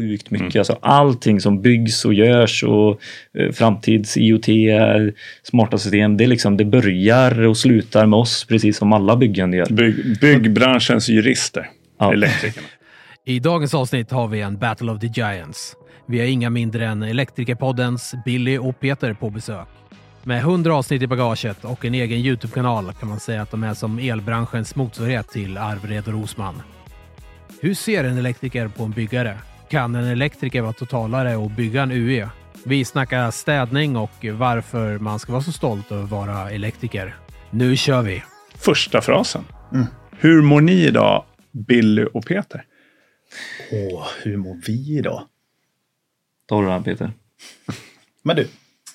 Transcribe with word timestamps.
sjukt 0.00 0.30
mycket. 0.30 0.54
Mm. 0.54 0.60
Alltså 0.60 0.78
allting 0.82 1.40
som 1.40 1.62
byggs 1.62 2.04
och 2.04 2.14
görs 2.14 2.62
och 2.62 3.00
eh, 3.38 3.52
framtids 3.52 4.16
IoT, 4.16 4.46
smarta 5.42 5.78
system, 5.78 6.16
det, 6.16 6.26
liksom, 6.26 6.56
det 6.56 6.64
börjar 6.64 7.46
och 7.46 7.56
slutar 7.56 8.06
med 8.06 8.18
oss 8.18 8.44
precis 8.44 8.76
som 8.76 8.92
alla 8.92 9.16
byggen 9.16 9.52
gör. 9.52 9.66
Bygg, 9.70 10.20
byggbranschens 10.20 11.08
jurister, 11.08 11.70
ja. 11.98 12.12
elektrikerna. 12.12 12.66
I 13.24 13.38
dagens 13.38 13.74
avsnitt 13.74 14.10
har 14.10 14.28
vi 14.28 14.40
en 14.40 14.58
Battle 14.58 14.92
of 14.92 15.00
the 15.00 15.06
Giants. 15.06 15.76
Vi 16.06 16.18
har 16.18 16.26
inga 16.26 16.50
mindre 16.50 16.86
än 16.86 17.02
Elektrikerpoddens 17.02 18.14
Billy 18.24 18.58
och 18.58 18.80
Peter 18.80 19.14
på 19.14 19.30
besök. 19.30 19.68
Med 20.22 20.38
100 20.38 20.74
avsnitt 20.74 21.02
i 21.02 21.06
bagaget 21.06 21.64
och 21.64 21.84
en 21.84 21.94
egen 21.94 22.18
Youtube-kanal 22.18 22.92
kan 22.92 23.08
man 23.08 23.20
säga 23.20 23.42
att 23.42 23.50
de 23.50 23.64
är 23.64 23.74
som 23.74 23.98
elbranschens 23.98 24.76
motsvarighet 24.76 25.28
till 25.28 25.58
Arvred 25.58 26.08
och 26.08 26.12
Rosman. 26.12 26.62
Hur 27.60 27.74
ser 27.74 28.04
en 28.04 28.18
elektriker 28.18 28.68
på 28.68 28.84
en 28.84 28.90
byggare? 28.90 29.38
Kan 29.70 29.94
en 29.94 30.04
elektriker 30.04 30.62
vara 30.62 30.72
totalare 30.72 31.36
och 31.36 31.50
bygga 31.50 31.82
en 31.82 31.92
UE? 31.92 32.28
Vi 32.64 32.84
snackar 32.84 33.30
städning 33.30 33.96
och 33.96 34.24
varför 34.32 34.98
man 34.98 35.18
ska 35.18 35.32
vara 35.32 35.42
så 35.42 35.52
stolt 35.52 35.92
över 35.92 36.04
att 36.04 36.10
vara 36.10 36.50
elektriker. 36.50 37.16
Nu 37.50 37.76
kör 37.76 38.02
vi! 38.02 38.22
Första 38.54 39.00
frasen. 39.00 39.44
Mm. 39.72 39.86
Hur 40.10 40.42
mår 40.42 40.60
ni 40.60 40.86
idag, 40.86 41.24
Billy 41.52 42.04
och 42.04 42.26
Peter? 42.26 42.64
Åh, 43.72 44.06
hur 44.22 44.36
mår 44.36 44.60
vi 44.66 44.98
idag? 44.98 45.22
Du 46.48 46.66
den 46.66 46.82
Peter. 46.82 47.12
Men 48.22 48.36
du, 48.36 48.48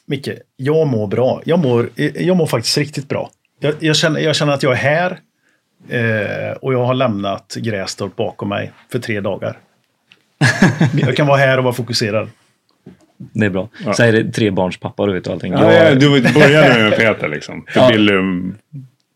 Micke, 0.05 0.29
jag 0.55 0.87
mår 0.87 1.07
bra. 1.07 1.41
Jag 1.45 1.59
mår, 1.59 1.89
jag 2.15 2.37
mår 2.37 2.45
faktiskt 2.45 2.77
riktigt 2.77 3.09
bra. 3.09 3.31
Jag, 3.59 3.75
jag, 3.79 3.95
känner, 3.95 4.19
jag 4.19 4.35
känner 4.35 4.53
att 4.53 4.63
jag 4.63 4.73
är 4.73 4.77
här 4.77 5.19
eh, 5.89 6.57
och 6.57 6.73
jag 6.73 6.85
har 6.85 6.93
lämnat 6.93 7.55
Grästorp 7.55 8.15
bakom 8.15 8.49
mig 8.49 8.71
för 8.91 8.99
tre 8.99 9.21
dagar. 9.21 9.59
jag 11.07 11.17
kan 11.17 11.27
vara 11.27 11.37
här 11.37 11.57
och 11.57 11.63
vara 11.63 11.73
fokuserad. 11.73 12.29
Det 13.33 13.45
är 13.45 13.49
bra. 13.49 13.69
Ja. 13.85 13.93
Säg 13.93 14.11
det 14.11 14.31
tre 14.31 14.51
barns 14.51 14.77
pappa 14.77 15.05
du 15.05 15.13
vet 15.13 15.27
och 15.27 15.33
allting. 15.33 15.53
Ja, 15.53 15.73
jag... 15.73 15.99
Du 15.99 16.09
började 16.33 16.83
med 16.83 16.95
Peter 16.97 17.27
liksom. 17.27 17.65
För 17.67 17.79
ja. 17.79 17.87
Billum 17.87 18.55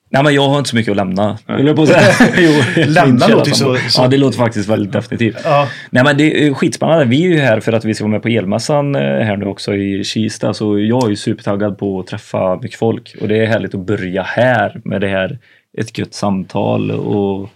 Nej, 0.09 0.23
men 0.23 0.33
jag 0.33 0.49
har 0.49 0.57
inte 0.57 0.69
så 0.69 0.75
mycket 0.75 0.91
att 0.91 0.97
lämna. 0.97 1.37
Vill 1.47 1.75
på 1.75 1.87
jo, 2.37 2.51
lämna 2.85 3.27
låter 3.27 3.51
så, 3.51 3.75
så... 3.75 4.01
Ja, 4.01 4.07
det 4.07 4.17
låter 4.17 4.37
faktiskt 4.37 4.69
väldigt 4.69 4.91
definitivt. 4.91 5.37
Ja. 5.43 5.67
Nej, 5.89 6.03
men 6.03 6.17
det 6.17 6.47
är 6.47 6.53
skitspännande. 6.53 7.05
Vi 7.05 7.25
är 7.25 7.29
ju 7.29 7.39
här 7.39 7.59
för 7.59 7.73
att 7.73 7.85
vi 7.85 7.93
ska 7.93 8.03
vara 8.03 8.11
med 8.11 8.21
på 8.21 8.27
elmässan 8.27 8.95
eh, 8.95 9.01
här 9.01 9.37
nu 9.37 9.45
också 9.45 9.75
i 9.75 10.03
Kista. 10.03 10.53
Så 10.53 10.79
jag 10.79 11.05
är 11.05 11.09
ju 11.09 11.15
supertaggad 11.15 11.77
på 11.77 11.99
att 11.99 12.07
träffa 12.07 12.59
mycket 12.61 12.79
folk. 12.79 13.15
Och 13.21 13.27
det 13.27 13.37
är 13.37 13.45
härligt 13.45 13.75
att 13.75 13.85
börja 13.85 14.23
här 14.23 14.81
med 14.83 15.01
det 15.01 15.07
här, 15.07 15.39
ett 15.77 15.97
gött 15.97 16.13
samtal 16.13 16.91
och 16.91 17.49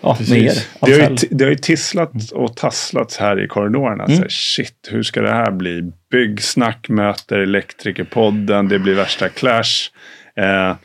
ja, 0.00 0.16
med 0.30 0.38
er. 0.38 0.52
Det 0.80 0.92
har, 0.92 1.10
ju, 1.10 1.16
det 1.30 1.44
har 1.44 1.50
ju 1.50 1.56
tisslat 1.56 2.32
och 2.32 2.56
tasslats 2.56 3.16
här 3.16 3.44
i 3.44 3.48
korridorerna. 3.48 4.04
Mm. 4.04 4.16
Så 4.16 4.24
shit, 4.28 4.88
hur 4.90 5.02
ska 5.02 5.22
det 5.22 5.34
här 5.34 5.50
bli? 5.50 5.92
Byggsnack 6.10 6.88
möter 6.88 7.38
Elektrikerpodden. 7.38 8.68
Det 8.68 8.78
blir 8.78 8.94
värsta 8.94 9.28
clash. 9.28 9.90
Eh, 10.36 10.76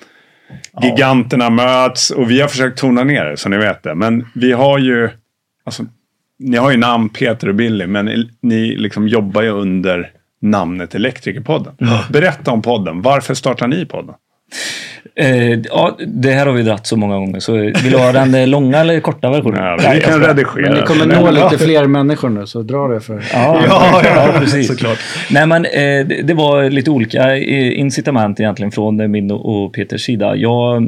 Giganterna 0.82 1.44
ja. 1.44 1.50
möts 1.50 2.10
och 2.10 2.32
vi 2.32 2.42
har 2.42 2.48
försökt 2.48 2.80
tona 2.80 3.04
ner 3.04 3.26
det 3.26 3.38
så 3.38 3.50
ni 3.50 3.58
vet 3.58 3.84
det. 3.84 3.96
Men 3.96 4.28
vi 4.36 4.52
har 4.52 4.80
ju, 4.80 5.10
alltså, 5.66 5.86
ni 6.40 6.58
har 6.58 6.72
ju 6.72 6.78
namn 6.78 7.10
Peter 7.10 7.50
och 7.50 7.56
Billy 7.56 7.88
men 7.88 8.30
ni 8.42 8.76
liksom 8.76 9.08
jobbar 9.08 9.42
ju 9.42 9.50
under 9.50 10.12
namnet 10.42 10.96
Elektrikerpodden. 10.96 11.74
Mm. 11.82 11.98
Berätta 12.10 12.52
om 12.52 12.62
podden. 12.62 13.02
Varför 13.02 13.34
startar 13.34 13.68
ni 13.68 13.86
podden? 13.86 14.16
Eh, 15.16 15.60
ja, 15.60 15.98
det 16.08 16.32
här 16.32 16.46
har 16.46 16.54
vi 16.54 16.64
dratt 16.64 16.88
så 16.88 16.98
många 16.98 17.16
gånger. 17.16 17.40
Så 17.40 17.54
vill 17.54 17.92
du 17.92 17.98
ha 17.98 18.12
den 18.12 18.36
eh, 18.36 18.48
långa 18.48 18.78
eller 18.78 19.00
korta 19.00 19.30
versionen? 19.30 19.64
Ja, 19.64 19.92
vi 19.94 20.02
kan 20.02 20.22
redigera. 20.22 20.62
Men 20.62 20.74
ni 20.74 20.82
kommer 20.82 21.06
nå 21.06 21.32
lite 21.32 21.58
fler 21.58 21.88
människor 21.88 22.30
nu, 22.30 22.48
så 22.48 22.62
dra 22.62 22.88
det 22.88 23.00
för... 23.00 23.24
Ja, 23.34 23.62
ja, 23.68 24.02
ja, 24.04 24.40
precis. 24.40 24.68
Såklart. 24.68 25.00
Nej, 25.32 25.48
men 25.48 25.66
eh, 25.66 26.24
det 26.24 26.34
var 26.34 26.70
lite 26.70 26.92
olika 26.92 27.38
eh, 27.38 27.80
incitament 27.80 28.40
egentligen 28.40 28.72
från 28.72 29.12
min 29.12 29.32
och 29.32 29.74
Peters 29.74 30.02
sida. 30.06 30.36
Jag 30.36 30.84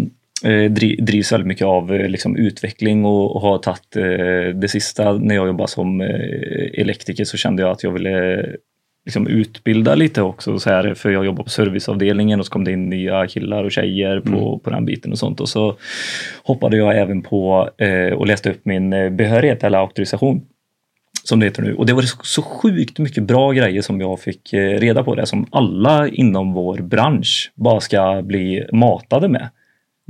eh, 0.45 0.71
drivs 0.99 1.31
väldigt 1.31 1.47
mycket 1.47 1.67
av 1.67 1.91
liksom, 1.91 2.35
utveckling 2.35 3.05
och, 3.05 3.35
och 3.35 3.41
har 3.41 3.57
tagit 3.57 3.95
eh, 3.95 4.55
det 4.55 4.67
sista 4.67 5.13
när 5.13 5.35
jag 5.35 5.47
jobbade 5.47 5.69
som 5.69 6.01
eh, 6.01 6.81
elektriker 6.81 7.23
så 7.23 7.37
kände 7.37 7.61
jag 7.61 7.71
att 7.71 7.83
jag 7.83 7.91
ville 7.91 8.45
liksom 9.05 9.27
utbilda 9.27 9.95
lite 9.95 10.21
också 10.21 10.59
så 10.59 10.69
här, 10.69 10.93
för 10.93 11.09
jag 11.09 11.25
jobbar 11.25 11.43
på 11.43 11.49
serviceavdelningen 11.49 12.39
och 12.39 12.45
så 12.45 12.51
kom 12.51 12.63
det 12.63 12.71
in 12.71 12.89
nya 12.89 13.27
killar 13.27 13.63
och 13.63 13.71
tjejer 13.71 14.19
på, 14.19 14.29
mm. 14.29 14.59
på 14.59 14.69
den 14.69 14.85
biten 14.85 15.11
och 15.11 15.19
sånt 15.19 15.39
och 15.39 15.49
så 15.49 15.77
hoppade 16.43 16.77
jag 16.77 16.97
även 16.97 17.21
på 17.21 17.69
eh, 17.77 18.13
och 18.13 18.27
läste 18.27 18.49
upp 18.49 18.65
min 18.65 18.93
eh, 18.93 19.09
behörighet 19.09 19.63
eller 19.63 19.77
auktorisation 19.77 20.41
som 21.23 21.39
det 21.39 21.45
heter 21.45 21.63
nu. 21.63 21.75
Och 21.75 21.85
det 21.85 21.93
var 21.93 22.03
så 22.23 22.41
sjukt 22.41 22.99
mycket 22.99 23.23
bra 23.23 23.51
grejer 23.51 23.81
som 23.81 24.01
jag 24.01 24.19
fick 24.19 24.53
eh, 24.53 24.79
reda 24.79 25.03
på 25.03 25.15
det 25.15 25.25
som 25.25 25.45
alla 25.51 26.07
inom 26.07 26.53
vår 26.53 26.77
bransch 26.77 27.51
bara 27.55 27.79
ska 27.79 28.21
bli 28.21 28.67
matade 28.71 29.29
med. 29.29 29.49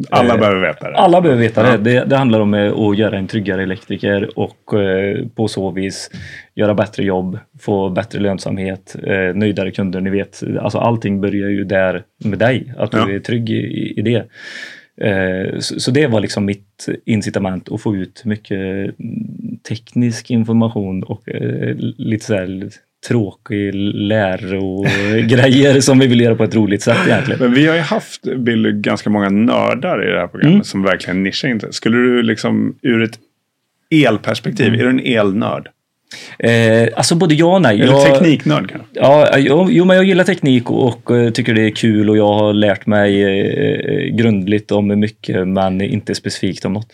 Alla 0.10 0.34
eh, 0.34 0.40
behöver 0.40 0.62
veta 0.62 0.92
det. 0.92 0.98
Alla 0.98 1.22
behöver 1.22 1.42
veta 1.42 1.64
det. 1.64 1.78
det. 1.78 2.06
det. 2.06 2.18
handlar 2.18 2.40
om 2.40 2.54
eh, 2.54 2.74
att 2.74 2.98
göra 2.98 3.18
en 3.18 3.28
tryggare 3.28 3.64
elektriker 3.64 4.40
och 4.40 4.74
eh, 4.74 5.28
på 5.36 5.48
så 5.48 5.72
vis 5.72 6.12
göra 6.56 6.74
bättre 6.74 7.04
jobb, 7.04 7.40
få 7.60 7.90
bättre 7.90 8.20
lönsamhet, 8.20 8.96
nöjdare 9.34 9.72
kunder. 9.72 10.02
Ni 10.02 10.10
vet, 10.10 10.44
alltså 10.60 10.78
allting 10.78 11.22
börjar 11.22 11.50
ju 11.50 11.64
där 11.64 12.04
med 12.18 12.40
dig, 12.40 12.74
att 12.78 12.92
du 12.92 12.98
ja. 12.98 13.12
är 13.12 13.20
trygg 13.20 13.50
i, 13.50 13.94
i 13.98 14.02
det. 14.02 14.26
Så 15.60 15.92
det 15.92 16.08
var 16.08 16.20
liksom 16.20 16.46
mitt 16.46 16.90
incitament 17.06 17.72
att 17.72 17.82
få 17.82 17.96
ut 17.96 18.22
mycket 18.26 18.60
teknisk 19.68 20.32
information 20.32 21.04
och 21.04 21.24
lite 21.98 22.26
så 22.26 22.34
här 22.34 22.70
tråkig 23.08 23.74
lärogrejer 23.94 25.82
som 25.82 26.00
vi 26.00 26.08
vill 26.08 26.22
göra 26.22 26.36
på 26.36 26.44
ett 26.44 26.56
roligt 26.56 26.82
sätt 26.82 26.98
egentligen. 27.06 27.40
Men 27.42 27.54
vi 27.54 27.68
har 27.68 27.76
ju 27.76 27.82
haft, 27.82 28.22
Billy, 28.38 28.72
ganska 28.72 29.10
många 29.10 29.30
nördar 29.30 30.08
i 30.08 30.12
det 30.12 30.20
här 30.20 30.28
programmet 30.28 30.54
mm. 30.54 30.64
som 30.64 30.84
verkligen 30.84 31.24
nischar 31.24 31.48
in 31.48 31.60
sig. 31.60 31.74
Skulle 31.74 31.98
du 31.98 32.22
liksom 32.22 32.76
ur 32.82 33.04
ett 33.04 33.20
elperspektiv, 33.90 34.68
mm. 34.68 34.80
är 34.80 34.84
du 34.84 34.90
en 34.90 35.00
elnörd? 35.00 35.70
Eh, 36.40 36.90
alltså 36.96 37.16
både 37.16 37.36
ja 37.36 37.56
och 37.56 37.62
nej. 37.62 37.82
Eller 37.82 37.94
jag, 37.94 38.06
tekniknörd 38.06 38.70
kanske? 38.70 38.88
Ja, 38.94 39.38
jo, 39.70 39.86
men 39.86 39.96
jag 39.96 40.06
gillar 40.06 40.24
teknik 40.24 40.72
och, 40.72 41.12
och, 41.12 41.18
eh, 41.18 41.32
tycker 41.32 41.54
det 41.54 41.62
är 41.62 41.72
kul 41.72 42.10
och 42.10 42.18
jag 42.18 42.34
har 42.34 42.54
lärt 42.54 42.86
mig 42.86 43.24
eh, 43.24 44.16
grundligt 44.16 44.72
om 44.72 45.00
mycket 45.00 45.48
men 45.48 45.82
inte 45.82 46.16
specifikt 46.16 46.66
om 46.66 46.74
något. 46.74 46.92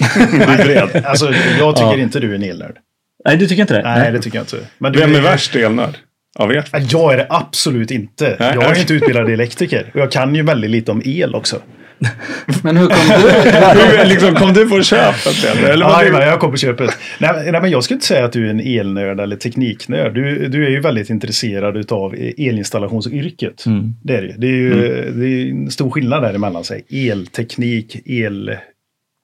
alltså, 1.04 1.32
jag 1.58 1.76
tycker 1.76 1.96
ja. 1.96 1.98
inte 1.98 2.20
du 2.20 2.30
är 2.30 2.34
en 2.34 2.42
elnörd. 2.42 2.76
Nej, 3.26 3.36
du 3.36 3.46
tycker 3.46 3.62
inte 3.62 3.74
det? 3.74 3.82
Nej, 3.82 3.98
Nej. 3.98 4.12
det 4.12 4.18
tycker 4.18 4.38
jag 4.38 4.42
inte. 4.42 4.56
Men 4.78 4.92
Vem 4.92 5.14
är, 5.14 5.18
är 5.18 5.22
värst 5.22 5.56
elnörd? 5.56 5.96
Av 6.38 6.52
er? 6.52 6.64
Jag 6.90 7.12
är 7.12 7.16
det 7.16 7.26
absolut 7.30 7.90
inte. 7.90 8.36
Nej. 8.40 8.54
Jag 8.54 8.76
är 8.76 8.80
inte 8.80 8.94
utbildad 8.94 9.30
elektriker. 9.30 9.90
Och 9.94 10.00
jag 10.00 10.12
kan 10.12 10.34
ju 10.34 10.42
väldigt 10.42 10.70
lite 10.70 10.90
om 10.90 11.02
el 11.04 11.34
också. 11.34 11.60
Men 12.62 12.76
hur 12.76 12.86
kom 12.86 13.08
du? 13.08 13.30
hur, 13.98 14.08
liksom, 14.08 14.34
kom 14.34 14.52
du 14.52 14.68
på 14.68 14.82
köpet? 14.82 15.44
Eller 15.44 15.84
ja, 15.84 16.02
nej, 16.12 16.28
jag 16.28 16.40
kom 16.40 16.50
på 16.50 16.56
köpet. 16.56 16.90
Nej, 17.18 17.52
nej, 17.52 17.60
men 17.60 17.70
jag 17.70 17.84
skulle 17.84 17.96
inte 17.96 18.06
säga 18.06 18.24
att 18.24 18.32
du 18.32 18.46
är 18.46 18.50
en 18.50 18.60
elnörd 18.60 19.20
eller 19.20 19.36
tekniknörd. 19.36 20.14
Du, 20.14 20.48
du 20.48 20.66
är 20.66 20.70
ju 20.70 20.80
väldigt 20.80 21.10
intresserad 21.10 21.92
av 21.92 22.14
elinstallationsyrket. 22.38 23.66
Mm. 23.66 23.94
Det 24.02 24.16
är 24.16 24.22
det. 24.22 24.34
Det 24.38 24.46
är 24.46 24.50
ju 24.50 24.72
mm. 24.72 25.20
det 25.20 25.26
är 25.26 25.50
en 25.50 25.70
stor 25.70 25.90
skillnad 25.90 26.22
däremellan. 26.22 26.64
Sig. 26.64 27.10
Elteknik, 27.10 27.96
el 28.06 28.56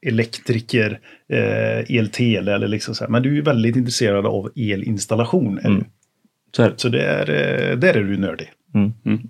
elektriker, 0.06 0.98
eh, 1.28 1.96
eltele 1.98 2.54
eller 2.54 2.68
liksom 2.68 2.94
så 2.94 3.04
här. 3.04 3.10
Men 3.10 3.22
du 3.22 3.38
är 3.38 3.42
väldigt 3.42 3.76
intresserad 3.76 4.26
av 4.26 4.50
elinstallation. 4.56 5.58
Mm. 5.58 5.84
Så, 6.56 6.70
så 6.76 6.88
där, 6.88 7.30
eh, 7.30 7.78
där 7.78 7.94
är 7.94 8.04
du 8.04 8.16
nördig. 8.16 8.52
Mm. 8.74 8.92
Mm. 9.06 9.20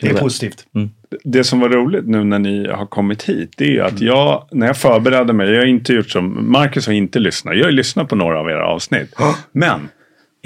Det 0.00 0.08
är 0.08 0.14
positivt. 0.14 0.66
Mm. 0.74 0.90
Det 1.24 1.44
som 1.44 1.60
var 1.60 1.68
roligt 1.68 2.06
nu 2.06 2.24
när 2.24 2.38
ni 2.38 2.68
har 2.68 2.86
kommit 2.86 3.22
hit, 3.22 3.52
det 3.56 3.76
är 3.78 3.82
att 3.82 4.00
mm. 4.00 4.06
jag, 4.06 4.48
när 4.52 4.66
jag 4.66 4.76
förberedde 4.76 5.32
mig, 5.32 5.50
jag 5.50 5.60
har 5.60 5.66
inte 5.66 5.92
gjort 5.92 6.10
som, 6.10 6.52
Marcus 6.52 6.86
har 6.86 6.94
inte 6.94 7.18
lyssnat, 7.18 7.56
jag 7.56 7.64
har 7.64 7.72
lyssnat 7.72 8.08
på 8.08 8.16
några 8.16 8.40
av 8.40 8.50
era 8.50 8.66
avsnitt. 8.66 9.14
Men 9.52 9.88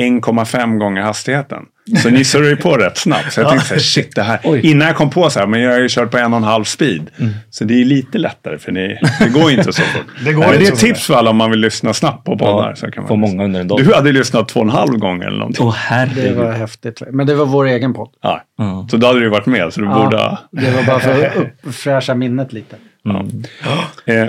1,5 0.00 0.78
gånger 0.78 1.02
hastigheten. 1.02 1.64
Så 2.02 2.10
ni 2.10 2.24
surrar 2.24 2.48
ju 2.48 2.56
på 2.56 2.76
rätt 2.76 2.98
snabbt. 2.98 3.32
Så 3.32 3.40
jag 3.40 3.48
tänkte 3.48 3.68
så 3.68 3.74
här, 3.74 3.80
shit 3.80 4.14
det 4.14 4.22
här. 4.22 4.40
Oj. 4.44 4.60
Innan 4.70 4.88
jag 4.88 4.96
kom 4.96 5.10
på 5.10 5.30
så 5.30 5.38
här, 5.38 5.46
men 5.46 5.60
jag 5.60 5.72
har 5.72 5.78
ju 5.78 5.88
kört 5.88 6.10
på 6.10 6.18
en 6.18 6.32
och 6.32 6.36
en 6.36 6.44
halv 6.44 6.64
speed. 6.64 7.10
Mm. 7.18 7.32
Så 7.50 7.64
det 7.64 7.80
är 7.80 7.84
lite 7.84 8.18
lättare 8.18 8.58
för 8.58 8.72
ni, 8.72 8.98
det 9.18 9.28
går 9.28 9.50
inte 9.50 9.72
så 9.72 9.82
fort. 9.82 10.06
det, 10.24 10.32
går 10.32 10.44
det 10.44 10.66
är 10.66 10.72
ett 10.72 10.78
tips 10.78 11.06
för 11.06 11.14
alla 11.14 11.30
om 11.30 11.36
man 11.36 11.50
vill 11.50 11.60
lyssna 11.60 11.94
snabbt 11.94 12.24
på 12.24 12.38
poddar. 12.38 12.76
Ja, 12.82 13.06
så 13.08 13.16
många 13.16 13.44
under 13.44 13.60
en 13.60 13.68
dag. 13.68 13.78
Du 13.84 13.94
hade 13.94 14.12
lyssnat 14.12 14.48
två 14.48 14.60
och 14.60 14.66
en 14.66 14.72
halv 14.72 14.98
gång 14.98 15.22
eller 15.22 15.38
någonting. 15.38 15.66
Åh 15.66 15.74
herregud. 15.76 16.24
Det 16.24 16.44
var 16.44 16.52
häftigt. 16.52 17.02
Men 17.10 17.26
det 17.26 17.34
var 17.34 17.46
vår 17.46 17.66
egen 17.66 17.94
podd. 17.94 18.10
Ja, 18.22 18.44
mm. 18.60 18.88
så 18.88 18.96
då 18.96 19.06
hade 19.06 19.20
du 19.20 19.28
varit 19.28 19.46
med. 19.46 19.72
Så 19.72 19.80
du 19.80 19.86
ja, 19.86 19.94
borde... 19.94 20.38
Det 20.50 20.70
var 20.70 20.82
bara 20.82 21.00
för 21.00 21.26
att 21.26 21.36
uppfräscha 21.62 22.14
minnet 22.14 22.52
lite. 22.52 22.76
Mm. 23.04 23.44
Ja. 23.64 24.12
Eh, 24.14 24.28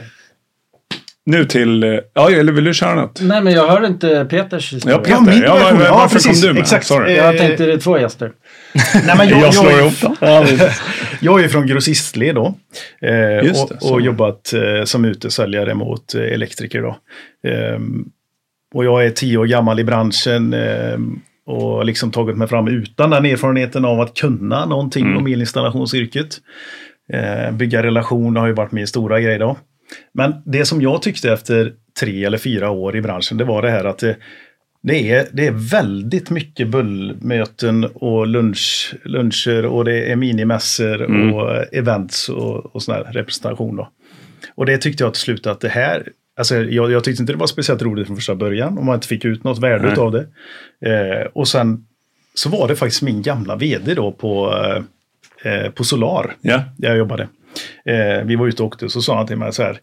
nu 1.25 1.45
till, 1.45 1.83
eh, 1.83 1.89
ja 2.13 2.31
eller 2.31 2.51
vill 2.51 2.63
du 2.63 2.73
köra 2.73 2.95
något? 2.95 3.21
Nej 3.21 3.41
men 3.41 3.53
jag 3.53 3.67
hör 3.67 3.85
inte 3.85 4.25
Peters 4.29 4.73
historia. 4.73 4.97
Ja, 4.97 5.03
Peter. 5.25 5.43
Ja, 5.43 5.59
ja, 5.59 5.75
var, 5.77 5.89
varför 5.89 6.15
precis, 6.15 6.41
kom 6.41 6.47
du 6.47 6.53
med? 6.53 6.61
Exakt. 6.61 6.85
Sorry. 6.85 7.15
Jag 7.15 7.37
tänkte 7.37 7.65
det 7.65 7.73
är 7.73 7.77
två 7.77 7.97
gäster. 7.99 8.31
Nej, 9.05 9.17
men 9.17 9.29
jag, 9.29 9.39
jag 9.41 9.53
slår 9.53 9.71
ihop 9.71 10.01
dem. 10.01 10.15
jag 11.19 11.43
är 11.43 11.47
från 11.49 11.67
grossistled 11.67 12.35
då. 12.35 12.55
Eh, 13.01 13.51
och, 13.81 13.91
och 13.91 14.01
jobbat 14.01 14.53
eh, 14.53 14.83
som 14.85 15.05
utesäljare 15.05 15.73
mot 15.73 16.15
eh, 16.15 16.21
elektriker 16.21 16.81
då. 16.81 16.97
Eh, 17.49 17.79
och 18.73 18.85
jag 18.85 19.05
är 19.05 19.09
tio 19.09 19.37
år 19.37 19.45
gammal 19.45 19.79
i 19.79 19.83
branschen 19.83 20.53
eh, 20.53 20.97
och 21.45 21.85
liksom 21.85 22.11
tagit 22.11 22.37
mig 22.37 22.47
fram 22.47 22.67
utan 22.67 23.09
den 23.09 23.25
erfarenheten 23.25 23.85
av 23.85 23.99
att 24.01 24.13
kunna 24.13 24.65
någonting 24.65 25.05
Mm. 25.05 25.17
om 25.17 25.27
elinstallationsyrket. 25.27 26.37
Eh, 27.13 27.51
bygga 27.51 27.83
relationer 27.83 28.39
har 28.39 28.47
ju 28.47 28.53
varit 28.53 28.71
min 28.71 28.87
stora 28.87 29.19
grej 29.21 29.37
då. 29.37 29.57
Men 30.13 30.33
det 30.45 30.65
som 30.65 30.81
jag 30.81 31.01
tyckte 31.01 31.31
efter 31.33 31.73
tre 31.99 32.25
eller 32.25 32.37
fyra 32.37 32.69
år 32.69 32.95
i 32.95 33.01
branschen, 33.01 33.37
det 33.37 33.43
var 33.43 33.61
det 33.61 33.69
här 33.69 33.85
att 33.85 33.97
det, 33.97 34.15
det, 34.83 35.11
är, 35.11 35.27
det 35.33 35.47
är 35.47 35.51
väldigt 35.71 36.29
mycket 36.29 36.67
bullmöten 36.67 37.83
och 37.83 38.27
lunch, 38.27 38.93
luncher 39.03 39.65
och 39.65 39.85
det 39.85 40.11
är 40.11 40.15
minimässor 40.15 41.01
Mm. 41.01 41.33
och 41.33 41.73
events 41.73 42.29
och, 42.29 42.75
och 42.75 42.83
sån 42.83 42.95
här 42.95 43.03
representation. 43.03 43.75
Då. 43.75 43.89
Och 44.55 44.65
det 44.65 44.77
tyckte 44.77 45.03
jag 45.03 45.13
till 45.13 45.21
slut 45.21 45.47
att 45.47 45.59
det 45.59 45.69
här, 45.69 46.07
alltså 46.37 46.55
jag, 46.55 46.91
jag 46.91 47.03
tyckte 47.03 47.23
inte 47.23 47.33
det 47.33 47.39
var 47.39 47.47
speciellt 47.47 47.81
roligt 47.81 48.07
från 48.07 48.15
första 48.15 48.35
början 48.35 48.77
om 48.77 48.85
man 48.85 48.95
inte 48.95 49.07
fick 49.07 49.25
ut 49.25 49.43
något 49.43 49.59
värde 49.59 49.87
Nej. 49.87 49.97
av 49.97 50.11
det. 50.11 50.25
Eh, 50.91 51.27
och 51.33 51.47
sen 51.47 51.85
så 52.33 52.49
var 52.49 52.67
det 52.67 52.75
faktiskt 52.75 53.01
min 53.01 53.21
gamla 53.21 53.55
vd 53.55 53.93
då 53.93 54.11
på, 54.11 54.53
eh, 55.43 55.69
på 55.71 55.83
Solar, 55.83 56.35
Ja. 56.41 56.63
där 56.77 56.89
jag 56.89 56.97
jobbade. 56.97 57.27
Eh, 57.85 58.23
vi 58.25 58.35
var 58.35 58.47
ute 58.47 58.63
och 58.63 58.67
åkte 58.67 58.89
så 58.89 59.01
sa 59.01 59.17
han 59.17 59.27
till 59.27 59.37
mig 59.37 59.53
så 59.53 59.63
här, 59.63 59.79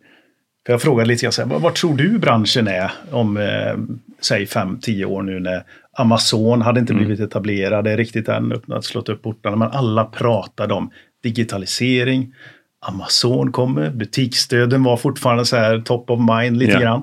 för 0.67 0.73
jag 0.73 0.83
frågade 0.83 1.09
lite 1.09 1.23
grann 1.23 1.33
så 1.33 1.43
här, 1.43 1.49
"Vad- 1.49 1.61
vad 1.63 1.75
tror 1.75 1.97
du 1.97 2.19
branschen 2.19 2.69
är 2.69 2.91
om, 3.11 3.37
eh, 3.37 3.77
säg 4.21 4.47
5-10 4.47 5.05
år 5.05 5.23
nu 5.23 5.41
när 5.41 5.65
Amazon 5.93 6.63
hade 6.63 6.81
inte 6.81 6.95
blivit 6.95 7.21
etablerade 7.21 7.97
riktigt 7.97 8.29
än, 8.29 8.53
öppnat, 8.53 8.85
slått 8.85 9.09
upp 9.09 9.23
portarna, 9.23 9.57
men 9.57 9.69
alla 9.71 10.05
pratade 10.05 10.75
om 10.75 10.91
digitalisering, 11.23 12.35
Amazon 12.81 13.53
kommer, 13.53 13.91
butiksstöden 13.91 14.83
var 14.83 14.97
fortfarande 14.97 15.45
så 15.45 15.57
här 15.57 15.81
top 15.81 16.11
of 16.11 16.21
mind 16.21 16.57
lite 16.57 16.73
Ja. 16.73 16.81
grann. 16.81 17.03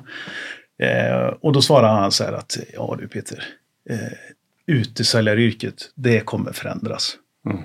Eh, 0.79 1.27
och 1.41 1.53
då 1.53 1.61
svarade 1.61 1.93
han 1.93 2.11
så 2.11 2.23
här 2.23 2.33
att, 2.33 2.57
ja 2.73 2.95
du 2.99 3.07
Peter, 3.07 3.43
eh, 3.89 3.97
utesäljaryrket, 4.67 5.75
det 5.95 6.19
kommer 6.19 6.51
förändras. 6.51 7.17
Mm. 7.49 7.63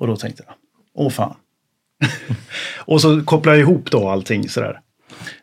Och 0.00 0.06
då 0.06 0.16
tänkte 0.16 0.42
jag, 0.46 0.54
åh 0.94 1.10
fan. 1.10 1.34
och 2.78 3.00
så 3.00 3.22
kopplar 3.22 3.52
jag 3.52 3.60
ihop 3.60 3.90
då 3.90 4.08
allting 4.08 4.48
sådär. 4.48 4.80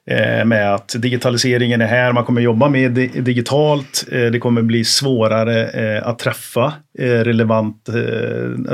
Eh, 0.10 0.46
med 0.46 0.74
att 0.74 0.96
digitaliseringen 1.00 1.82
är 1.82 1.86
här, 1.86 2.14
man 2.14 2.26
kommer 2.26 2.42
jobba 2.42 2.70
med 2.70 2.92
di- 2.92 3.22
digitalt, 3.22 4.06
eh, 4.12 4.26
det 4.26 4.40
kommer 4.40 4.62
bli 4.62 4.86
svårare 4.86 5.68
eh, 5.68 6.08
att 6.08 6.20
träffa 6.20 6.74
relevant, 7.00 7.90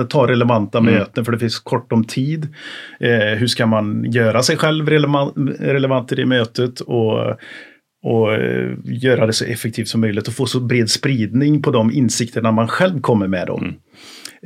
ta 0.09 0.27
relevanta 0.27 0.81
möten 0.81 1.25
för 1.25 1.31
det 1.31 1.39
finns 1.39 1.59
kort 1.59 1.91
om 1.91 2.03
tid. 2.03 2.47
Hur 3.37 3.47
ska 3.47 3.65
man 3.65 4.11
göra 4.11 4.43
sig 4.43 4.57
själv 4.57 4.89
relevant, 4.89 5.33
relevant 5.59 6.11
i 6.11 6.15
det 6.15 6.25
mötet 6.25 6.79
och 6.79 7.39
och 8.03 8.29
göra 8.83 9.25
det 9.25 9.33
så 9.33 9.45
effektivt 9.45 9.87
som 9.87 10.01
möjligt 10.01 10.27
och 10.27 10.33
få 10.33 10.45
så 10.45 10.59
bred 10.59 10.89
spridning 10.89 11.61
på 11.61 11.71
de 11.71 11.91
insikterna 11.91 12.51
man 12.51 12.67
själv 12.67 13.01
kommer 13.01 13.27
med. 13.27 13.47
Då. 13.47 13.61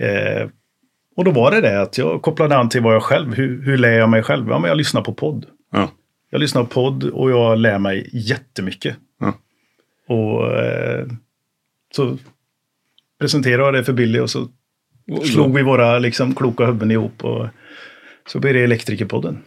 Eh, 0.06 0.48
och 1.16 1.24
då 1.26 1.32
var 1.32 1.52
det 1.52 1.62
det 1.62 1.82
att 1.82 1.98
jag 1.98 2.22
kopplade 2.22 2.58
an 2.58 2.70
till 2.70 2.82
vad 2.82 2.96
jag 2.96 3.04
själv, 3.04 3.34
hur, 3.34 3.62
hur 3.62 3.78
lär 3.78 3.92
jag 4.00 4.10
mig 4.10 4.24
själv? 4.24 4.50
Ja, 4.50 4.60
men 4.60 4.68
jag 4.68 4.78
lyssnar 4.78 5.02
på 5.02 5.14
podd. 5.14 5.46
Ja. 5.72 5.90
Jag 6.30 6.40
lyssnar 6.40 6.64
på 6.64 6.70
podd 6.70 7.04
och 7.04 7.32
jag 7.32 7.58
lär 7.58 7.80
mig 7.80 8.10
jättemycket. 8.14 8.96
Ja. 9.20 9.34
Och 10.08 10.58
eh, 10.58 11.08
så 11.96 12.18
presenterade 13.20 13.64
jag 13.64 13.74
det 13.74 13.84
för 13.84 13.94
Billy 13.94 14.20
och 14.20 14.30
så 14.30 14.48
slog 15.24 15.56
vi 15.56 15.64
våra 15.64 16.00
liksom, 16.00 16.36
kloka 16.36 16.66
huvuden 16.66 16.92
ihop. 16.92 17.24
Och 17.24 17.48
så 18.28 18.40
blev 18.40 18.54
det 18.54 18.64
Elektrikerpodden. 18.64 19.44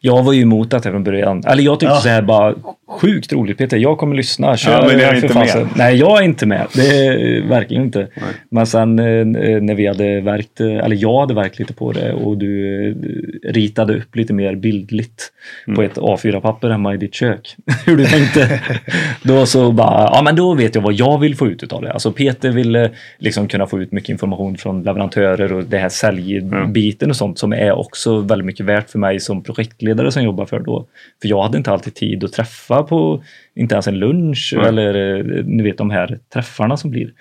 Jag 0.00 0.22
var 0.22 0.32
ju 0.32 0.42
emot 0.42 0.70
det 0.70 0.82
från 0.82 1.04
början. 1.04 1.42
Eller 1.46 1.62
jag 1.62 1.80
tyckte 1.80 1.94
Ja. 1.94 2.00
så 2.00 2.08
här 2.08 2.22
bara, 2.22 2.54
sjukt 2.88 3.32
roligt 3.32 3.58
Peter, 3.58 3.76
jag 3.76 3.98
kommer 3.98 4.16
lyssna. 4.16 4.56
Kör, 4.56 4.72
Ja, 4.72 4.84
men 4.86 4.98
jag 4.98 5.08
är 5.10 5.14
inte 5.14 5.28
fasen. 5.28 5.62
med. 5.62 5.68
Nej, 5.76 5.96
jag 5.96 6.18
är 6.18 6.22
inte 6.24 6.46
med. 6.46 6.66
Det 6.74 7.06
är 7.06 7.42
verkligen 7.48 7.82
inte. 7.82 8.08
Men 8.50 8.66
sen 8.66 8.98
eh, 8.98 9.04
när 9.62 9.74
vi 9.74 9.86
hade 9.86 10.20
verkt, 10.20 10.60
eh, 10.60 10.66
eller 10.66 10.96
jag 10.96 11.20
hade 11.20 11.34
verkt 11.34 11.58
lite 11.58 11.72
på 11.74 11.92
det 11.92 12.12
och 12.12 12.38
du 12.38 12.88
eh, 12.88 13.52
ritade 13.52 13.96
upp 13.96 14.16
lite 14.16 14.32
mer 14.32 14.54
bildligt 14.54 15.32
Mm. 15.66 15.76
på 15.76 15.82
ett 15.82 15.96
A4-papper 15.98 16.70
hemma 16.70 16.94
i 16.94 16.96
ditt 16.96 17.14
kök. 17.14 17.56
Hur 17.86 17.96
du 17.96 18.04
tänkte. 18.06 18.60
då 19.22 19.46
så 19.46 19.72
bara, 19.72 20.10
ja 20.12 20.22
men 20.24 20.36
då 20.36 20.54
vet 20.54 20.74
jag 20.74 20.82
vad 20.82 20.92
jag 20.92 21.18
vill 21.18 21.36
få 21.36 21.46
ut 21.46 21.62
utav 21.62 21.82
det. 21.82 21.92
Alltså 21.92 22.12
Peter 22.12 22.50
ville 22.50 22.90
liksom 23.18 23.48
kunna 23.48 23.66
få 23.66 23.80
ut 23.80 23.92
mycket 23.92 24.08
information 24.08 24.56
från 24.56 24.82
leverantörer 24.82 25.52
och 25.52 25.64
det 25.64 25.78
här 25.78 25.88
säljbiten 25.88 27.10
och 27.10 27.16
sånt 27.16 27.38
som 27.38 27.52
är 27.52 27.72
också 27.78 28.18
väldigt 28.18 28.46
mycket 28.46 28.66
värt 28.66 28.90
för 28.90 28.98
mig 28.98 29.20
som 29.20 29.42
projektledare 29.70 30.12
som 30.12 30.22
jobbar 30.22 30.46
för 30.46 30.60
då. 30.60 30.86
För 31.22 31.28
jag 31.28 31.42
hade 31.42 31.58
inte 31.58 31.70
alltid 31.70 31.94
tid 31.94 32.24
att 32.24 32.32
träffa 32.32 32.82
på, 32.82 33.22
inte 33.54 33.74
ens 33.74 33.88
en 33.88 33.98
lunch 33.98 34.54
Nej. 34.56 34.68
eller 34.68 34.94
eh, 34.94 35.44
ni 35.44 35.62
vet 35.62 35.78
de 35.78 35.90
här 35.90 36.18
träffarna 36.32 36.76
som 36.76 36.90
blir. 36.90 37.12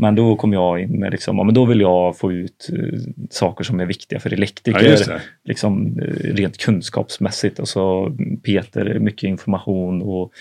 Men 0.00 0.14
då 0.14 0.36
kom 0.36 0.52
jag 0.52 0.80
in 0.80 1.00
med 1.00 1.10
liksom, 1.12 1.36
ja, 1.38 1.44
men 1.44 1.54
då 1.54 1.64
vill 1.64 1.80
jag 1.80 2.18
få 2.18 2.32
ut 2.32 2.70
eh, 2.72 2.98
saker 3.30 3.64
som 3.64 3.80
är 3.80 3.86
viktiga 3.86 4.20
för 4.20 4.32
elektriker. 4.32 4.96
Ja, 5.08 5.18
liksom, 5.44 5.98
eh, 5.98 6.34
rent 6.34 6.58
kunskapsmässigt. 6.58 7.58
Och 7.58 7.68
så 7.68 8.16
Peter, 8.44 8.98
mycket 8.98 9.28
information 9.28 10.02
och 10.02 10.32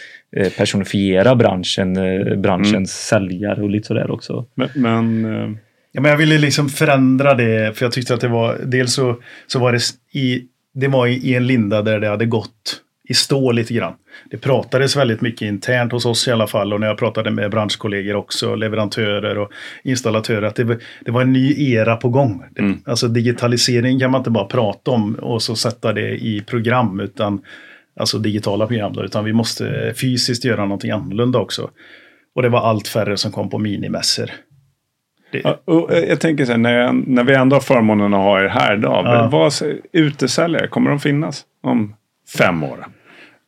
personifiera 0.57 1.35
branschen, 1.35 1.93
branschens 2.41 2.73
Mm. 2.73 2.85
säljare 2.85 3.61
och 3.61 3.69
lite 3.69 3.87
sådär 3.87 4.11
också. 4.11 4.45
Men, 4.55 4.69
men 4.75 5.25
eh, 5.25 5.57
Ja, 5.91 6.01
men 6.01 6.11
jag 6.11 6.17
ville 6.17 6.37
liksom 6.37 6.69
förändra 6.69 7.33
det, 7.33 7.77
för 7.77 7.85
jag 7.85 7.91
tyckte 7.91 8.13
att 8.13 8.21
det 8.21 8.27
var, 8.27 8.57
dels 8.65 8.93
så, 8.93 9.15
så 9.47 9.59
var 9.59 9.71
det 9.71 9.79
i, 10.19 10.43
det 10.79 10.87
var 10.87 11.07
i, 11.07 11.35
en 11.35 11.47
linda 11.47 11.81
där 11.81 11.99
det 11.99 12.07
hade 12.07 12.25
gått 12.25 12.81
i 13.09 13.13
stå 13.13 13.51
lite 13.51 13.73
grann. 13.73 13.93
Det 14.31 14.37
pratades 14.37 14.95
väldigt 14.95 15.21
mycket 15.21 15.41
internt 15.41 15.91
hos 15.91 16.05
oss 16.05 16.27
i 16.27 16.31
alla 16.31 16.47
fall 16.47 16.73
och 16.73 16.79
när 16.79 16.87
jag 16.87 16.97
pratade 16.97 17.31
med 17.31 17.51
branschkollegor 17.51 18.15
också, 18.15 18.55
leverantörer 18.55 19.37
och 19.37 19.51
installatörer, 19.83 20.41
att 20.41 20.55
det, 20.55 20.63
var- 20.63 20.77
det 21.05 21.11
var 21.11 21.21
en 21.21 21.33
ny 21.33 21.71
era 21.73 21.95
på 21.95 22.09
gång. 22.09 22.43
Mm. 22.59 22.77
Alltså 22.85 23.07
digitalisering 23.07 23.99
kan 23.99 24.11
man 24.11 24.19
inte 24.21 24.29
bara 24.29 24.45
prata 24.45 24.91
om 24.91 25.15
och 25.15 25.41
så 25.41 25.55
sätta 25.55 25.93
det 25.93 26.09
i 26.25 26.43
program, 26.47 26.99
utan 26.99 27.41
alltså 27.99 28.17
digitala 28.19 28.67
program, 28.67 28.93
då, 28.93 29.03
utan 29.03 29.25
vi 29.25 29.33
måste 29.33 29.93
fysiskt 30.01 30.45
göra 30.45 30.61
någonting 30.65 30.91
annorlunda 30.91 31.39
också. 31.39 31.69
Och 32.35 32.41
det 32.41 32.49
var 32.49 32.59
allt 32.59 32.87
färre 32.87 33.17
som 33.17 33.31
kom 33.31 33.49
på 33.49 33.57
minimässor. 33.59 34.29
Det, 35.31 35.45
eh, 35.45 36.09
jag 36.09 36.19
tänker 36.19 36.45
så 36.45 36.51
här, 36.51 36.59
när, 36.59 36.73
jag, 36.73 37.07
när 37.07 37.23
vi 37.23 37.33
ändå 37.33 37.55
har 37.55 37.61
förmånen 37.61 38.13
att 38.13 38.19
ha 38.19 38.41
er 38.41 38.47
här 38.47 38.77
idag. 38.77 39.05
Ja. 39.05 39.29
Vad, 39.31 39.53
utesäljare, 39.91 40.67
kommer 40.67 40.89
de 40.89 40.99
finnas 40.99 41.45
om 41.63 41.95
fem 42.37 42.63
år? 42.63 42.85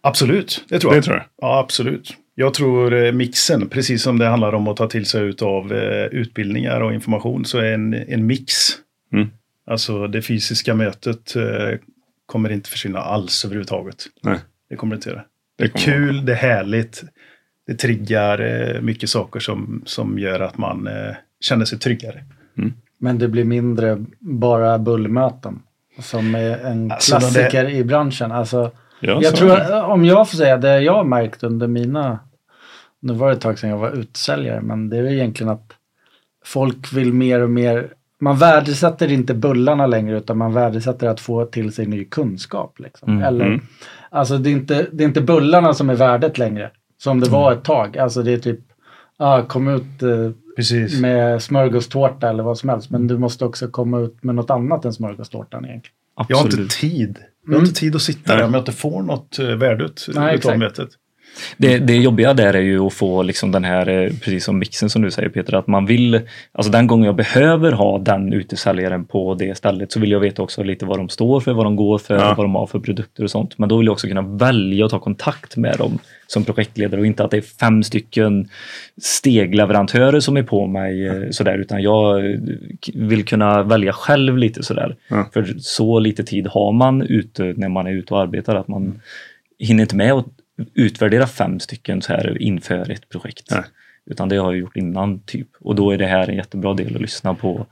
Absolut, 0.01 0.65
det 0.69 0.79
tror 0.79 0.93
jag. 0.93 1.01
Det 1.01 1.05
tror 1.05 1.17
jag. 1.17 1.25
Ja, 1.41 1.59
absolut. 1.59 2.17
Jag 2.35 2.53
tror 2.53 2.93
eh, 2.93 3.11
mixen, 3.11 3.69
precis 3.69 4.03
som 4.03 4.19
det 4.19 4.25
handlar 4.25 4.53
om 4.53 4.67
att 4.67 4.77
ta 4.77 4.87
till 4.87 5.05
sig 5.05 5.33
av 5.41 5.73
eh, 5.73 6.05
utbildningar 6.05 6.81
och 6.81 6.93
information, 6.93 7.45
så 7.45 7.57
är 7.57 7.74
en, 7.74 7.93
en 7.93 8.25
mix. 8.25 8.53
Mm. 9.13 9.29
Alltså 9.67 10.07
det 10.07 10.21
fysiska 10.21 10.75
mötet 10.75 11.33
kommer 12.25 12.51
inte 12.51 12.69
försvinna 12.69 13.00
alls 13.00 13.45
överhuvudtaget. 13.45 14.05
Nej. 14.21 14.39
Det 14.69 14.75
kommer 14.75 14.95
det 14.95 14.98
inte 14.98 15.09
göra. 15.09 15.24
Det 15.57 15.63
Det 15.63 15.79
är 15.79 15.86
kul, 15.86 16.25
det 16.25 16.31
är 16.31 16.36
härligt. 16.36 17.03
Det 17.67 17.75
triggar 17.75 18.81
mycket 18.81 19.09
saker 19.09 19.39
som, 19.39 19.81
som 19.86 20.19
gör 20.19 20.39
att 20.39 20.57
man 20.57 20.89
känner 21.39 21.65
sig 21.65 21.79
tryggare. 21.79 22.24
Men 23.01 23.17
det 23.19 23.27
blir 23.27 23.43
mindre 23.43 24.05
bara 24.19 24.79
bullmöten. 24.79 25.60
Som 26.00 26.36
är 26.36 26.58
en 26.58 26.91
Alltså, 26.91 27.12
klassiker 27.17 27.69
i 27.69 27.84
branschen. 27.84 28.31
Alltså, 28.31 28.72
Ja, 29.01 29.19
jag 29.22 29.36
tror, 29.36 29.50
det. 29.50 29.81
om 29.81 30.05
jag 30.05 30.29
får 30.29 30.38
säga 30.38 30.58
det 30.58 30.81
jag 30.81 30.93
har 30.93 31.03
märkt 31.03 31.43
under 31.43 31.67
mina... 31.67 32.19
Nu 33.00 33.13
var 33.13 33.27
det 33.27 33.34
ett 33.34 33.41
tag 33.41 33.60
sedan 33.60 33.69
jag 33.69 33.77
var 33.77 33.91
utsäljare, 33.91 34.62
men 34.62 34.89
det 34.89 34.98
är 34.98 35.03
egentligen 35.05 35.51
att 35.51 35.74
folk 36.46 36.93
vill 36.93 37.13
mer 37.13 37.41
och 37.41 37.50
mer... 37.50 37.93
Man 38.19 38.38
värdesätter 38.38 39.12
inte 39.12 39.34
bullarna 39.34 39.88
längre, 39.88 40.17
utan 40.17 40.38
man 40.38 40.53
värdesätter 40.53 41.08
att 41.08 41.19
få 41.19 41.46
till 41.46 41.74
sig 41.74 41.86
ny 41.86 42.05
kunskap. 42.05 42.79
Liksom. 42.79 43.10
Mm, 43.12 43.24
Eller, 43.24 43.46
mm. 43.46 43.62
Alltså 44.10 44.38
det 44.38 44.50
är, 44.50 44.51
inte, 44.51 44.88
det 44.91 45.03
är 45.03 45.08
inte 45.08 45.22
bullarna 45.22 45.74
som 45.74 45.89
är 45.89 45.96
värdet 45.96 46.38
längre, 46.38 46.72
som 46.98 47.19
det 47.19 47.29
var 47.29 47.53
ett 47.53 47.63
tag. 47.63 47.98
Alltså 47.98 48.24
det 48.24 48.34
är 48.34 48.38
typ, 48.38 48.60
ah, 49.17 49.41
kom 49.41 49.67
ut 49.67 50.03
eh, 50.03 50.31
Precis. 50.60 51.00
med 51.01 51.42
smörgåstårta 51.42 52.30
eller 52.30 52.44
vad 52.44 52.58
som 52.58 52.70
helst. 52.70 52.89
Men 52.89 53.08
du 53.08 53.18
måste 53.18 53.46
också 53.46 53.68
komma 53.68 54.00
ut 54.00 54.24
med 54.24 54.36
något 54.36 54.50
annat 54.50 54.86
än 54.86 54.94
smörgåstårtan 54.94 55.66
egentligen. 55.66 55.96
Jag 56.28 56.38
har 56.38 56.46
Absolut. 56.46 56.63
inte 56.63 56.75
tid. 56.75 57.18
Jag 57.48 57.54
har 57.54 57.60
inte 57.60 57.80
tid 57.80 57.96
att 57.96 58.01
sitta 58.01 58.36
där 58.36 58.44
om 58.44 58.54
jag 58.54 58.62
inte 58.62 58.72
får 58.72 59.01
något 59.04 59.39
värde 59.39 59.84
ut 59.84 60.08
Nej, 60.16 60.36
utav 60.36 60.58
mötet. 60.58 60.89
Det, 61.57 61.77
det 61.77 61.95
jobbiga 61.95 62.33
där 62.33 62.53
är 62.53 62.62
ju 62.62 62.79
att 62.79 62.93
få 62.93 63.24
liksom 63.24 63.51
den 63.51 63.63
här, 63.63 63.89
eh, 63.89 64.09
precis 64.09 64.43
som 64.45 64.59
mixen 64.59 64.89
som 64.89 65.01
du 65.01 65.12
säger 65.12 65.29
Peter, 65.29 65.53
att 65.55 65.67
man 65.67 65.86
vill, 65.86 66.21
alltså 66.51 66.71
den 66.71 66.88
gången 66.88 67.05
jag 67.05 67.15
behöver 67.15 67.71
ha 67.71 67.98
den 68.00 68.33
utesäljaren 68.33 69.05
på 69.05 69.33
det 69.36 69.57
stället 69.57 69.91
så 69.91 70.00
vill 70.00 70.12
jag 70.12 70.19
veta 70.19 70.41
också 70.41 70.63
lite 70.63 70.86
vad 70.86 71.00
de 71.00 71.09
står 71.09 71.39
för, 71.39 71.53
vad 71.53 71.65
de 71.65 71.75
går 71.75 71.98
för, 71.98 72.15
Ja. 72.15 72.33
vad 72.38 72.45
de 72.45 72.55
har 72.55 72.67
för 72.67 72.79
produkter 72.79 73.24
och 73.24 73.31
sånt. 73.31 73.57
Men 73.57 73.69
då 73.69 73.77
vill 73.77 73.86
jag 73.88 73.93
också 73.93 74.07
kunna 74.07 74.21
välja 74.21 74.86
att 74.86 74.91
ta 74.91 75.00
kontakt 75.00 75.57
med 75.57 75.77
dem 75.77 76.00
som 76.27 76.43
projektledare 76.43 77.00
och 77.01 77.05
inte 77.07 77.24
att 77.24 77.31
det 77.31 77.38
är 77.38 77.41
fem 77.41 77.83
stycken 77.83 78.50
stegleverantörer 79.01 80.19
som 80.19 80.38
är 80.38 80.43
på 80.43 80.67
mig 80.67 81.07
eh, 81.07 81.29
sådär, 81.31 81.57
utan 81.57 81.81
jag 81.81 82.31
eh, 82.31 82.39
vill 82.93 83.25
kunna 83.25 83.63
välja 83.63 83.93
själv 83.93 84.38
lite 84.38 84.63
sådär. 84.63 84.95
Ja. 85.09 85.29
För 85.33 85.55
så 85.59 86.00
lite 86.00 86.24
tid 86.24 86.48
har 86.48 86.71
man 86.71 87.01
ute 87.01 87.53
när 87.57 87.69
man 87.69 87.88
är 87.88 87.91
ute 87.91 88.13
och 88.13 88.21
arbetar 88.21 88.55
att 88.55 88.67
man 88.67 89.01
hinner 89.59 89.81
inte 89.81 89.95
med 89.95 90.13
att 90.13 90.25
utvärdera 90.74 91.28
fem 91.28 91.60
stycken 91.60 92.01
så 92.01 92.13
här 92.13 92.42
inför 92.42 92.92
ett 92.92 93.10
projekt. 93.10 93.48
Nej. 93.51 93.63
Utan 94.10 94.30
det 94.30 94.36
har 94.38 94.51
jag 94.51 94.60
gjort 94.60 94.75
innan 94.78 95.20
typ. 95.20 95.48
Och 95.60 95.75
då 95.75 95.92
är 95.92 95.98
det 95.98 96.06
här 96.06 96.30
en 96.30 96.36
jättebra 96.36 96.74
del 96.74 96.96
att 96.96 97.01
lyssna 97.01 97.34
på 97.34 97.66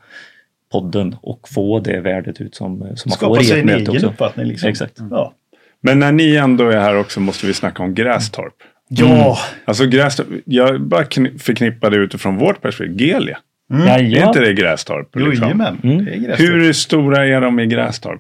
podden 0.72 1.16
och 1.22 1.50
få 1.50 1.80
det 1.80 2.00
värdet 2.00 2.42
ut 2.42 2.56
som, 2.56 2.80
som 2.96 3.10
man 3.10 3.18
får 3.20 3.42
i 3.42 3.46
sig 3.46 3.60
ett 3.60 3.66
möte 3.66 3.92
också. 3.92 4.08
uppfattning. 4.08 4.46
Liksom. 4.46 4.70
Exakt. 4.70 4.98
Ja. 5.12 5.34
Men 5.82 6.00
när 6.00 6.12
ni 6.12 6.36
ändå 6.36 6.70
är 6.70 6.80
här 6.80 6.98
också 6.98 7.20
måste 7.20 7.48
vi 7.48 7.54
snacka 7.54 7.84
om 7.84 7.94
Grästorp. 7.96 8.54
Ja, 8.90 9.38
Alltså 9.66 9.86
Grästorp, 9.86 10.28
jag 10.46 10.82
bara 10.82 11.04
kni- 11.04 11.38
förknippar 11.38 11.90
det 11.90 11.98
utifrån 11.98 12.38
vårt 12.38 12.62
perspektiv. 12.62 12.98
Gelia, 13.02 13.38
Mm. 13.74 13.88
är 13.88 14.00
Ja, 14.00 14.28
inte 14.28 14.40
det 14.40 14.54
Grästorp? 14.54 15.10
jo, 15.16 15.26
liksom? 15.26 15.44
jajamän. 15.44 15.80
Mm. 15.84 16.06
Det 16.06 16.12
är 16.12 16.16
Grästorp. 16.18 16.40
Hur 16.40 16.74
stora 16.74 17.26
är 17.28 17.42
de 17.42 17.60
i 17.60 17.66
Grästorp? 17.66 18.20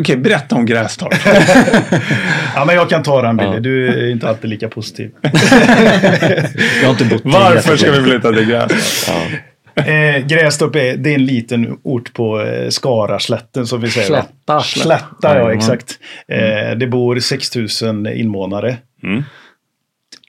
Okej, 0.00 0.16
berätta 0.16 0.54
om 0.56 0.66
Grästorp. 0.66 1.14
Ja, 2.54 2.64
men 2.64 2.74
jag 2.74 2.90
kan 2.90 3.02
ta 3.02 3.22
den 3.22 3.36
Billy. 3.36 3.50
Ja. 3.54 3.60
Du 3.60 3.88
är 3.88 4.10
inte 4.10 4.28
alltid 4.28 4.50
lika 4.50 4.68
positiv. 4.68 5.10
Jag 5.22 6.84
har 6.84 6.90
inte 6.90 7.04
bott 7.04 7.20
Varför 7.24 7.76
ska 7.76 7.90
vi 7.92 8.02
flytta 8.02 8.32
till 8.32 8.44
Grästorp? 8.48 9.16
Ja. 9.74 9.82
Eh, 9.84 10.26
Grästorp 10.26 10.76
är, 10.76 10.96
det 10.96 11.10
är 11.10 11.14
en 11.14 11.24
liten 11.26 11.78
ort 11.82 12.12
på 12.12 12.40
eh, 12.42 12.68
Skaraslätten 12.68 13.66
som 13.66 13.80
vi 13.80 13.90
säger. 13.90 14.06
Slätta. 14.06 14.60
Slätta, 14.60 15.04
ja 15.22 15.34
Jajamän. 15.34 15.56
exakt. 15.56 15.92
Eh, 16.28 16.76
det 16.78 16.86
bor 16.86 17.18
6000 17.18 18.06
invånare. 18.06 18.76
Mm. 19.02 19.22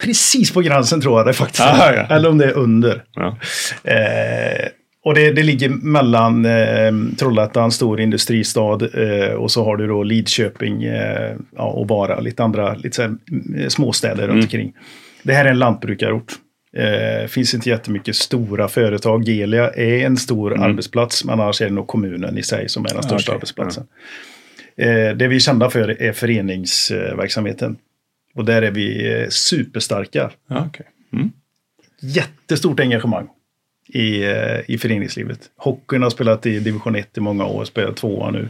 Precis 0.04 0.54
på 0.54 0.62
gränsen 0.62 1.02
tror 1.02 1.20
jag 1.20 1.28
det 1.28 1.34
faktiskt 1.34 1.62
Aha, 1.62 1.94
ja. 1.94 2.16
Eller 2.16 2.30
om 2.30 2.38
det 2.38 2.46
är 2.46 2.54
under. 2.54 3.04
Ja. 3.14 3.38
Eh, 3.84 4.68
och 5.04 5.16
det, 5.16 5.32
det 5.32 5.44
ligger 5.44 5.70
mellan 5.70 6.46
eh, 6.46 7.16
Trollhättan, 7.18 7.72
stor 7.72 8.00
industristad, 8.02 8.80
eh, 8.94 9.34
och 9.34 9.52
så 9.52 9.64
har 9.64 9.78
du 9.78 9.88
då 9.88 10.04
Lidköping 10.04 10.84
eh, 10.84 11.36
ja, 11.56 11.64
och 11.64 11.88
Vara, 11.88 12.20
lite 12.20 12.44
andra 12.44 12.74
lite 12.74 12.96
så 12.96 13.02
här, 13.02 13.16
mm, 13.32 13.70
småstäder 13.70 14.28
runt 14.28 14.44
omkring. 14.44 14.74
Det 15.24 15.34
här 15.34 15.46
är 15.46 15.50
en 15.50 15.60
lantbrukarort. 15.60 16.32
Eh, 16.78 17.28
finns 17.28 17.54
inte 17.54 17.70
jättemycket 17.70 18.16
stora 18.16 18.68
företag. 18.68 19.24
Gelia 19.24 19.70
är 19.70 20.06
en 20.06 20.18
stor 20.18 20.64
arbetsplats, 20.64 21.26
men 21.26 21.40
annars 21.40 21.62
är 21.62 21.66
det 21.66 21.74
nog 21.74 21.88
kommunen 21.88 22.38
i 22.38 22.44
sig 22.44 22.70
som 22.70 22.86
är 22.86 22.90
den 22.90 23.04
största 23.04 23.32
okej. 23.32 23.36
arbetsplatsen. 23.36 23.84
Eh, 24.78 25.18
det 25.18 25.28
vi 25.28 25.36
är 25.36 25.40
kända 25.40 25.70
för 25.70 26.02
är 26.02 26.14
föreningsverksamheten. 26.14 27.78
Och 28.38 28.46
där 28.46 28.62
är 28.62 28.72
vi 28.72 29.14
eh, 29.22 29.28
superstarka 29.30 30.32
Ja, 30.48 30.66
okej. 30.68 30.86
Mm. 31.14 31.32
jättestort 32.02 32.80
engagemang 32.80 33.28
i, 33.88 34.24
eh, 34.24 34.60
i 34.68 34.78
föreningslivet. 34.78 35.40
Hockeyn 35.58 36.04
har 36.04 36.10
spelat 36.10 36.46
i 36.46 36.60
division 36.60 36.96
1 36.96 37.18
i 37.18 37.22
många 37.22 37.46
år, 37.46 37.66
spelar 37.66 37.92
tvåan 37.92 38.34
nu. 38.34 38.50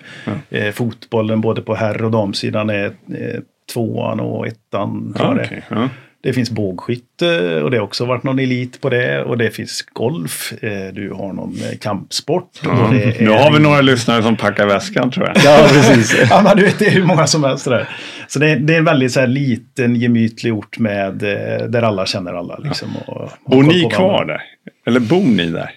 Eh, 0.50 0.72
fotbollen 0.72 1.42
både 1.42 1.62
på 1.62 1.76
herr 1.76 2.04
och 2.04 2.12
damsidan 2.12 2.70
är 2.70 2.86
eh, 2.86 3.40
tvåan 3.74 4.20
och 4.20 4.48
ettan. 4.48 5.14
Tror 5.18 5.28
Ja, 5.28 5.32
jag 5.32 5.36
det. 5.38 5.42
är. 5.42 5.46
okej. 5.46 5.64
Ja. 5.70 5.90
Det 6.28 6.34
finns 6.34 6.52
bågskytte 6.52 7.62
och 7.62 7.72
det 7.72 7.78
har 7.78 7.84
också 7.84 8.06
varit 8.06 8.24
någon 8.24 8.40
elit 8.40 8.82
på 8.82 8.90
det. 8.90 9.24
Och 9.24 9.38
det 9.38 9.50
finns 9.52 9.82
golf. 9.94 10.54
Eh, 10.62 10.94
du 10.94 11.12
har 11.14 11.34
någon 11.34 11.54
eh, 11.72 11.78
kampsport. 11.78 12.50
Och 12.66 12.94
det 12.94 13.22
Nu 13.22 13.32
är- 13.32 13.44
har 13.44 13.52
vi 13.54 13.60
några 13.60 13.82
lyssnare 13.82 14.24
som 14.24 14.36
packar 14.38 14.68
väskan 14.68 15.12
tror 15.12 15.28
jag. 15.28 15.38
ja, 15.46 15.68
precis. 15.74 16.28
Ja, 16.30 16.42
men 16.44 16.58
du 16.58 16.64
vet, 16.64 16.80
det 16.80 16.86
är 16.86 16.92
hur 16.92 17.04
många 17.04 17.28
som 17.28 17.44
helst 17.44 17.66
där. 17.66 17.90
Så 18.28 18.40
det 18.40 18.50
är, 18.50 18.56
det 18.60 18.74
är 18.74 18.78
en 18.78 18.86
väldigt 18.86 19.12
så 19.12 19.20
här, 19.20 19.28
liten 19.28 19.96
gemytlig 19.96 20.54
ort 20.54 20.80
med, 20.80 21.24
eh, 21.24 21.66
där 21.68 21.82
alla 21.82 22.06
känner 22.06 22.34
alla. 22.34 22.58
Liksom, 22.58 22.90
och, 23.08 23.30
Bor 23.46 23.64
ni 23.64 23.90
kvar 23.90 24.26
där? 24.26 24.42
Eller 24.88 25.00
bor 25.00 25.28
ni 25.28 25.46
där? 25.46 25.70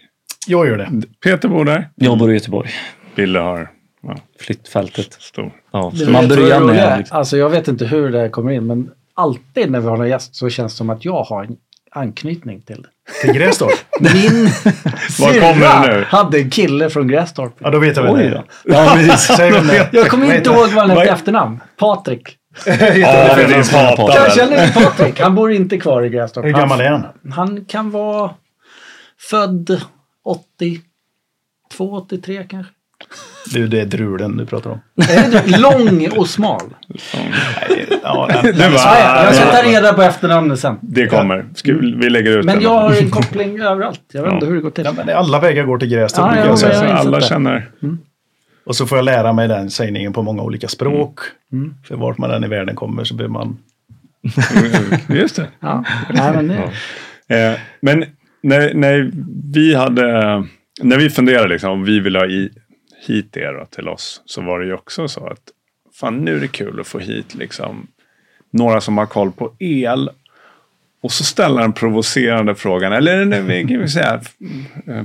Jag 0.46 0.66
gör 0.68 0.76
det. 0.78 0.90
Peter 1.24 1.48
bor 1.48 1.64
där. 1.64 1.88
Jag 1.94 2.18
bor 2.18 2.30
i 2.30 2.34
Göteborg. 2.34 2.70
Ville 3.14 3.38
har 3.38 3.68
ja, 4.02 4.16
Flyttfältet. 4.40 5.12
stor. 5.12 5.52
Ja. 5.72 5.92
Man 6.08 6.28
börjar 6.28 6.60
är. 6.60 6.64
med... 6.64 6.98
Liksom. 6.98 7.16
Alltså 7.18 7.36
jag 7.36 7.50
vet 7.50 7.68
inte 7.68 7.84
hur 7.86 8.10
det 8.10 8.28
kommer 8.28 8.52
in, 8.52 8.66
men 8.66 8.90
alltid 9.20 9.70
när 9.70 9.80
vi 9.80 9.86
har 9.88 9.96
någon 9.96 10.08
gäst 10.08 10.34
så 10.34 10.48
känns 10.50 10.72
det 10.72 10.76
som 10.76 10.90
att 10.90 11.04
jag 11.04 11.22
har 11.22 11.44
en 11.44 11.56
anknytning 11.92 12.62
till 12.62 12.82
det. 12.82 12.88
Till 13.22 13.32
Grästorp. 13.32 13.78
Min 14.00 14.44
nu? 15.86 16.04
hade 16.08 16.38
en 16.38 16.50
kille 16.50 16.90
från 16.90 17.08
Grästorp. 17.08 17.54
Ja, 17.58 17.70
då 17.70 17.78
vet 17.78 17.96
jag 17.96 18.02
vem 18.02 18.14
det 18.16 18.24
är. 18.24 18.44
Ja, 18.64 18.92
precis. 18.94 19.38
Jag 19.92 20.08
kommer 20.08 20.34
inte 20.36 20.50
ihåg 20.50 20.68
vad 20.68 20.88
han 20.88 20.90
hette 20.90 21.10
efternamn. 21.10 21.60
Patrik. 21.76 22.36
Ja. 22.66 22.72
Jag 22.76 24.32
känner 24.34 24.66
inte 24.66 24.80
Patrik. 24.84 25.20
Han 25.20 25.34
bor 25.34 25.52
inte 25.52 25.78
kvar 25.78 26.02
i 26.02 26.08
Grästorp. 26.08 26.44
Hur 26.46 26.52
Han- 26.52 26.60
gammal 26.60 26.80
är 26.80 26.90
han? 26.90 27.06
Han 27.32 27.64
kan 27.64 27.90
vara 27.90 28.30
född 29.30 29.80
82, 30.24 30.80
83 31.96 32.44
kanske. 32.48 32.72
Du, 33.52 33.66
det 33.66 33.80
är 33.80 33.86
drulen 33.86 34.36
du 34.36 34.46
pratar 34.46 34.70
om. 34.70 34.80
Lång 35.46 36.08
och 36.16 36.28
smal. 36.28 36.62
Ja, 38.02 38.28
den, 38.32 38.44
Du 38.44 38.52
den, 38.52 38.72
bara, 38.72 38.98
ja, 39.00 39.24
jag 39.24 39.34
ska 39.34 39.44
ta 39.44 39.62
reda 39.62 39.92
på 39.92 40.02
efternamnet 40.02 40.60
sen. 40.60 40.76
Det 40.80 41.06
kommer. 41.06 41.46
Ska, 41.54 41.72
vi 41.74 42.10
lägger 42.10 42.38
ut 42.38 42.44
Men 42.44 42.54
den. 42.54 42.62
jag 42.64 42.70
har 42.70 42.94
en 43.02 43.10
koppling 43.10 43.60
överallt. 43.60 44.00
Jag 44.12 44.22
vet 44.22 44.32
inte 44.32 44.46
hur 44.46 44.54
det 44.54 44.60
går 44.60 44.70
till. 44.70 44.84
ja, 44.84 44.92
men 44.96 45.16
alla 45.16 45.40
vägar 45.40 45.64
går 45.64 45.78
till 45.78 45.88
Grästorp. 45.88 46.26
Ja, 46.36 46.38
ja, 46.38 46.56
jag 46.62 46.74
jag 46.74 46.80
har 46.80 46.94
alla 46.94 47.20
känner. 47.20 47.70
Och 48.64 48.76
så 48.76 48.86
får 48.86 48.98
jag 48.98 49.04
lära 49.04 49.32
mig 49.32 49.48
den 49.48 49.70
sägningen 49.70 50.12
på 50.12 50.22
många 50.22 50.42
olika 50.42 50.68
språk. 50.68 51.20
För 51.88 51.96
vart 51.96 52.18
man 52.18 52.30
än 52.30 52.44
i 52.44 52.48
världen 52.48 52.76
kommer 52.76 53.04
så 53.04 53.14
blir 53.14 53.28
man... 53.28 53.58
Just 55.08 55.36
det. 55.36 55.46
Ja. 55.60 55.84
Nej, 56.14 56.32
men 56.34 56.48
det, 56.48 56.70
Eh, 57.30 57.52
men 57.80 58.04
när, 58.42 58.74
när 58.74 59.10
vi 59.52 59.74
hade, 59.74 60.02
när 60.82 60.96
vi 60.98 61.10
funderade 61.10 61.48
liksom 61.48 61.70
om 61.70 61.84
vi 61.84 62.00
ville 62.00 62.18
ha 62.18 62.26
i, 62.26 62.50
hit 63.00 63.36
er 63.36 63.52
då, 63.52 63.66
till 63.66 63.88
oss 63.88 64.22
så 64.24 64.40
var 64.40 64.60
det 64.60 64.66
ju 64.66 64.74
också 64.74 65.08
så 65.08 65.26
att 65.26 65.50
fan 65.92 66.16
nu 66.16 66.36
är 66.36 66.40
det 66.40 66.48
kul 66.48 66.80
att 66.80 66.86
få 66.86 66.98
hit 66.98 67.34
liksom 67.34 67.86
några 68.50 68.80
som 68.80 68.98
har 68.98 69.06
koll 69.06 69.32
på 69.32 69.52
el 69.58 70.10
och 71.00 71.12
så 71.12 71.24
ställa 71.24 71.60
den 71.60 71.72
provocerande 71.72 72.54
frågan, 72.54 72.92
eller 72.92 73.18
en, 73.18 73.46
vi 73.46 73.64
kan 73.64 73.80
vi 73.80 73.88
säga, 73.88 74.20
eh, 74.86 75.04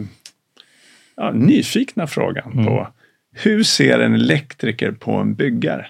ja, 1.15 1.31
nyfikna 1.31 2.07
frågan 2.07 2.65
på 2.65 2.87
hur 3.31 3.63
ser 3.63 3.99
en 3.99 4.13
elektriker 4.13 4.91
på 4.91 5.11
en 5.11 5.35
byggare? 5.35 5.87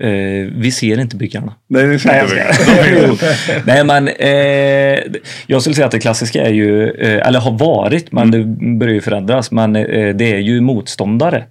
Eh, 0.00 0.48
vi 0.52 0.70
ser 0.70 1.00
inte 1.00 1.16
byggarna. 1.16 1.54
Nej, 1.68 1.86
det 1.86 1.98
ser 1.98 3.10
inte. 3.10 3.36
Nej, 3.66 3.84
men 3.84 4.08
eh, 4.08 5.20
jag 5.46 5.60
skulle 5.62 5.74
säga 5.74 5.86
att 5.86 5.92
det 5.92 6.00
klassiska 6.00 6.42
är 6.42 6.52
ju, 6.52 6.90
eh, 6.90 7.26
eller 7.26 7.40
har 7.40 7.52
varit, 7.52 8.12
men 8.12 8.30
det 8.30 8.44
börjar 8.78 8.94
ju 8.94 9.00
förändras, 9.00 9.50
men 9.50 9.76
eh, 9.76 10.14
det 10.14 10.32
är 10.32 10.38
ju 10.38 10.60
motståndare. 10.60 11.44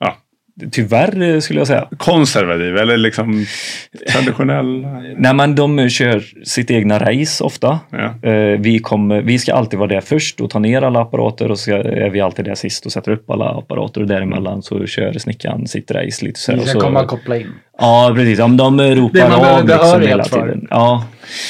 Ja. 0.00 0.16
Tyvärr 0.70 1.22
eh, 1.22 1.40
skulle 1.40 1.60
jag 1.60 1.66
säga. 1.66 1.88
Konservativ 1.96 2.76
eller 2.76 2.96
liksom 2.96 3.46
traditionell? 4.12 4.86
Nej, 5.16 5.34
men 5.34 5.54
de 5.54 5.88
kör 5.88 6.24
sitt 6.44 6.70
egna 6.70 6.98
race 6.98 7.44
ofta. 7.44 7.80
Ja. 7.90 8.30
Eh, 8.30 8.60
vi, 8.60 8.78
kommer, 8.78 9.22
vi 9.22 9.38
ska 9.38 9.54
alltid 9.54 9.78
vara 9.78 9.88
där 9.88 10.00
först 10.00 10.40
och 10.40 10.50
ta 10.50 10.58
ner 10.58 10.82
alla 10.82 11.00
apparater 11.00 11.50
och 11.50 11.58
så 11.58 11.72
är 11.72 12.10
vi 12.10 12.20
alltid 12.20 12.44
där 12.44 12.54
sist 12.54 12.86
och 12.86 12.92
sätter 12.92 13.12
upp 13.12 13.30
alla 13.30 13.48
apparater 13.48 14.00
och 14.00 14.06
däremellan 14.06 14.62
så 14.62 14.86
kör 14.86 15.12
snickaren 15.12 15.66
sitt 15.66 15.90
race 15.90 16.24
lite 16.24 16.40
så 16.40 16.52
här. 16.52 16.58
vi 16.58 16.64
och 16.64 16.68
ska 16.68 16.80
så, 16.80 16.86
komma 16.86 17.02
och 17.02 17.08
koppla 17.08 17.36
in. 17.36 17.52
Ja, 17.78 18.12
precis. 18.14 18.38
Men 18.38 18.56
de 18.56 18.80
ropar 18.80 19.12
Det 19.18 19.28
man 19.28 19.44
av 19.44 19.66
liksom 19.66 20.00
hela 20.00 20.24
för. 20.24 20.42
tiden. 20.42 20.66
Ja, 20.70 21.04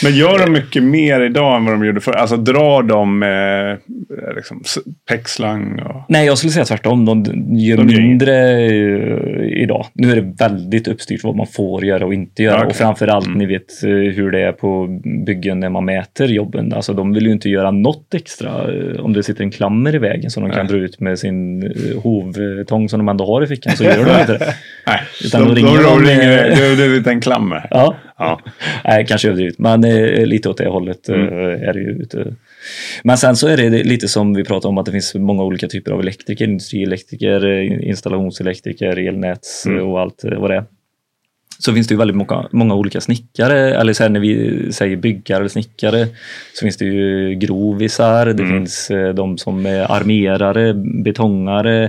Men 0.04 0.14
gör 0.16 0.38
de 0.46 0.52
mycket 0.52 0.82
mer 0.82 1.20
idag 1.20 1.56
än 1.56 1.64
vad 1.64 1.74
de 1.74 1.86
gjorde 1.86 2.00
förr? 2.00 2.12
Alltså 2.12 2.36
drar 2.36 2.82
de 2.82 3.22
eh, 3.22 4.34
liksom, 4.36 4.62
peckslang 5.08 5.80
och... 5.80 6.02
Nej, 6.08 6.26
jag 6.26 6.38
skulle 6.38 6.50
säga 6.52 6.64
tvärtom. 6.64 7.04
De 7.04 7.24
gör 7.58 7.76
De 7.76 7.88
gör 7.88 8.00
mindre 8.00 8.50
eh, 8.64 9.62
idag. 9.62 9.86
Nu 9.92 10.12
är 10.12 10.16
det 10.16 10.32
väldigt 10.38 10.88
uppstyrt 10.88 11.24
vad 11.24 11.36
man 11.36 11.46
får 11.46 11.84
göra 11.84 12.06
och 12.06 12.14
inte 12.14 12.42
göra. 12.42 12.56
Okej. 12.56 12.66
Och 12.66 12.76
framför 12.76 13.08
allt, 13.08 13.26
Mm. 13.26 13.38
ni 13.38 13.46
vet 13.46 13.82
eh, 13.84 13.90
hur 13.90 14.30
det 14.30 14.40
är 14.42 14.52
på 14.52 15.00
byggen 15.26 15.60
när 15.60 15.68
man 15.68 15.84
mäter 15.84 16.26
jobben. 16.26 16.72
Alltså, 16.72 16.92
de 16.92 17.12
vill 17.12 17.26
ju 17.26 17.32
inte 17.32 17.48
göra 17.48 17.70
något 17.70 18.14
extra 18.14 18.48
eh, 18.50 19.00
om 19.00 19.12
det 19.12 19.22
sitter 19.22 19.42
en 19.44 19.50
klammer 19.50 19.94
i 19.94 19.98
vägen 19.98 20.30
som 20.30 20.42
de 20.42 20.50
kan 20.52 20.66
Nej. 20.66 20.74
dra 20.74 20.84
ut 20.84 21.00
med 21.00 21.18
sin 21.18 21.72
hovtång 22.02 22.88
som 22.88 22.98
de 22.98 23.08
ändå 23.08 23.26
har 23.26 23.42
i 23.42 23.46
fickan. 23.46 23.76
Så 23.76 23.84
gör 23.84 24.04
de 24.04 24.20
inte 24.20 24.32
det. 24.32 24.38
Nej, 24.86 25.00
Utan 25.24 25.42
de, 25.42 25.48
de, 25.48 25.54
ringer 25.54 25.82
de, 25.82 26.04
de, 26.04 26.15
ringer, 26.20 26.50
eh, 26.50 26.56
det, 26.58 26.76
det 26.76 26.82
är 26.82 26.88
en 26.88 26.94
liten 26.94 27.20
klammer. 27.20 27.66
Ja, 27.70 27.96
Ja. 28.18 28.40
Nej, 28.84 29.06
kanske 29.06 29.28
överdrivet, 29.28 29.58
men 29.58 29.84
eh, 29.84 30.26
lite 30.26 30.48
åt 30.48 30.58
det 30.58 30.68
hållet 30.68 31.08
Mm. 31.08 31.20
eh, 31.28 31.68
är 31.68 31.72
det 31.72 31.80
ju. 31.80 32.04
Men 33.04 33.18
sen 33.18 33.36
så 33.36 33.48
är 33.48 33.56
det 33.56 33.70
lite 33.70 34.08
som 34.08 34.34
vi 34.34 34.44
pratade 34.44 34.68
om 34.68 34.78
att 34.78 34.86
det 34.86 34.92
finns 34.92 35.14
många 35.14 35.42
olika 35.44 35.68
typer 35.68 35.92
av 35.92 36.00
elektriker, 36.00 36.44
industrielektriker, 36.44 37.44
installationselektriker, 37.84 38.98
elnäts 39.08 39.66
Mm. 39.66 39.86
och 39.88 40.00
allt 40.00 40.22
vad 40.36 40.50
det 40.50 40.56
är. 40.56 40.64
Så 41.58 41.74
finns 41.74 41.86
det 41.88 41.92
ju 41.94 41.98
väldigt 41.98 42.16
många, 42.16 42.48
många 42.52 42.74
olika 42.74 43.00
snickare, 43.00 43.74
eller 43.74 43.92
så 43.92 44.08
när 44.08 44.20
vi 44.20 44.62
säger 44.72 44.96
byggare 44.96 45.38
eller 45.38 45.48
snickare 45.48 46.06
så 46.54 46.62
finns 46.62 46.76
det 46.76 46.84
ju 46.84 47.34
grovisar, 47.34 48.26
det 48.26 48.42
Mm. 48.42 48.52
finns 48.58 48.90
de 49.14 49.38
som 49.38 49.66
är 49.66 49.92
armerare, 49.92 50.74
betongare. 51.04 51.84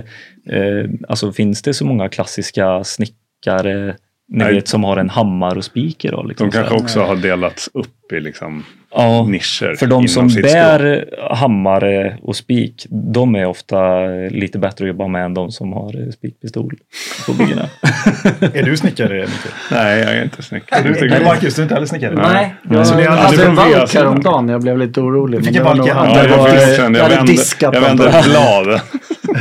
Eh, 0.50 0.90
alltså 1.08 1.32
finns 1.32 1.62
det 1.62 1.74
så 1.74 1.84
många 1.86 2.08
klassiska 2.08 2.84
snickare 2.84 3.96
ni 4.28 4.38
Nej. 4.38 4.54
vet, 4.54 4.68
som 4.68 4.84
har 4.84 4.96
en 4.96 5.10
hammare 5.10 5.58
och 5.58 5.64
spik 5.64 6.04
idag. 6.04 6.28
Liksom, 6.28 6.50
De 6.50 6.52
kanske 6.52 6.74
också 6.74 7.00
har 7.00 7.16
delats 7.16 7.70
upp 7.74 8.12
i 8.12 8.20
liksom 8.20 8.64
ja, 8.94 9.26
nischer. 9.28 9.74
För 9.78 9.86
de 9.86 10.08
som 10.08 10.28
bär 10.28 11.04
hammare 11.34 12.18
och 12.22 12.36
spik, 12.36 12.86
de 12.90 13.34
är 13.34 13.46
ofta 13.46 14.06
lite 14.30 14.58
bättre 14.58 14.84
att 14.84 14.88
jobba 14.88 15.08
med 15.08 15.24
än 15.24 15.34
de 15.34 15.50
som 15.50 15.72
har 15.72 16.12
spikpistol 16.12 16.74
på 17.26 17.32
byggena. 17.32 17.62
är 18.54 18.62
du 18.62 18.76
snickare, 18.76 19.14
Mikael? 19.14 19.54
Nej, 19.70 19.98
jag 19.98 20.12
är 20.12 20.24
inte 20.24 20.42
snickare. 20.42 20.82
Du, 20.82 21.24
Marcus, 21.24 21.54
du 21.54 21.60
är 21.60 21.64
inte 21.64 21.74
heller 21.74 21.86
snickare? 21.86 22.14
Nej, 22.14 22.54
jag, 22.70 23.10
hade 23.10 23.44
en 23.44 23.54
valk 23.54 23.94
häromdagen. 23.94 24.48
Jag 24.48 24.62
blev 24.62 24.78
lite 24.78 25.00
orolig. 25.00 25.40
Vilken 25.40 25.64
valk? 25.64 25.82
Ja, 25.86 26.24
jag, 26.24 26.38
var, 26.38 26.48
jag, 26.48 26.96
jag, 26.96 27.02
hade 27.02 27.32
diskat 27.32 27.74
jag 27.74 27.80
vände 27.80 28.08
ett 28.08 28.24
blad. 28.24 28.66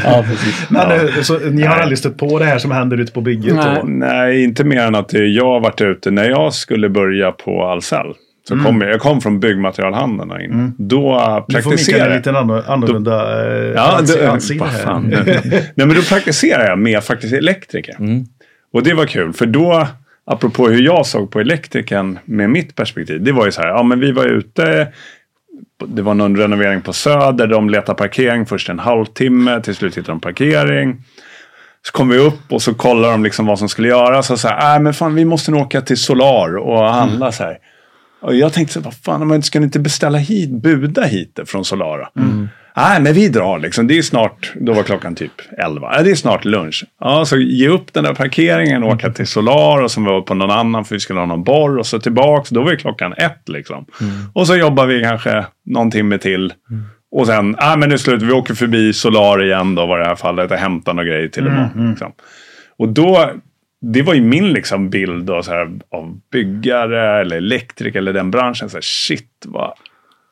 ja. 0.04 0.26
Men, 0.70 0.90
ja. 0.90 1.24
Så, 1.24 1.40
ni 1.40 1.64
har 1.64 1.76
aldrig 1.76 1.98
stött 1.98 2.18
på 2.18 2.40
det 2.40 2.46
här 2.46 2.58
som 2.60 2.72
händer 2.72 2.98
ute 2.98 3.12
på 3.12 3.22
bygget? 3.22 3.56
Nej, 3.56 3.82
Nej 3.84 4.44
inte 4.44 4.64
mer 4.64 4.82
än 4.82 4.96
att 4.96 5.14
jag 5.14 5.46
har 5.46 5.60
varit 5.60 5.82
ute 5.82 6.12
när 6.12 6.30
jag 6.30 6.54
skulle 6.54 6.90
börja 6.90 7.32
på 7.32 7.64
Ahlsell. 7.64 8.14
Så 8.48 8.54
mm. 8.54 8.66
kom 8.66 8.82
jag, 8.82 8.92
jag 8.92 9.00
kom 9.00 9.22
från 9.22 9.40
byggmaterialhandeln 9.40 10.42
in. 10.42 10.52
Mm. 10.52 10.74
Då 10.78 11.46
praktiserade 11.50 12.10
jag. 12.10 12.18
lite 12.18 12.30
annorlunda 12.72 13.36
då, 13.36 13.42
eh, 13.42 13.74
ja, 13.76 14.02
ansikte 14.32 14.66
här. 14.66 15.00
Nej, 15.76 15.88
men 15.88 15.90
då 15.90 16.02
praktiserade 16.02 16.68
jag 16.68 16.80
med 16.80 17.04
faktiskt 17.04 17.34
elektriker. 17.34 17.96
Mm. 18.00 18.26
Och 18.74 18.84
det 18.84 18.94
var 18.94 19.06
kul, 19.06 19.34
för 19.34 19.46
då, 19.46 19.88
apropå 20.26 20.68
hur 20.68 20.82
jag 20.82 21.06
såg 21.06 21.32
på 21.32 21.40
elektrikern 21.40 22.20
med 22.26 22.50
mitt 22.50 22.76
perspektiv. 22.76 23.24
Det 23.24 23.32
var 23.32 23.46
ju 23.46 23.52
så 23.52 23.62
här, 23.62 23.68
ja 23.68 23.84
men 23.84 24.00
vi 24.00 24.12
var 24.12 24.26
ute, 24.26 24.88
det 25.88 26.02
var 26.02 26.14
någon 26.14 26.38
renovering 26.38 26.82
på 26.82 26.94
Söder, 26.94 27.48
de 27.48 27.70
letade 27.70 27.98
parkering 27.98 28.46
först 28.46 28.70
en 28.70 28.80
halvtimme, 28.80 29.62
till 29.62 29.76
slut 29.76 29.98
hittade 29.98 30.12
de 30.12 30.20
parkering. 30.20 31.04
Så 31.82 31.92
kom 31.92 32.10
vi 32.10 32.18
upp 32.18 32.52
och 32.52 32.62
så 32.62 32.74
kollade 32.74 33.14
de 33.14 33.24
liksom 33.24 33.46
vad 33.46 33.60
som 33.60 33.70
skulle 33.70 33.88
göras. 33.88 34.32
Och 34.32 34.40
så 34.40 34.48
här, 34.48 34.76
äh, 34.76 34.82
men 34.82 34.94
fan 34.94 35.16
vi 35.16 35.26
måste 35.26 35.52
nog 35.52 35.62
åka 35.62 35.82
till 35.82 35.98
Solar 35.98 36.58
och 36.58 36.84
handla 36.84 37.26
mm. 37.26 37.32
så 37.32 37.44
här. 37.44 37.58
Och 38.28 38.36
jag 38.36 38.54
tänkte 38.54 38.74
så 38.74 38.80
vad 38.80 38.94
fan, 38.94 39.44
ska 39.44 39.60
ni 39.60 39.64
inte 39.64 39.80
beställa 39.80 40.18
hit, 40.18 40.50
buda 40.50 41.04
hit 41.04 41.40
från 41.46 41.66
Solara? 41.66 42.10
Mm. 42.20 42.48
Nej, 42.76 43.02
men 43.02 43.14
vi 43.14 43.28
drar 43.28 43.60
liksom. 43.60 43.88
Det 43.88 43.98
är 43.98 44.02
snart, 44.02 44.54
då 44.56 44.74
var 44.74 44.84
klockan 44.84 45.16
typ 45.16 45.32
11. 45.58 46.02
Det 46.04 46.12
är 46.12 46.16
snart 46.16 46.46
lunch. 46.46 46.86
Ja, 47.00 47.26
så 47.26 47.38
ge 47.38 47.68
upp 47.68 47.94
den 47.94 48.04
där 48.04 48.14
parkeringen, 48.14 48.84
åka 48.84 49.12
till 49.12 49.28
Solar 49.28 49.82
och 49.82 49.92
sen 49.92 50.04
var 50.04 50.22
på 50.22 50.34
någon 50.34 50.52
annan 50.52 50.86
för 50.86 50.96
vi 50.96 51.00
skulle 51.00 51.20
ha 51.20 51.26
någon 51.26 51.44
borr 51.44 51.78
och 51.78 51.86
så 51.86 52.00
tillbaks. 52.00 52.50
Då 52.50 52.64
var 52.64 52.72
det 52.72 52.78
klockan 52.78 53.14
ett 53.14 53.50
liksom. 53.50 53.86
Mm. 54.02 54.14
Och 54.34 54.48
så 54.48 54.56
jobbar 54.56 54.86
vi 54.86 55.04
kanske 55.04 55.46
någon 55.66 55.92
timme 55.92 56.18
till. 56.18 56.54
Mm. 56.70 56.84
Och 57.12 57.28
sen, 57.28 57.56
nej 57.62 57.78
men 57.78 57.90
nu 57.90 57.98
slut, 57.98 58.22
vi 58.22 58.32
åker 58.32 58.54
förbi 58.54 58.94
Solar 58.94 59.44
igen 59.44 59.76
då 59.76 59.86
var 59.86 60.00
det 60.00 60.06
här 60.06 60.16
fallet 60.16 60.52
och 60.52 60.58
hämtar 60.58 60.94
några 60.94 61.10
grejer 61.10 61.28
till 61.28 61.48
imorgon. 61.48 61.72
Mm. 61.76 61.90
Liksom. 61.90 62.12
Och 62.78 62.90
då 62.90 63.32
det 63.82 64.02
var 64.02 64.14
ju 64.14 64.22
min 64.22 64.54
liksom 64.54 64.90
bild 64.90 65.26
då, 65.26 65.44
så 65.44 65.52
här, 65.52 65.72
av 65.90 66.20
byggare 66.32 67.22
eller 67.22 67.38
elektriker 67.38 68.00
eller 68.00 68.14
den 68.14 68.32
branschen. 68.32 68.70
Så 68.70 68.78
här, 68.78 68.82
shit 68.82 69.46
vad 69.46 69.74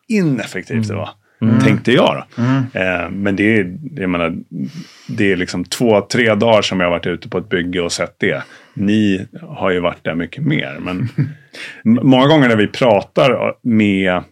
ineffektivt 0.07 0.75
mm. 0.75 0.87
det 0.87 0.95
var. 0.95 1.09
Mm. 1.41 1.59
Tänkte 1.59 1.91
jag 1.91 2.15
då. 2.15 2.43
Mm. 2.43 2.63
Eh, 2.73 3.09
men 3.09 3.35
det 3.35 3.57
är, 3.57 3.77
jag 3.95 4.09
menar, 4.09 4.35
det 5.07 5.31
är 5.31 5.35
liksom 5.35 5.65
två, 5.65 6.01
tre 6.01 6.35
dagar 6.35 6.61
som 6.61 6.79
jag 6.79 6.87
har 6.87 6.91
varit 6.91 7.07
ute 7.07 7.29
på 7.29 7.37
ett 7.37 7.49
bygge 7.49 7.81
och 7.81 7.91
sett 7.91 8.15
det. 8.19 8.43
Ni 8.73 9.27
har 9.41 9.71
ju 9.71 9.79
varit 9.79 10.03
där 10.03 10.15
mycket 10.15 10.43
mer. 10.43 10.77
Men 10.79 11.09
många 12.03 12.27
gånger 12.27 12.47
när 12.47 12.55
vi 12.55 12.67
pratar 12.67 13.53
med 13.61 14.23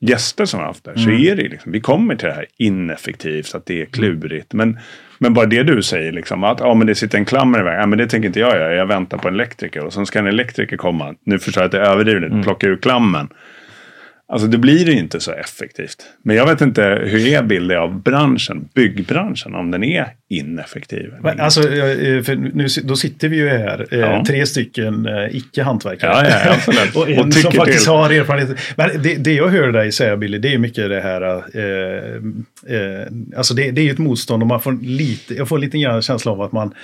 gäster 0.00 0.44
som 0.44 0.60
har 0.60 0.66
haft 0.66 0.84
där 0.84 0.94
så 0.94 1.08
mm. 1.08 1.26
är 1.26 1.36
det 1.36 1.48
liksom, 1.48 1.72
vi 1.72 1.80
kommer 1.80 2.16
till 2.16 2.28
det 2.28 2.34
här 2.34 2.46
ineffektivt, 2.56 3.54
att 3.54 3.66
det 3.66 3.82
är 3.82 3.86
klurigt. 3.86 4.52
Men 4.52 4.78
men 5.18 5.34
bara 5.34 5.46
det 5.46 5.62
du 5.62 5.82
säger, 5.82 6.12
liksom, 6.12 6.44
att 6.44 6.60
ja, 6.60 6.74
men 6.74 6.86
det 6.86 6.94
sitter 6.94 7.18
en 7.18 7.24
klammer 7.24 7.60
i 7.60 7.62
vägen. 7.62 7.80
Ja, 7.80 7.86
men 7.86 7.98
det 7.98 8.06
tänker 8.06 8.26
inte 8.26 8.40
jag 8.40 8.56
göra. 8.56 8.74
Jag 8.74 8.86
väntar 8.86 9.18
på 9.18 9.28
en 9.28 9.34
elektriker. 9.34 9.84
Och 9.84 9.92
sen 9.92 10.06
ska 10.06 10.18
en 10.18 10.26
elektriker 10.26 10.76
komma. 10.76 11.14
Nu 11.24 11.38
förstår 11.38 11.62
jag 11.62 11.66
att 11.66 11.72
det 11.72 11.80
är 11.80 11.90
överdrivet. 11.90 12.30
Mm. 12.30 12.42
Plocka 12.42 12.66
ur 12.66 12.76
klammen. 12.76 13.28
Alltså 14.28 14.48
det 14.48 14.58
blir 14.58 14.86
ju 14.86 14.98
inte 14.98 15.20
så 15.20 15.32
effektivt. 15.32 16.06
Men 16.22 16.36
jag 16.36 16.46
vet 16.46 16.60
inte 16.60 16.82
hur 17.04 17.26
är 17.72 17.76
av 17.76 18.02
branschen, 18.02 18.68
byggbranschen, 18.74 19.54
om 19.54 19.70
den 19.70 19.84
är 19.84 20.06
ineffektiv. 20.28 21.12
Men 21.22 21.40
alltså, 21.40 21.62
för 21.62 22.36
nu, 22.36 22.66
då 22.84 22.96
sitter 22.96 23.28
vi 23.28 23.36
ju 23.36 23.48
här, 23.48 23.86
eh, 23.90 23.98
ja. 23.98 24.24
tre 24.26 24.46
stycken 24.46 25.06
eh, 25.06 25.36
icke-hantverkare. 25.36 26.28
Ja, 26.28 26.40
ja, 26.44 26.54
absolut. 26.54 26.96
och 26.96 27.10
en 27.10 27.26
och 27.26 27.34
som 27.34 27.52
faktiskt 27.52 27.84
till. 27.84 27.92
har 27.92 28.10
erfarenhet. 28.10 28.58
Men 28.76 29.02
det, 29.02 29.14
det 29.14 29.32
jag 29.32 29.48
hör 29.48 29.72
dig 29.72 29.92
säga, 29.92 30.16
Billy, 30.16 30.38
det 30.38 30.54
är 30.54 30.58
mycket 30.58 30.88
det 30.88 31.00
här, 31.00 31.22
eh, 31.54 32.14
eh, 32.76 33.06
alltså 33.36 33.54
det, 33.54 33.70
det 33.70 33.80
är 33.80 33.84
ju 33.84 33.90
ett 33.90 33.98
motstånd 33.98 34.42
och 34.42 34.46
man 34.46 34.60
får 34.60 34.72
lite, 34.82 35.34
jag 35.34 35.48
får 35.48 35.58
lite 35.58 35.78
grann 35.78 36.02
känsla 36.02 36.32
av 36.32 36.42
att 36.42 36.52
man 36.52 36.74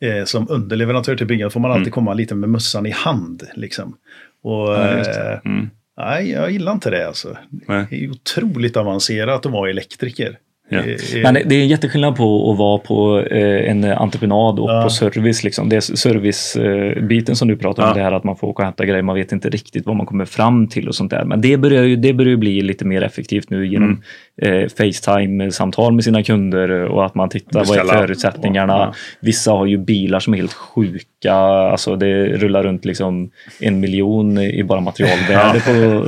eh, 0.00 0.24
som 0.24 0.46
underleverantör 0.50 1.16
till 1.16 1.26
byggare 1.26 1.50
får 1.50 1.60
man 1.60 1.70
alltid 1.70 1.86
mm. 1.86 1.92
komma 1.92 2.14
lite 2.14 2.34
med 2.34 2.48
mössan 2.48 2.86
i 2.86 2.90
hand. 2.90 3.42
Liksom. 3.54 3.96
Och, 4.42 4.68
ja, 4.68 5.40
mm. 5.44 5.70
Nej, 5.98 6.30
jag 6.30 6.50
gillar 6.50 6.72
inte 6.72 6.90
det 6.90 7.06
alltså. 7.06 7.36
Nej. 7.50 7.86
Det 7.90 8.04
är 8.04 8.10
otroligt 8.10 8.76
avancerat 8.76 9.46
att 9.46 9.52
vara 9.52 9.70
elektriker. 9.70 10.38
Ja. 10.70 10.82
Men 11.22 11.34
det 11.34 11.54
är 11.54 11.62
en 11.62 11.68
jätteskillnad 11.68 12.16
på 12.16 12.52
att 12.52 12.58
vara 12.58 12.78
på 12.78 13.20
eh, 13.20 13.70
en 13.70 13.84
entreprenad 13.84 14.58
och 14.58 14.70
ja. 14.70 14.82
på 14.82 14.90
service. 14.90 15.44
Liksom. 15.44 15.68
Det 15.68 15.76
är 15.76 15.80
servicebiten 15.80 17.36
som 17.36 17.48
du 17.48 17.56
pratar 17.56 17.82
om, 17.82 17.88
ja. 17.88 17.94
det 17.94 18.00
här 18.00 18.12
att 18.12 18.24
man 18.24 18.36
får 18.36 18.48
åka 18.48 18.62
och 18.62 18.64
hämta 18.64 18.84
grejer, 18.84 19.02
man 19.02 19.14
vet 19.14 19.32
inte 19.32 19.50
riktigt 19.50 19.86
vad 19.86 19.96
man 19.96 20.06
kommer 20.06 20.24
fram 20.24 20.68
till 20.68 20.88
och 20.88 20.94
sånt 20.94 21.10
där. 21.10 21.24
Men 21.24 21.40
det 21.40 21.56
börjar 21.56 21.82
ju, 21.82 21.96
det 21.96 22.12
börjar 22.12 22.36
bli 22.36 22.60
lite 22.62 22.84
mer 22.84 23.02
effektivt 23.02 23.50
nu 23.50 23.66
genom 23.66 23.88
mm 23.88 24.02
eh, 24.42 24.68
Facetime-samtal 24.78 25.92
med 25.92 26.04
sina 26.04 26.22
kunder 26.22 26.70
och 26.70 27.06
att 27.06 27.14
man 27.14 27.28
tittar 27.28 27.60
Beställa. 27.60 27.84
vad 27.84 27.94
är 27.94 28.00
förutsättningarna. 28.00 28.72
Ja. 28.72 28.94
Vissa 29.20 29.52
har 29.52 29.66
ju 29.66 29.78
bilar 29.78 30.20
som 30.20 30.34
är 30.34 30.38
helt 30.38 30.52
sjuka. 30.52 31.32
Alltså 31.32 31.96
det 31.96 32.26
rullar 32.26 32.62
runt 32.62 32.84
liksom 32.84 33.30
en 33.60 33.80
miljon 33.80 34.38
i 34.38 34.64
bara 34.64 34.80
materialvärde 34.80 35.62
ja. 35.66 36.02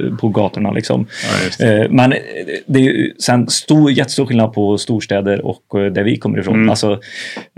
på, 0.00 0.16
på 0.16 0.28
gatorna. 0.28 0.70
Liksom. 0.70 1.06
Ja, 1.60 1.66
eh, 1.66 1.90
men 1.90 2.14
det 2.66 2.86
är 2.86 3.12
sen 3.18 3.48
stor, 3.48 3.90
jättestor 3.90 4.26
skillnad 4.26 4.52
på 4.52 4.78
storstäder 4.78 5.46
och 5.46 5.80
eh, 5.80 5.92
där 5.92 6.02
vi 6.02 6.16
kommer 6.16 6.38
ifrån. 6.38 6.54
Mm. 6.54 6.70
Alltså, 6.70 6.92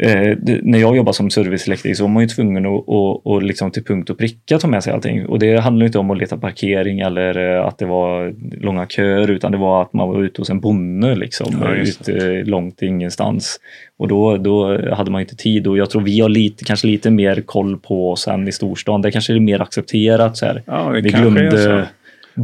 eh, 0.03 0.37
när 0.63 0.79
jag 0.79 0.97
jobbade 0.97 1.15
som 1.15 1.31
serviceelektriker 1.31 1.95
så 1.95 2.03
var 2.03 2.11
man 2.11 2.23
ju 2.23 2.29
tvungen 2.29 2.67
att, 2.67 2.89
att, 2.89 3.27
att 3.27 3.43
liksom 3.43 3.71
till 3.71 3.85
punkt 3.85 4.11
och 4.11 4.19
pricka 4.19 4.59
ta 4.59 4.69
med 4.69 4.85
sig 4.85 4.93
allting. 4.93 5.27
Och 5.27 5.39
det 5.39 5.61
handlar 5.61 5.87
inte 5.87 5.99
om 5.99 6.11
att 6.11 6.19
leta 6.19 6.37
parkering 6.37 7.01
eller 7.01 7.57
eh, 7.57 7.67
att 7.67 7.79
det 7.79 7.87
var 7.87 8.35
långa 8.65 8.87
köer 8.87 9.31
utan 9.31 9.53
det 9.53 9.59
var 9.59 9.83
att 9.83 9.93
man 9.93 10.09
var 10.19 10.25
ute 10.25 10.41
hos 10.41 10.51
en 10.51 10.61
bonde 10.61 11.15
liksom, 11.15 11.55
ja, 11.61 11.75
ute 11.75 12.45
långt 12.45 12.83
ingenstans. 12.83 13.61
Och 13.97 14.09
då, 14.09 14.37
då 14.37 14.79
hade 14.95 15.11
man 15.11 15.21
inte 15.21 15.37
tid 15.37 15.67
och 15.67 15.79
jag 15.79 15.91
tror 15.91 16.03
vi 16.03 16.21
har 16.21 16.29
lite, 16.29 16.65
kanske 16.65 16.87
lite 16.87 17.11
mer 17.11 17.41
koll 17.41 17.79
på 17.79 18.13
oss 18.13 18.29
än 18.29 18.49
i 18.49 18.53
storstan. 18.53 19.03
Det 19.03 19.11
kanske 19.11 19.35
är 19.35 19.41
mer 19.41 19.61
accepterat. 19.61 20.37
Så 20.37 20.47
här. 20.47 20.63
Ja, 20.67 20.89
vi 20.89 21.01
glömde 21.01 21.89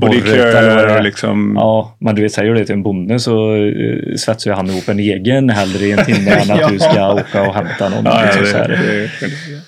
Eller, 0.02 1.02
liksom... 1.02 1.52
Ja, 1.56 1.96
men 1.98 2.14
du 2.14 2.22
vet, 2.22 2.32
säger 2.32 2.52
du 2.52 2.58
det 2.58 2.66
till 2.66 2.74
en 2.74 2.82
bonde 2.82 3.18
så 3.18 3.54
uh, 3.54 4.16
svetsar 4.16 4.50
han 4.50 4.70
ihop 4.70 4.88
en 4.88 4.98
egen 4.98 5.50
hellre 5.50 5.84
i 5.84 5.92
en 5.92 6.04
timme 6.04 6.30
än 6.30 6.50
att 6.50 6.60
ja. 6.60 6.68
du 6.68 6.78
ska 6.78 7.12
åka 7.12 7.48
och 7.48 7.54
hämta 7.54 7.88
någon. 7.88 8.04
Ja, 8.04 8.22
liksom, 8.40 8.60
det, 8.60 8.66
det, 8.66 9.10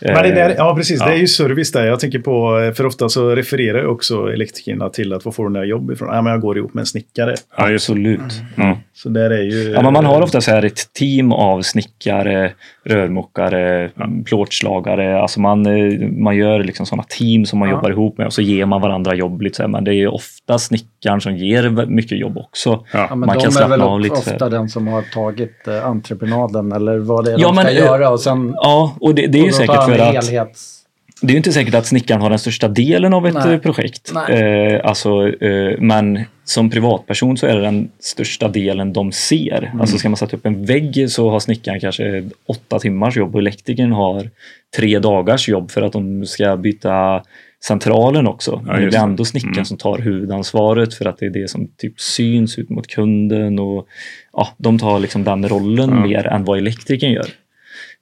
det, 0.01 0.12
men 0.15 0.35
det 0.35 0.41
är, 0.41 0.55
ja 0.57 0.75
precis. 0.77 1.01
Ja. 1.01 1.07
Det 1.07 1.12
är 1.12 1.19
ju 1.19 1.27
service 1.27 1.73
där. 1.73 1.87
Jag 1.87 2.01
tänker 2.01 2.19
på, 2.19 2.73
för 2.77 2.87
ofta 2.87 3.09
så 3.09 3.35
refererar 3.35 3.87
också 3.87 4.33
elektrikerna 4.33 4.89
till 4.89 5.12
att 5.12 5.25
var 5.25 5.33
får 5.33 5.49
du 5.49 5.55
dina 5.55 5.65
jobb 5.65 5.91
ifrån? 5.91 6.09
Ja, 6.15 6.23
men 6.23 6.33
jag 6.33 6.41
går 6.41 6.59
ihop 6.59 6.75
med 6.75 6.83
en 6.83 6.87
snickare. 6.87 7.35
Ja, 7.57 7.75
absolut. 7.75 8.43
Mm. 8.57 8.77
Så 8.95 9.09
där 9.09 9.31
är 9.31 9.43
ju... 9.43 9.71
Ja, 9.71 9.83
men 9.83 9.93
man 9.93 10.05
har 10.05 10.23
ofta 10.23 10.41
så 10.41 10.51
här 10.51 10.65
ett 10.65 10.93
team 10.93 11.33
av 11.33 11.62
snickare, 11.62 12.53
rörmokare, 12.85 13.91
ja. 13.95 14.09
plåtslagare. 14.25 15.21
Alltså 15.21 15.41
man, 15.41 15.67
eh, 15.67 16.09
man 16.09 16.37
gör 16.37 16.65
liksom 16.65 16.87
sådana 16.87 17.03
team 17.03 17.47
som 17.47 17.59
man 17.59 17.69
ja. 17.69 17.75
jobbar 17.75 17.91
ihop 17.91 18.19
med 18.19 18.27
och 18.27 18.33
så 18.33 18.43
ger 18.43 18.67
man 18.67 18.81
varandra 18.81 19.15
jobb. 19.15 19.43
Lite 19.43 19.69
Men 19.69 19.85
det 19.85 19.91
är 19.91 19.95
ju 19.95 20.09
ofta 20.17 20.59
snickaren 20.59 21.21
som 21.21 21.37
ger 21.37 21.87
mycket 21.87 22.19
jobb 22.19 22.39
också. 22.39 22.85
Ja. 22.93 23.15
man 23.15 23.41
kan 23.41 23.53
slappna 23.53 23.75
är 23.75 23.79
väl 23.79 23.89
av 23.89 24.01
lite. 24.01 24.15
ofta 24.15 24.49
den 24.49 24.69
som 24.69 24.87
har 24.87 25.03
tagit 25.03 25.69
eh, 25.69 25.87
entreprenaden 25.87 26.73
eller 26.73 26.99
vad 26.99 27.25
det 27.25 27.33
är 27.33 27.39
ja, 27.39 27.47
de 27.47 27.57
ska 27.57 27.65
men, 27.65 27.75
göra. 27.75 28.11
Och 28.11 28.21
sen, 28.21 28.55
ja, 28.57 28.97
och 29.01 29.15
det, 29.15 29.27
det 29.27 29.39
är 29.39 29.45
ju 29.45 29.53
säkert 29.53 29.85
för 29.85 29.99
att 29.99 30.15
helhets 30.15 30.77
det 31.21 31.33
är 31.33 31.37
inte 31.37 31.53
säkert 31.53 31.75
att 31.75 31.87
snickaren 31.87 32.21
har 32.21 32.31
den 32.31 32.39
största 32.39 32.69
delen 32.69 33.15
av 33.15 33.27
ett 33.27 33.35
Nej. 33.35 33.55
Eh, 33.55 33.61
projekt. 33.61 34.13
Eh, 34.29 34.81
alltså, 34.85 35.29
eh, 35.29 35.79
men 35.79 36.25
som 36.45 36.71
privatperson 36.71 37.37
så 37.37 37.47
är 37.47 37.57
det 37.57 37.63
den 37.63 37.91
största 37.99 38.49
delen 38.49 38.93
de 38.93 39.13
ser. 39.13 39.63
Mm. 39.63 39.81
Alltså 39.81 39.99
ska 39.99 40.09
man 40.09 40.17
sätta 40.17 40.37
upp 40.37 40.47
en 40.47 40.65
vägg 40.65 41.11
så 41.11 41.31
har 41.31 41.41
snickaren 41.41 41.81
kanske 41.81 42.25
åtta 42.47 42.79
timmars 42.79 43.17
jobb 43.17 43.35
och 43.35 43.41
elektrikern 43.41 43.93
har 43.93 44.31
tre 44.77 44.99
dagars 44.99 45.49
jobb 45.49 45.71
för 45.71 45.83
att 45.83 45.93
de 45.93 46.27
ska 46.27 46.57
byta 46.57 47.23
centralen 47.67 48.27
också. 48.27 48.63
Ja, 48.67 48.77
det 48.77 48.97
är 48.97 49.03
ändå 49.03 49.25
snickaren 49.25 49.55
mm. 49.55 49.65
som 49.65 49.77
tar 49.77 49.99
huvudansvaret 49.99 50.95
för 50.95 51.05
att 51.05 51.19
det 51.19 51.27
är 51.27 51.31
det 51.31 51.51
som 51.51 51.69
typ 51.77 52.01
syns 52.01 52.59
ut 52.59 52.71
mot 52.71 52.87
kunden 52.87 53.59
och 53.59 53.87
ja, 54.33 54.49
de 54.57 54.79
tar 54.79 54.99
liksom 54.99 55.25
den 55.25 55.49
rollen 55.49 55.91
ja. 55.91 56.07
mer 56.07 56.27
än 56.27 56.45
vad 56.45 56.59
elektrikern 56.59 57.13
gör. 57.13 57.27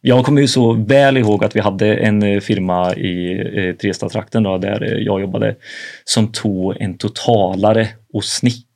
Jag 0.00 0.24
kommer 0.24 0.40
ju 0.40 0.48
så 0.48 0.72
väl 0.72 1.16
ihåg 1.16 1.44
att 1.44 1.56
vi 1.56 1.60
hade 1.60 1.96
en 1.96 2.22
eh, 2.22 2.40
firma 2.40 2.94
i 2.94 3.40
eh, 3.54 3.74
Trestad-trakten 3.74 4.42
där 4.42 4.82
eh, 4.82 4.98
jag 4.98 5.20
jobbade 5.20 5.56
som 6.04 6.32
tog 6.32 6.76
en 6.80 6.98
totalare 6.98 7.88
och 8.12 8.24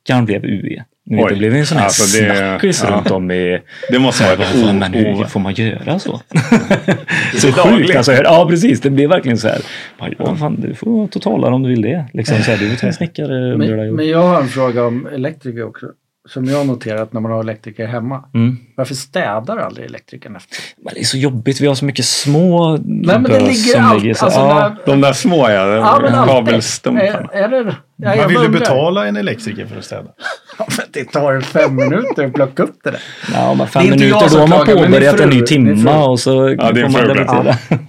snickaren 0.09 0.25
blev 0.25 0.45
UE. 0.45 0.83
Det 1.29 1.35
blev 1.35 1.53
ju 1.53 1.59
en 1.59 1.65
sån 1.65 1.77
här 1.77 1.85
Alltså, 1.85 2.19
det- 2.19 2.35
snackis 2.35 2.83
ja. 2.83 2.95
runt 2.95 3.11
om 3.11 3.31
i... 3.31 3.61
Det 3.89 3.99
måste 3.99 4.23
vara 4.23 4.35
vad 4.35 4.47
fan, 4.47 4.69
ett 4.69 4.75
men 4.75 4.93
hur 4.93 5.23
får 5.23 5.39
man 5.39 5.53
göra 5.53 5.99
så? 5.99 6.21
så 7.37 7.51
sjukt 7.51 7.95
alltså. 7.95 8.13
Ja 8.13 8.47
precis, 8.49 8.81
det 8.81 8.89
blev 8.89 9.09
verkligen 9.09 9.37
så 9.37 9.47
här. 9.47 9.61
bara, 9.99 10.09
Ja, 10.19 10.35
fan, 10.35 10.55
du 10.61 10.75
får 10.75 11.07
totala 11.07 11.47
om 11.47 11.63
du 11.63 11.69
vill 11.69 11.81
det. 11.81 12.05
Liksom, 12.13 12.37
så 12.37 12.51
här, 12.51 12.57
du 12.57 12.69
får 12.69 12.75
ta 12.77 12.87
en 12.87 12.93
snickare. 12.93 13.57
Men, 13.57 13.95
men 13.95 14.07
jag 14.07 14.21
har 14.21 14.41
en 14.41 14.47
fråga 14.47 14.85
om 14.85 15.07
elektriker 15.13 15.63
också. 15.67 15.85
Som 16.29 16.45
jag 16.45 16.57
har 16.57 16.65
noterat 16.65 17.13
när 17.13 17.21
man 17.21 17.31
har 17.31 17.39
elektriker 17.39 17.87
hemma. 17.87 18.23
Mm. 18.33 18.57
Varför 18.75 18.95
städar 18.95 19.57
aldrig 19.57 19.85
elektrikern 19.85 20.35
efter? 20.35 20.57
Men 20.85 20.93
det 20.93 20.99
är 20.99 21.03
så 21.03 21.17
jobbigt, 21.17 21.61
vi 21.61 21.67
har 21.67 21.75
så 21.75 21.85
mycket 21.85 22.05
små 22.05 22.77
Nej 22.85 23.19
men 23.19 23.23
det 23.23 23.39
ligger 23.39 23.53
som 23.53 23.83
allt. 23.85 24.01
ligger 24.03 24.13
så- 24.15 24.25
Alltså, 24.25 24.39
ja. 24.39 24.69
när, 24.85 24.85
De 24.93 25.01
där 25.01 25.13
små 25.13 25.49
ja, 25.49 25.75
ja, 25.75 26.25
kabelstumparna. 26.27 27.29
Är, 27.33 27.53
är 27.53 27.63
det, 27.63 27.75
ja, 28.01 28.15
Man 28.15 28.27
vill 28.27 28.37
du 28.37 28.45
undrar. 28.45 28.59
betala 28.59 29.07
en 29.07 29.17
elektriker 29.17 29.65
för 29.65 29.77
att 29.77 29.85
städa? 29.85 30.09
Ja, 30.59 30.65
men 30.77 30.85
det 30.91 31.03
tar 31.11 31.41
fem 31.41 31.75
minuter 31.75 32.25
att 32.25 32.33
plocka 32.33 32.63
upp 32.63 32.75
det 32.83 32.91
där. 32.91 32.99
Ja, 33.33 33.53
men 33.53 33.67
fem 33.67 33.83
Det 33.83 33.89
minuter, 33.89 34.29
då 34.31 34.37
har 34.39 34.47
man 34.47 34.65
påbörjat 34.65 35.19
en 35.19 35.29
ny 35.29 35.41
timma 35.41 36.05
och 36.05 36.19
så 36.19 36.55
Ja, 36.59 36.71
din 36.71 36.85
får 36.85 36.91
man 36.91 37.07
debitera. 37.07 37.13
berättar. 37.43 37.57
Nej, 37.69 37.79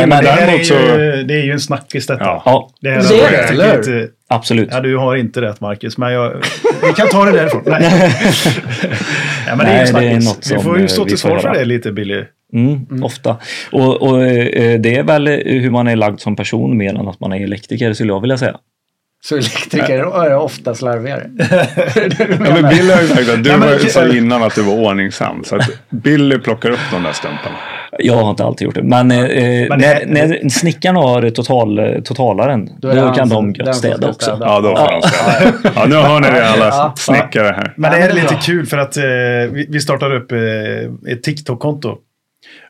Men 0.00 0.08
men 0.08 0.24
Det 0.24 0.30
här 0.30 0.42
är 0.42 0.46
däremot 0.46 0.66
så- 0.66 0.74
ju, 0.74 1.22
det 1.22 1.34
är 1.34 1.44
ju 1.44 1.52
en 1.52 1.60
snackis 1.60 2.06
detta. 2.06 2.24
Ja. 2.24 2.42
ja, 2.44 2.70
Det, 2.80 2.90
här 2.90 3.02
Det 3.08 3.20
är 3.20 3.30
det, 3.30 3.36
eller 3.36 3.76
inte- 3.76 4.08
absolut. 4.28 4.68
Ja, 4.72 4.80
du 4.80 4.96
har 4.96 5.16
inte 5.16 5.40
rätt 5.42 5.60
Marcus, 5.60 5.98
men 5.98 6.12
jag, 6.12 6.32
vi 6.86 6.92
kan 6.92 7.08
ta 7.08 7.24
det 7.24 7.32
därifrån. 7.32 7.62
Nej, 7.66 8.12
ja, 9.46 9.56
men 9.56 9.58
det 9.58 9.64
är 9.64 9.66
Nej, 9.66 9.86
ju 9.86 9.92
det 9.92 9.98
är 10.06 10.20
snackis. 10.20 10.28
något 10.28 10.44
som, 10.44 10.56
vi 10.56 10.62
får 10.62 10.78
ju 10.80 10.88
stå 10.88 11.02
eh, 11.02 11.06
till 11.06 11.16
vi 11.16 11.20
får 11.20 11.28
svar 11.28 11.38
för 11.38 11.54
det 11.58 11.64
lite, 11.64 11.92
Billy. 11.92 12.24
Mm, 12.52 13.02
Ofta. 13.04 13.36
Och, 13.72 14.02
och 14.02 14.22
eh, 14.26 14.80
det 14.80 14.96
är 14.96 15.02
väl 15.02 15.26
hur 15.28 15.70
man 15.70 15.86
är 15.88 15.96
lagd 15.96 16.20
som 16.20 16.36
person 16.36 16.76
mer 16.76 16.94
än 16.94 17.08
att 17.08 17.20
man 17.20 17.32
är 17.32 17.44
elektriker 17.44 17.92
skulle 17.92 18.12
jag 18.12 18.20
vilja 18.20 18.38
säga. 18.38 18.56
Så 19.28 19.34
elektriker 19.36 19.98
är 20.24 20.36
ofta 20.36 20.74
slarvigare. 20.74 21.26
Ja, 22.46 22.60
men 22.60 22.68
Billy 22.68 22.92
har 22.92 23.02
ju 23.02 23.08
sagt 23.08 23.28
att 23.28 23.44
du 23.44 23.50
Nej, 23.50 23.58
men- 23.58 23.68
var- 23.68 23.78
sa 23.88 24.06
innan 24.06 24.42
att 24.42 24.54
du 24.54 24.62
var 24.62 24.72
ordningsam. 24.74 25.44
Så 25.44 25.56
att 25.56 25.68
Billy 25.90 26.38
plockar 26.38 26.70
upp 26.70 26.78
de 26.92 27.02
där 27.02 27.12
stumparna. 27.12 27.56
Jag 27.98 28.14
har 28.14 28.30
inte 28.30 28.44
alltid 28.44 28.64
gjort 28.64 28.74
det. 28.74 28.82
Men, 28.82 29.10
eh, 29.10 29.18
Men 29.68 29.78
när, 29.78 30.06
när 30.06 30.48
snickaren 30.48 30.96
har 30.96 31.30
total, 31.30 31.80
totalaren, 32.04 32.70
Då 32.78 32.88
då, 32.94 33.12
kan 33.12 33.28
de 33.28 33.54
som 33.54 33.72
städa 33.74 34.08
också. 34.08 34.20
städa. 34.30 34.46
Ja, 34.46 34.60
då 34.60 34.76
får 34.76 34.92
de 34.92 35.02
städa. 35.08 35.52
Ja, 35.76 35.84
nu 35.86 35.94
hör 35.96 36.20
ni 36.20 36.30
det 36.30 36.48
alla 36.48 36.66
Ja. 36.68 36.94
snickare 36.96 37.54
här. 37.56 37.72
Men 37.76 37.90
det 37.92 37.98
är 37.98 38.12
lite 38.12 38.34
kul 38.42 38.66
för 38.66 38.78
att 38.78 38.96
eh, 38.96 39.04
vi, 39.68 39.80
startar 39.80 40.14
upp 40.14 40.32
eh, 40.32 40.38
ett 41.12 41.22
TikTok-konto. 41.22 41.96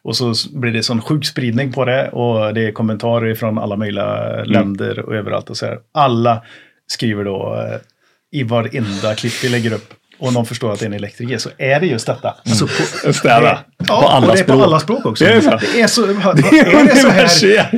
Och 0.06 0.16
så 0.16 0.34
blir 0.52 0.72
det 0.72 0.82
sån 0.82 1.02
sjuk 1.02 1.26
spridning 1.26 1.72
på 1.72 1.84
det 1.84 2.08
och 2.08 2.54
det 2.54 2.66
är 2.66 2.72
kommentarer 2.72 3.34
från 3.34 3.58
alla 3.58 3.76
möjliga 3.76 4.44
länder 4.44 4.98
och 4.98 5.14
överallt 5.14 5.50
och 5.50 5.56
så 5.56 5.66
här. 5.66 5.78
Alla 5.92 6.42
skriver 6.86 7.24
då 7.24 7.54
eh, 7.54 7.80
i 8.40 8.42
varenda 8.42 9.14
klipp 9.14 9.44
vi 9.44 9.48
lägger 9.48 9.72
upp. 9.72 9.94
Och 10.18 10.32
någon 10.32 10.46
förstår 10.46 10.72
att 10.72 10.78
det 10.78 10.84
är 10.84 10.86
en 10.86 10.92
elektriker 10.94 11.38
så 11.38 11.50
är 11.58 11.80
det 11.80 11.86
just 11.86 12.06
detta. 12.06 12.34
Alltså 12.46 12.66
på, 12.66 13.12
Städa. 13.12 13.58
ja, 13.78 13.84
På 13.86 13.94
alla 13.94 14.26
och 14.26 14.34
det 14.34 14.40
är 14.40 14.44
på 14.44 14.52
alla 14.52 14.80
språk 14.80 15.06
också. 15.06 15.24
Det 15.24 15.32
är 15.32 15.40
så. 15.40 15.50
Det 15.74 15.80
är 15.80 15.86
så, 15.86 16.06
Det 16.06 16.12
är 16.12 16.84
det 16.84 16.96
så 16.96 17.08
här? 17.08 17.70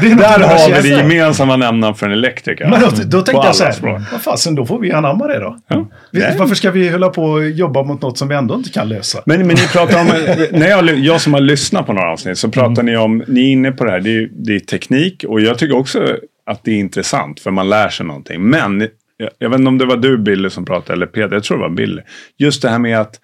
Det 0.00 0.06
är 0.10 0.14
Där 0.16 0.38
har 0.40 0.82
vi 0.82 0.88
det 0.88 0.96
gemensamma 0.96 1.56
nämnaren 1.56 1.94
för 1.94 2.06
en 2.06 2.12
elektriker. 2.12 2.68
Men 2.68 2.80
då, 2.80 2.86
då 2.88 2.92
tänkte 2.96 3.32
På 3.32 3.44
jag 3.44 3.56
så 3.56 3.64
här, 3.64 3.72
språk. 3.72 4.00
vad 4.12 4.22
fasen, 4.22 4.54
då 4.54 4.66
får 4.66 4.78
vi 4.78 4.92
anamma 4.92 5.26
det 5.26 5.38
då. 5.38 5.56
Ja. 5.68 5.86
Vi, 6.10 6.24
varför 6.38 6.54
ska 6.54 6.70
vi 6.70 6.88
hålla 6.88 7.08
på 7.08 7.24
och 7.24 7.48
jobba 7.48 7.82
mot 7.82 8.02
något 8.02 8.18
som 8.18 8.28
vi 8.28 8.34
ändå 8.34 8.54
inte 8.54 8.70
kan 8.70 8.88
lösa? 8.88 9.22
Men, 9.26 9.38
men 9.46 9.56
ni 9.56 9.66
pratar 9.72 10.00
om, 10.00 10.06
när 10.52 10.68
jag, 10.68 10.98
jag 10.98 11.20
som 11.20 11.34
har 11.34 11.40
lyssnat 11.40 11.86
på 11.86 11.92
några 11.92 12.12
avsnitt 12.12 12.38
så 12.38 12.48
pratar 12.48 12.82
ni 12.82 12.96
om, 12.96 13.24
ni 13.28 13.40
är 13.40 13.52
inne 13.52 13.72
på 13.72 13.84
det 13.84 13.90
här, 13.90 14.00
det 14.00 14.16
är, 14.16 14.28
det 14.32 14.54
är 14.54 14.60
teknik 14.60 15.24
och 15.28 15.40
jag 15.40 15.58
tycker 15.58 15.76
också 15.76 16.16
att 16.50 16.64
det 16.64 16.70
är 16.70 16.78
intressant 16.78 17.40
för 17.40 17.50
man 17.50 17.68
lär 17.68 17.88
sig 17.88 18.06
någonting. 18.06 18.42
Men 18.42 18.88
jag, 19.16 19.30
jag 19.38 19.50
vet 19.50 19.58
inte 19.58 19.68
om 19.68 19.78
det 19.78 19.86
var 19.86 19.96
du 19.96 20.18
Billy 20.18 20.50
som 20.50 20.64
pratade 20.64 20.92
eller 20.92 21.06
Peter, 21.06 21.34
jag 21.34 21.44
tror 21.44 21.56
det 21.56 21.62
var 21.62 21.76
Billy. 21.76 22.02
Just 22.36 22.62
det 22.62 22.68
här 22.68 22.78
med 22.78 23.00
att, 23.00 23.20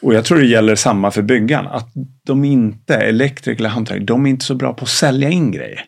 och 0.00 0.14
jag 0.14 0.24
tror 0.24 0.38
det 0.38 0.46
gäller 0.46 0.74
samma 0.74 1.10
för 1.10 1.22
byggarna, 1.22 1.70
att 1.70 1.88
de 2.26 2.44
inte, 2.44 2.94
elektriker 2.94 3.60
eller 3.60 3.70
hantverkare, 3.70 4.04
de 4.04 4.26
är 4.26 4.30
inte 4.30 4.44
så 4.44 4.54
bra 4.54 4.74
på 4.74 4.82
att 4.82 4.88
sälja 4.88 5.30
in 5.30 5.50
grejer. 5.50 5.80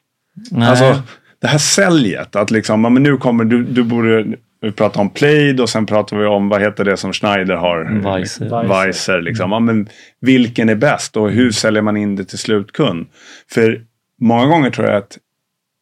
Nej. 0.50 0.68
Alltså 0.68 1.02
det 1.40 1.46
här 1.46 1.58
säljet, 1.58 2.36
att 2.36 2.50
liksom, 2.50 2.82
men 2.82 3.02
nu 3.02 3.16
kommer 3.16 3.44
du, 3.44 3.64
du 3.64 3.82
borde, 3.82 4.26
vi 4.60 4.72
pratar 4.72 5.00
om 5.00 5.10
Plaid 5.10 5.60
och 5.60 5.70
sen 5.70 5.86
pratar 5.86 6.16
vi 6.16 6.26
om, 6.26 6.48
vad 6.48 6.60
heter 6.60 6.84
det 6.84 6.96
som 6.96 7.12
Schneider 7.12 7.54
har? 7.54 8.02
Weiser. 8.02 8.68
Weiser 8.68 9.20
liksom. 9.20 9.52
Ja, 9.52 9.60
men 9.60 9.88
vilken 10.20 10.68
är 10.68 10.74
bäst 10.74 11.16
och 11.16 11.30
hur 11.30 11.50
säljer 11.50 11.82
man 11.82 11.96
in 11.96 12.16
det 12.16 12.24
till 12.24 12.38
slutkund? 12.38 13.06
För 13.50 13.80
många 14.20 14.46
gånger 14.46 14.70
tror 14.70 14.86
jag 14.86 14.96
att 14.96 15.18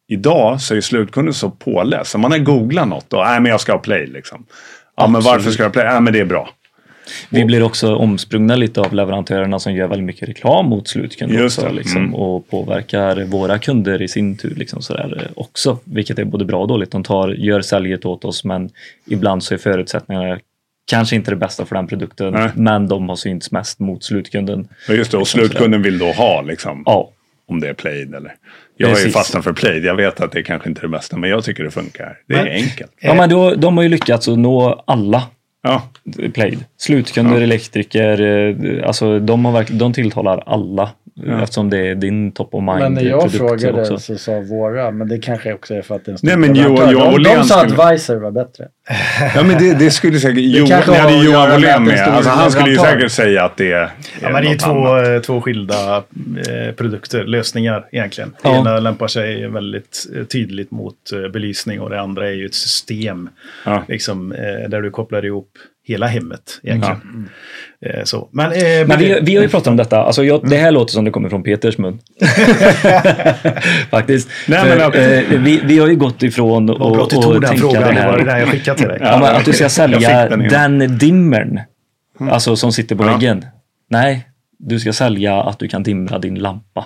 idag 0.07 0.61
så 0.61 0.75
är 0.75 0.81
slutkunden 0.81 1.33
så 1.33 1.49
påläst. 1.49 2.11
Så 2.11 2.17
man 2.17 2.31
har 2.31 2.39
googlat 2.39 2.87
något 2.87 3.13
och, 3.13 3.23
nej 3.25 3.39
men 3.39 3.51
jag 3.51 3.61
ska 3.61 3.71
ha 3.71 3.79
Plaid 3.79 4.09
liksom. 4.09 4.45
Ja 4.97 5.07
men 5.07 5.21
varför 5.21 5.51
ska 5.51 5.63
jag 5.63 5.69
ha 5.69 5.73
Plaid? 5.73 5.87
Ja 5.87 5.99
men 5.99 6.13
det 6.13 6.19
är 6.19 6.25
bra. 6.25 6.49
Vi 7.29 7.45
blir 7.45 7.63
också 7.63 7.95
omsprungna 7.95 8.55
lite 8.55 8.81
av 8.81 8.93
leverantörerna 8.93 9.59
som 9.59 9.73
gör 9.73 9.87
väldigt 9.87 10.05
mycket 10.05 10.29
reklam 10.29 10.65
mot 10.65 10.87
slutkunder 10.87 11.35
Just 11.35 11.57
också, 11.57 11.69
det, 11.69 11.75
liksom, 11.75 11.97
mm. 11.97 12.15
och 12.15 12.49
påverkar 12.49 13.23
våra 13.23 13.59
kunder 13.59 14.01
i 14.01 14.07
sin 14.07 14.37
tur 14.37 14.55
liksom, 14.55 14.81
sådär, 14.81 15.21
eh, 15.21 15.31
också, 15.35 15.79
vilket 15.83 16.19
är 16.19 16.25
både 16.25 16.45
bra 16.45 16.61
och 16.61 16.67
dåligt. 16.67 16.91
De 16.91 17.03
tar, 17.03 17.29
gör 17.29 17.61
säljet 17.61 18.05
åt 18.05 18.25
oss 18.25 18.43
men 18.43 18.69
ibland 19.05 19.43
så 19.43 19.53
är 19.53 19.57
förutsättningarna 19.57 20.39
kanske 20.87 21.15
inte 21.15 21.31
det 21.31 21.37
bästa 21.37 21.65
för 21.65 21.75
den 21.75 21.87
produkten 21.87 22.33
Nej. 22.33 22.49
men 22.55 22.87
de 22.87 23.09
har 23.09 23.15
synts 23.15 23.51
mest 23.51 23.79
mot 23.79 24.03
slutkunden. 24.03 24.67
Ja, 24.87 24.93
just 24.93 25.11
det, 25.11 25.17
och 25.17 25.27
slutkunden 25.27 25.81
vill 25.81 25.97
då 25.97 26.11
ha 26.11 26.41
liksom. 26.41 26.83
Ja, 26.85 27.11
Om 27.47 27.59
det 27.59 27.69
är 27.69 27.73
Plaid 27.73 28.15
eller. 28.15 28.35
Jag 28.77 28.87
har 28.87 28.91
ju 28.91 28.95
Precis. 28.95 29.13
fastnat 29.13 29.43
för 29.43 29.53
Plaid. 29.53 29.85
Jag 29.85 29.95
vet 29.95 30.21
att 30.21 30.31
det 30.31 30.39
är 30.39 30.43
kanske 30.43 30.69
inte 30.69 30.79
är 30.81 30.81
det 30.81 30.87
bästa 30.89 31.17
men 31.17 31.29
jag 31.29 31.43
tycker 31.43 31.63
det 31.63 31.71
funkar. 31.71 32.17
Det 32.27 32.33
är 32.33 32.43
Men- 32.43 32.53
enkelt. 32.53 32.91
ja 32.99 33.13
men 33.15 33.29
då, 33.29 33.55
de 33.55 33.77
har 33.77 33.83
ju 33.83 33.89
lyckats 33.89 34.27
att 34.27 34.37
nå 34.39 34.83
alla 34.87 35.23
Ja, 35.63 35.81
Plaid. 36.33 36.65
Slutkunder, 36.77 37.35
Ja. 37.37 37.41
elektriker, 37.43 38.21
eh, 38.21 38.87
alltså 38.87 39.19
de, 39.19 39.45
har 39.45 39.51
verkligen, 39.51 39.79
de 39.79 39.93
tilltalar 39.93 40.43
alla 40.45 40.89
Ja. 41.23 41.41
eftersom 41.43 41.69
det 41.69 41.77
är 41.77 41.95
din 41.95 42.31
top 42.31 42.53
of 42.53 42.63
mind 42.63 42.79
Men 42.79 42.93
när 42.93 43.01
jag 43.03 43.31
frågade 43.31 43.81
också. 43.81 43.97
så 43.99 44.17
sa 44.17 44.39
våra, 44.39 44.91
men 44.91 45.07
det 45.09 45.17
kanske 45.17 45.53
också 45.53 45.73
är 45.73 45.81
för 45.81 45.95
att 45.95 46.05
det 46.05 46.09
är 46.09 46.13
en 46.13 46.17
stor 46.17 46.27
Nej, 46.27 46.37
men 46.37 46.55
Johan- 46.55 46.69
leverantör. 46.69 46.91
Johan 46.91 47.23
de, 47.23 47.35
de 47.35 47.43
sa 47.43 47.65
att 47.65 47.71
Weiser 47.71 48.15
var 48.15 48.31
bättre. 48.31 48.67
ja 49.35 49.43
men 49.43 49.57
det, 49.63 49.73
det 49.79 49.91
skulle 49.91 50.19
säkert... 50.19 50.37
Jo, 50.43 50.63
ni 50.65 50.71
hade 50.71 51.25
Johan 51.25 51.51
Åhlén 51.51 51.85
det 51.85 51.91
med. 51.91 52.07
Alltså, 52.07 52.31
han 52.31 52.51
skulle 52.51 52.69
ju 52.69 52.77
säkert 52.77 53.11
säga 53.11 53.43
att 53.43 53.57
det 53.57 53.71
är, 53.71 53.89
Ja, 54.21 54.29
men 54.29 54.43
det 54.43 54.49
är 54.51 54.57
två, 54.57 54.87
annat. 54.87 55.23
två 55.23 55.41
skilda 55.41 55.97
eh, 55.97 56.71
produkter, 56.75 57.23
lösningar 57.23 57.85
egentligen. 57.91 58.29
Det 58.43 58.49
Ja. 58.49 58.59
ena 58.59 58.79
lämpar 58.79 59.07
sig 59.07 59.47
väldigt 59.47 60.05
eh, 60.15 60.23
tydligt 60.23 60.71
mot 60.71 60.95
eh, 61.13 61.31
belysning 61.31 61.81
och 61.81 61.89
det 61.89 62.01
andra 62.01 62.27
är 62.29 62.33
ju 62.33 62.45
ett 62.45 62.55
system 62.55 63.29
Ja. 63.65 63.83
liksom, 63.87 64.31
eh, 64.31 64.69
där 64.69 64.81
du 64.81 64.89
kopplar 64.91 65.25
ihop 65.25 65.49
hela 65.87 66.07
hemmet 66.07 66.59
egentligen. 66.63 67.29
Eh, 67.85 68.03
så. 68.03 68.29
Men, 68.31 68.51
eh, 68.51 68.87
Men 68.87 68.99
vi, 68.99 69.19
vi 69.21 69.35
har 69.35 69.43
ju 69.43 69.49
pratat 69.49 69.67
om 69.67 69.77
detta. 69.77 70.03
Alltså 70.03 70.23
jag, 70.23 70.49
det 70.49 70.57
här 70.57 70.71
låter 70.71 70.91
som 70.93 71.05
det 71.05 71.11
kommer 71.11 71.29
från 71.29 71.43
Peters 71.43 71.77
mun. 71.77 71.99
Faktiskt. 73.89 74.29
Nej, 74.47 74.59
För, 74.59 74.69
men 74.77 74.87
att- 74.87 74.95
eh, 74.95 75.39
vi, 75.39 75.61
vi 75.63 75.79
har 75.79 75.87
ju 75.87 75.95
gått 75.95 76.23
ifrån 76.23 76.65
Vad 76.67 76.77
bra 76.77 76.87
och, 76.87 77.03
att 77.03 77.09
du 77.09 77.17
och 77.17 77.23
tog 77.23 77.41
den 77.41 77.57
frågan, 77.57 77.81
det 77.81 77.87
det 78.01 78.05
var 78.07 78.17
det 78.17 78.23
här. 78.23 78.25
där 78.25 78.37
jag 78.39 78.47
skickade 78.49 78.77
till 78.77 78.87
dig. 78.87 78.97
Ja, 79.01 79.19
men 79.21 79.35
att 79.35 79.45
du 79.45 79.53
ska 79.53 79.69
sälja 79.69 80.29
den 80.29 80.79
den 80.79 80.97
dimmern. 80.97 81.59
Alltså 82.19 82.55
som 82.55 82.71
sitter 82.71 82.95
på 82.95 83.03
Ja. 83.05 83.11
väggen. 83.13 83.45
Nej, 83.89 84.27
du 84.59 84.79
ska 84.79 84.93
sälja 84.93 85.41
att 85.43 85.59
du 85.59 85.67
kan 85.67 85.83
dimra 85.83 86.19
din 86.19 86.35
lampa. 86.35 86.85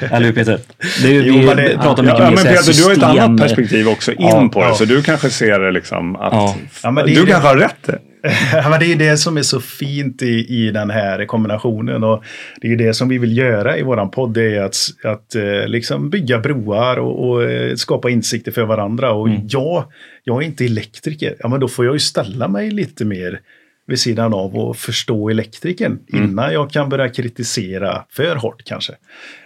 Eller 0.00 0.26
hur 0.26 0.32
Peter? 0.32 0.58
Det 1.02 1.08
är 1.16 1.22
Jo, 1.22 1.34
vi 1.34 1.40
det- 1.40 1.78
pratar 1.82 2.02
mycket 2.02 2.18
Ja, 2.18 2.24
mer 2.30 2.34
men 2.36 2.44
Peter, 2.44 2.50
du 2.50 2.56
har 2.56 2.58
ett 2.60 2.64
system. 2.98 3.02
annat 3.04 3.40
perspektiv 3.40 3.88
också 3.88 4.12
in 4.12 4.16
Ja, 4.20 4.48
på 4.52 4.60
det. 4.60 4.66
ja. 4.66 4.74
Så 4.74 4.84
du 4.84 5.02
kanske 5.02 5.30
ser 5.30 5.58
det 5.60 5.70
liksom 5.70 6.16
att... 6.16 6.32
Ja. 6.32 6.56
Ja, 6.82 6.90
men 6.90 7.06
det 7.06 7.14
du 7.14 7.24
det- 7.24 7.30
kanske 7.30 7.48
har 7.48 7.56
rätt. 7.56 7.88
Ja, 8.52 8.68
men 8.70 8.80
det 8.80 8.92
är 8.92 8.96
det 8.96 9.16
som 9.16 9.36
är 9.36 9.42
så 9.42 9.60
fint 9.60 10.22
i, 10.22 10.46
i 10.48 10.70
den 10.70 10.90
här 10.90 11.24
kombinationen. 11.24 12.04
Och 12.04 12.24
det 12.60 12.72
är 12.72 12.76
det 12.76 12.94
som 12.94 13.08
vi 13.08 13.18
vill 13.18 13.36
göra 13.36 13.76
i 13.78 13.82
våran 13.82 14.10
podd. 14.10 14.34
Det 14.34 14.56
är 14.56 14.62
att, 14.62 14.76
att 15.04 15.34
eh, 15.34 15.66
liksom 15.68 16.10
bygga 16.10 16.38
broar 16.38 16.96
och, 16.98 17.28
och 17.30 17.42
eh, 17.44 17.74
skapa 17.74 18.10
insikter 18.10 18.52
för 18.52 18.62
varandra. 18.64 19.12
Och 19.12 19.28
jag, 19.48 19.84
jag 20.24 20.42
är 20.42 20.46
inte 20.46 20.64
elektriker. 20.64 21.34
Ja, 21.38 21.48
men 21.48 21.60
då 21.60 21.68
får 21.68 21.84
jag 21.84 21.94
ju 21.94 21.98
ställa 21.98 22.48
mig 22.48 22.70
lite 22.70 23.04
mer 23.04 23.40
vid 23.88 24.00
sidan 24.00 24.34
av 24.34 24.56
och 24.56 24.76
förstå 24.76 25.30
elektrikern 25.30 25.98
innan 26.06 26.52
jag 26.52 26.70
kan 26.70 26.88
börja 26.88 27.08
kritisera 27.08 28.04
för 28.10 28.36
hårt 28.36 28.64
kanske. 28.64 28.92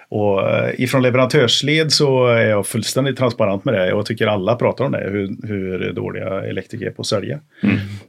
Och 0.09 0.51
eh, 0.51 0.81
ifrån 0.81 1.03
leverantörsled 1.03 1.93
så 1.93 2.27
är 2.27 2.47
jag 2.47 2.67
fullständigt 2.67 3.17
transparent 3.17 3.65
med 3.65 3.75
det. 3.75 3.89
Jag 3.89 4.07
tycker 4.07 4.27
alla 4.27 4.57
pratar 4.57 4.85
om 4.85 4.93
det, 4.93 5.11
hur, 5.11 5.47
hur 5.47 5.93
dåliga 5.93 6.45
elektriker 6.45 6.87
är 6.87 6.91
på 6.91 7.03
att 7.03 7.07
sälja. 7.07 7.41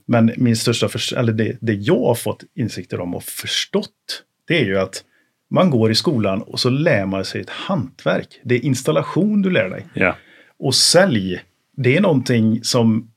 Men 0.06 0.32
min 0.38 0.56
största, 0.56 0.90
eller 1.20 1.34
det, 1.34 1.58
det 1.62 1.74
jag 1.74 2.06
har 2.06 2.16
fått 2.16 2.44
insikter 2.56 3.00
om 3.00 3.16
och 3.16 3.24
förstått, 3.24 4.24
det 4.48 4.62
är 4.62 4.66
ju 4.66 4.80
att 4.80 5.04
man 5.50 5.70
går 5.70 5.92
i 5.92 5.96
skolan 5.96 6.42
och 6.42 6.60
så 6.60 6.70
lär 6.70 7.06
man 7.06 7.26
sig 7.26 7.42
ett 7.42 7.50
hantverk. 7.50 8.28
Det 8.44 8.56
är 8.56 8.66
installation 8.66 9.42
du 9.42 9.50
lär 9.50 9.70
dig. 9.70 9.86
Ja. 9.94 10.16
Och 10.60 10.76
sälj, 10.76 11.42
det 11.78 11.98
är 11.98 12.02
någonting 12.02 12.64
som 12.64 13.13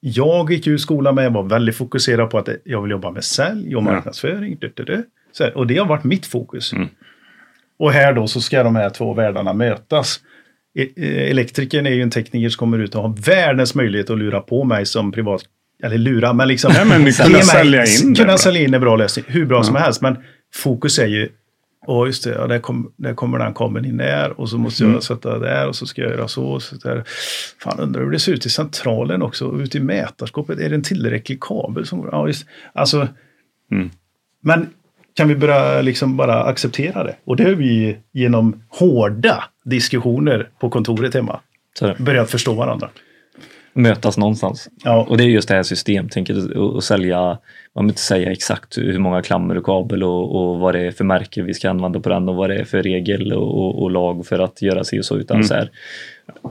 jag 0.00 0.50
gick 0.52 0.66
ur 0.66 0.78
skolan 0.78 1.14
med, 1.14 1.32
var 1.32 1.42
väldigt 1.42 1.76
fokuserad 1.76 2.30
på 2.30 2.38
att 2.38 2.48
jag 2.64 2.82
vill 2.82 2.90
jobba 2.90 3.10
med 3.10 3.24
sälj 3.24 3.76
och 3.76 3.82
Ja. 3.82 3.84
marknadsföring. 3.84 4.56
Du, 4.60 4.72
du, 4.76 4.84
du. 4.84 5.04
Här, 5.40 5.56
och 5.56 5.66
det 5.66 5.76
har 5.78 5.86
varit 5.86 6.04
mitt 6.04 6.26
fokus. 6.26 6.72
Mm. 6.72 6.88
Och 7.78 7.92
här 7.92 8.12
då 8.12 8.26
så 8.28 8.40
ska 8.40 8.62
de 8.62 8.76
här 8.76 8.90
två 8.90 9.14
världarna 9.14 9.52
mötas. 9.52 10.20
E- 10.78 10.88
eh, 10.96 11.30
Elektrikern 11.30 11.86
är 11.86 11.90
ju 11.90 12.02
en 12.02 12.10
tekniker 12.10 12.48
som 12.48 12.58
kommer 12.58 12.78
ut 12.78 12.94
och 12.94 13.02
har 13.02 13.16
världens 13.26 13.74
möjlighet 13.74 14.10
att 14.10 14.18
lura 14.18 14.40
på 14.40 14.64
mig 14.64 14.86
som 14.86 15.12
eller 15.82 15.98
lura, 15.98 16.32
men 16.32 16.48
liksom 16.48 16.72
Nej, 16.74 16.84
men 16.86 17.12
kunna 17.12 17.28
mig- 17.30 17.42
sälja 17.42 17.84
in 17.84 18.14
kunna 18.14 18.38
sälja 18.38 18.62
in 18.62 18.74
en 18.74 18.80
bra 18.80 18.96
lösning, 18.96 19.24
hur 19.28 19.44
bra 19.46 19.62
som 19.62 19.76
helst. 19.76 20.00
Men 20.02 20.16
fokus 20.54 20.98
är 20.98 21.06
ju, 21.06 21.28
åh 21.88 22.06
just 22.06 22.24
det, 22.24 22.30
ja, 22.30 22.46
där, 22.46 22.58
kom, 22.58 22.92
där 22.96 23.14
kommer 23.14 23.38
den 23.38 23.54
kabeln 23.54 23.86
in 23.86 23.96
där 23.96 24.40
och 24.40 24.48
så 24.48 24.58
måste 24.58 24.84
Mm. 24.84 24.94
jag 24.94 25.02
sätta 25.02 25.38
där 25.38 25.68
och 25.68 25.76
så 25.76 25.86
ska 25.86 26.02
jag 26.02 26.10
göra 26.10 26.28
så. 26.28 26.44
Och 26.44 26.62
så 26.62 26.76
där. 26.76 27.02
Fan, 27.62 27.80
undrar 27.80 28.02
hur 28.02 28.10
det 28.10 28.18
ser 28.18 28.32
ut 28.32 28.46
i 28.46 28.50
centralen 28.50 29.22
också, 29.22 29.46
och 29.46 29.58
ute 29.58 29.78
i 29.78 29.80
mätarskåpet. 29.80 30.58
Är 30.58 30.68
det 30.68 30.74
en 30.74 30.82
tillräcklig 30.82 31.40
kabel? 31.40 31.86
Som, 31.86 32.08
ja, 32.12 32.26
just, 32.26 32.46
alltså, 32.72 33.08
Mm. 33.70 33.90
Men 34.40 34.68
kan 35.14 35.28
vi 35.28 35.36
börja 35.36 35.82
liksom 35.82 36.16
bara 36.16 36.42
acceptera 36.44 37.04
det? 37.04 37.16
Och 37.24 37.36
det 37.36 37.44
har 37.44 37.50
vi 37.50 37.96
genom 38.12 38.62
hårda 38.68 39.44
diskussioner 39.64 40.48
på 40.60 40.70
kontoret 40.70 41.14
hemma 41.14 41.40
börjat 41.98 42.30
förstå 42.30 42.52
varandra. 42.54 42.90
Mötas 43.72 44.18
någonstans. 44.18 44.68
Ja. 44.84 45.06
Och 45.08 45.16
det 45.16 45.24
är 45.24 45.28
just 45.28 45.48
det 45.48 45.54
här 45.54 45.62
systemtänket 45.62 46.36
att 46.36 46.56
att 46.56 46.84
sälja, 46.84 47.38
man 47.78 47.86
behöver 47.86 47.92
inte 47.92 48.00
säga 48.00 48.32
exakt 48.32 48.78
hur 48.78 48.98
många 48.98 49.22
klammer 49.22 49.56
och 49.56 49.64
kabel 49.64 50.02
och, 50.02 50.36
och 50.36 50.58
vad 50.58 50.74
det 50.74 50.80
är 50.80 50.90
för 50.90 51.04
märke 51.04 51.42
vi 51.42 51.54
ska 51.54 51.70
använda 51.70 52.00
på 52.00 52.08
den 52.08 52.28
och 52.28 52.34
vad 52.34 52.50
det 52.50 52.56
är 52.56 52.64
för 52.64 52.82
regel 52.82 53.32
och, 53.32 53.58
och, 53.58 53.82
och 53.82 53.90
lag 53.90 54.26
för 54.26 54.38
att 54.38 54.62
göra 54.62 54.84
sig 54.84 54.98
och 54.98 55.04
så. 55.04 55.16
Utan 55.16 55.44
så 55.44 55.54
här, 55.54 55.70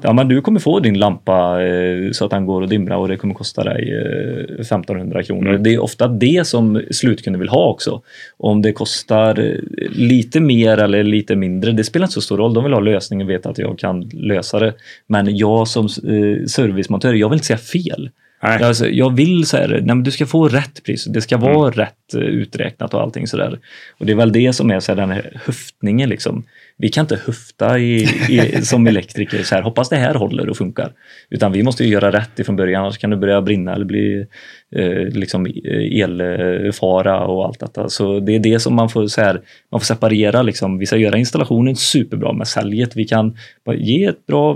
ja 0.02 0.14
men 0.14 0.28
du 0.28 0.42
kommer 0.42 0.60
få 0.60 0.80
din 0.80 1.00
lampa 1.00 1.64
eh, 1.64 2.12
så 2.12 2.26
att 2.26 2.32
den 2.32 2.46
går 2.46 2.64
att 2.64 2.70
dimra 2.70 2.98
och 2.98 3.08
det 3.08 3.18
kommer 3.18 3.34
kosta 3.34 3.64
dig 3.64 3.94
eh, 3.94 4.60
1500 4.60 5.24
kronor. 5.24 5.58
Det 5.58 5.74
är 5.74 5.80
ofta 5.80 6.08
det 6.08 6.48
som 6.48 6.82
slutkunden 6.92 7.40
vill 7.40 7.50
ha 7.50 7.70
också. 7.70 8.02
Om 8.38 8.62
det 8.62 8.72
kostar 8.72 9.40
eh, 9.40 9.56
lite 9.92 10.40
mer 10.40 10.78
eller 10.78 11.04
lite 11.04 11.36
mindre, 11.36 11.72
det 11.72 11.84
spelar 11.84 12.06
inte 12.06 12.14
så 12.14 12.22
stor 12.22 12.38
roll. 12.38 12.54
De 12.54 12.64
vill 12.64 12.74
ha 12.74 12.80
lösningen 12.80 13.28
och 13.28 13.32
veta 13.32 13.50
att 13.50 13.58
jag 13.58 13.80
kan 13.80 14.02
lösa 14.14 14.60
det. 14.60 14.74
Men 15.08 15.38
jag 15.38 15.68
som 15.68 15.86
eh, 15.86 16.46
servicemontör, 16.46 17.14
jag 17.14 17.30
vill 17.30 17.36
inte 17.36 17.48
säga 17.48 17.58
fel. 17.58 18.10
Nej. 18.44 18.64
Alltså, 18.64 18.88
jag 18.88 19.16
vill 19.16 19.46
så 19.46 19.58
här, 19.58 19.68
nej, 19.68 19.82
men 19.82 20.04
du 20.04 20.12
ska 20.12 20.26
få 20.26 20.48
rätt 20.48 20.84
pris. 20.84 21.06
Det 21.06 21.22
ska 21.22 21.38
vara 21.38 21.72
rätt 21.72 22.14
eh, 22.14 22.22
uträknat 22.22 22.94
och 22.94 23.02
allting 23.02 23.28
sådär. 23.28 23.60
Och 23.98 24.06
det 24.06 24.12
är 24.12 24.16
väl 24.16 24.32
det 24.32 24.54
som 24.54 24.72
är 24.72 24.80
så 24.80 24.92
här, 24.92 24.98
den 24.98 25.12
här 25.12 25.42
höftningen 25.46 26.10
liksom. 26.10 26.44
Vi 26.78 26.90
kan 26.90 27.04
inte 27.04 27.20
höfta 27.26 27.80
i, 27.80 28.04
i, 28.30 28.62
som 28.62 28.88
elektriker, 28.88 29.44
så 29.44 29.56
här, 29.56 29.62
hoppas 29.62 29.90
det 29.90 29.96
här 29.96 30.16
håller 30.16 30.50
och 30.50 30.58
funkar. 30.58 30.92
Utan 31.30 31.52
vi 31.52 31.64
måste 31.64 31.84
ju 31.84 31.90
göra 31.90 32.12
rätt 32.12 32.40
ifrån 32.40 32.56
början, 32.56 32.84
annars 32.84 32.98
kan 32.98 33.10
det 33.10 33.18
börja 33.18 33.42
brinna 33.42 33.76
eller 33.76 33.86
bli 33.86 34.28
eh, 34.76 35.08
liksom 35.14 35.46
eh, 35.46 36.02
elfara 36.04 37.20
och 37.26 37.46
allt 37.46 37.60
detta. 37.60 37.90
Så 37.90 38.20
det 38.20 38.36
är 38.36 38.40
det 38.40 38.60
som 38.60 38.76
man 38.76 38.90
får, 38.90 39.08
så 39.08 39.22
här, 39.22 39.42
man 39.72 39.80
får 39.82 39.86
separera. 39.86 40.42
Liksom. 40.42 40.78
Vi 40.78 40.86
ska 40.86 40.98
göra 40.98 41.18
installationen 41.18 41.76
superbra 41.76 42.34
med 42.34 42.48
säljet. 42.48 42.96
Vi 42.96 43.06
kan 43.06 43.38
ge 43.76 44.06
ett 44.06 44.26
bra 44.28 44.54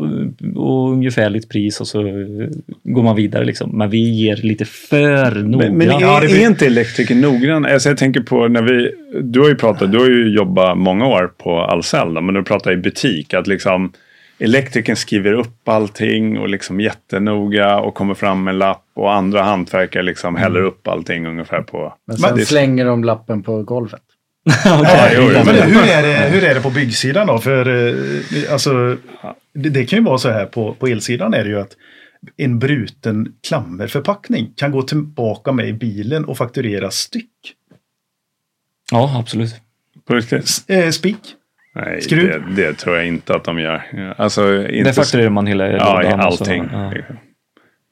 och 0.55 0.91
ungefärligt 0.91 1.49
pris 1.49 1.81
och 1.81 1.87
så 1.87 2.07
eh, 2.07 2.13
går 2.83 3.03
man 3.03 3.15
vidare. 3.15 3.45
Liksom. 3.45 3.77
Men 3.77 3.89
vi 3.89 4.09
ger 4.09 4.35
lite 4.35 4.65
för 4.65 5.35
noggrant. 5.35 5.77
Men, 5.77 5.77
men 5.77 5.89
är, 5.97 6.01
Ja, 6.01 6.19
det 6.19 6.27
blir- 6.27 6.41
är 6.41 6.47
inte 6.47 6.65
elektriker 6.65 7.15
noggrann? 7.15 7.65
Alltså 7.65 7.89
jag 7.89 7.97
tänker 7.97 8.21
på 8.21 8.47
när 8.47 8.61
vi, 8.61 8.91
du 9.21 9.39
har 9.39 9.49
ju 9.49 9.55
pratat, 9.55 9.91
du 9.91 9.97
har 9.99 10.07
ju 10.09 10.35
jobbat 10.35 10.77
många 10.77 11.07
år 11.07 11.31
på 11.37 11.51
Ahlsell, 11.59 12.21
men 12.21 12.33
du 12.35 12.43
pratar 12.43 12.71
i 12.71 12.77
butik, 12.77 13.33
att 13.33 13.47
liksom 13.47 13.91
elektrikern 14.41 14.95
skriver 14.95 15.33
upp 15.33 15.69
allting 15.69 16.39
och 16.39 16.49
liksom 16.49 16.79
jättenoga 16.79 17.79
och 17.79 17.93
kommer 17.93 18.13
fram 18.13 18.43
med 18.43 18.51
en 18.51 18.57
lapp 18.59 18.85
och 18.93 19.13
andra 19.13 19.43
hantverkare 19.43 20.03
liksom 20.03 20.35
häller 20.35 20.61
upp 20.61 20.87
allting 20.87 21.27
ungefär 21.27 21.61
på... 21.61 21.93
Men 22.07 22.17
sen 22.17 22.37
det- 22.37 22.45
slänger 22.45 22.85
de 22.85 23.03
lappen 23.03 23.43
på 23.43 23.63
golvet. 23.63 24.01
Ja, 24.65 25.09
jo, 25.15 25.21
jo. 25.21 25.43
men 25.45 25.55
hur, 25.55 25.81
är 25.89 26.01
det, 26.01 26.29
hur 26.29 26.43
är 26.43 26.55
det 26.55 26.61
på 26.61 26.69
byggsidan 26.69 27.27
då? 27.27 27.37
För 27.37 27.87
eh, 27.87 28.53
alltså, 28.53 28.97
det, 29.53 29.69
det 29.69 29.85
kan 29.85 29.99
ju 29.99 30.05
vara 30.05 30.17
så 30.17 30.29
här 30.29 30.45
på, 30.45 30.73
på 30.73 30.87
elsidan 30.87 31.33
är 31.33 31.43
det 31.43 31.49
ju 31.49 31.59
att 31.59 31.75
en 32.37 32.59
bruten 32.59 33.33
klammerförpackning 33.47 34.53
kan 34.55 34.71
gå 34.71 34.81
tillbaka 34.81 35.51
med 35.51 35.67
i 35.67 35.73
bilen 35.73 36.25
och 36.25 36.37
fakturera 36.37 36.91
styck. 36.91 37.53
Ja, 38.91 39.19
absolut. 39.19 39.55
på 40.07 40.13
riktigt? 40.15 40.63
Eh, 40.67 40.89
spik. 40.89 41.35
Nej, 41.75 42.01
Skruv? 42.01 42.43
det, 42.55 42.61
det 42.63 42.73
tror 42.73 42.95
jag 42.95 43.07
inte 43.07 43.35
att 43.35 43.43
de 43.43 43.59
gör. 43.59 43.81
Alltså, 44.17 44.67
inte 44.67 44.83
Där 44.83 44.93
fakturerar 44.93 45.29
man 45.29 45.47
hela 45.47 45.71
Ja, 45.71 46.01
i 46.01 46.05
lådan 46.05 46.27
och 46.27 46.33
så, 46.33 46.43
allting. 46.43 46.69
ja. 46.73 46.91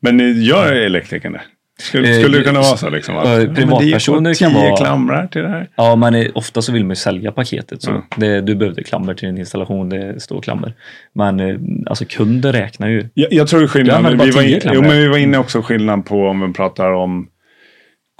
Men 0.02 0.18
ni 0.18 0.32
gör 0.32 0.74
elektrikern 0.74 1.34
det? 1.34 1.42
Skulle, 1.82 2.10
Eh, 2.16 2.20
skulle 2.22 2.38
det 2.38 2.44
kunna 2.44 2.60
vara 2.60 2.78
så? 2.78 2.90
Liksom, 2.90 3.18
att, 3.18 3.28
ja, 3.30 3.36
det 3.40 3.56
privatpersoner 3.56 4.34
kan 4.34 4.52
tio 4.52 4.60
vara- 4.70 4.78
klamrar 4.78 5.28
till 5.28 5.42
det 5.42 5.48
här. 5.50 5.68
Ja, 5.76 5.96
men 5.96 6.32
ofta 6.34 6.62
så 6.62 6.72
vill 6.72 6.84
man 6.84 6.90
ju 6.90 6.96
sälja 6.96 7.32
paketet. 7.32 7.82
Så 7.82 7.90
Mm. 7.90 8.02
det, 8.18 8.42
du 8.42 8.56
behövde 8.56 8.84
klammer 8.84 9.14
till 9.14 9.28
din 9.28 9.38
installation, 9.38 9.90
det 9.90 10.22
står 10.22 10.42
klammer. 10.42 10.74
Men 11.16 11.40
eh, 11.40 11.56
alltså 11.86 12.06
kunder 12.06 12.54
räknar 12.54 12.88
ju. 12.88 13.10
Jag, 13.14 13.34
jag 13.34 13.48
tror 13.48 13.68
skillnaden, 13.68 14.12
vi 14.18 14.32
var, 14.32 14.42
tio 14.42 14.54
in, 14.56 14.62
klamrar. 14.62 14.76
jo, 14.84 14.90
men 14.90 14.98
vi 15.00 15.08
var 15.08 15.18
inne 15.18 15.38
också 15.38 15.62
skillnad 15.62 16.06
på 16.06 16.28
om 16.28 16.48
vi 16.48 16.54
pratar 16.54 16.92
om 16.92 17.28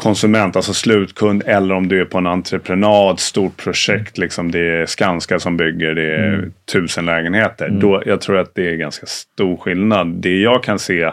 konsument, 0.04 0.56
alltså 0.56 0.74
slutkund, 0.74 1.44
eller 1.46 1.76
om 1.76 1.88
du 1.88 2.02
är 2.02 2.06
på 2.06 2.18
en 2.18 2.28
entreprenad, 2.28 3.20
stort 3.20 3.58
projekt, 3.58 4.18
liksom 4.18 4.52
det 4.52 4.60
är 4.60 4.86
Skanska 4.86 5.40
som 5.40 5.58
bygger, 5.58 5.94
det 5.96 6.16
är 6.16 6.34
Mm. 6.34 6.52
tusen 6.74 7.06
lägenheter. 7.06 7.70
Då, 7.70 8.04
jag 8.06 8.22
tror 8.22 8.38
att 8.38 8.56
det 8.56 8.70
är 8.70 8.76
ganska 8.76 9.06
stor 9.06 9.58
skillnad. 9.58 10.08
Det 10.08 10.40
jag 10.40 10.64
kan 10.64 10.80
se, 10.80 11.12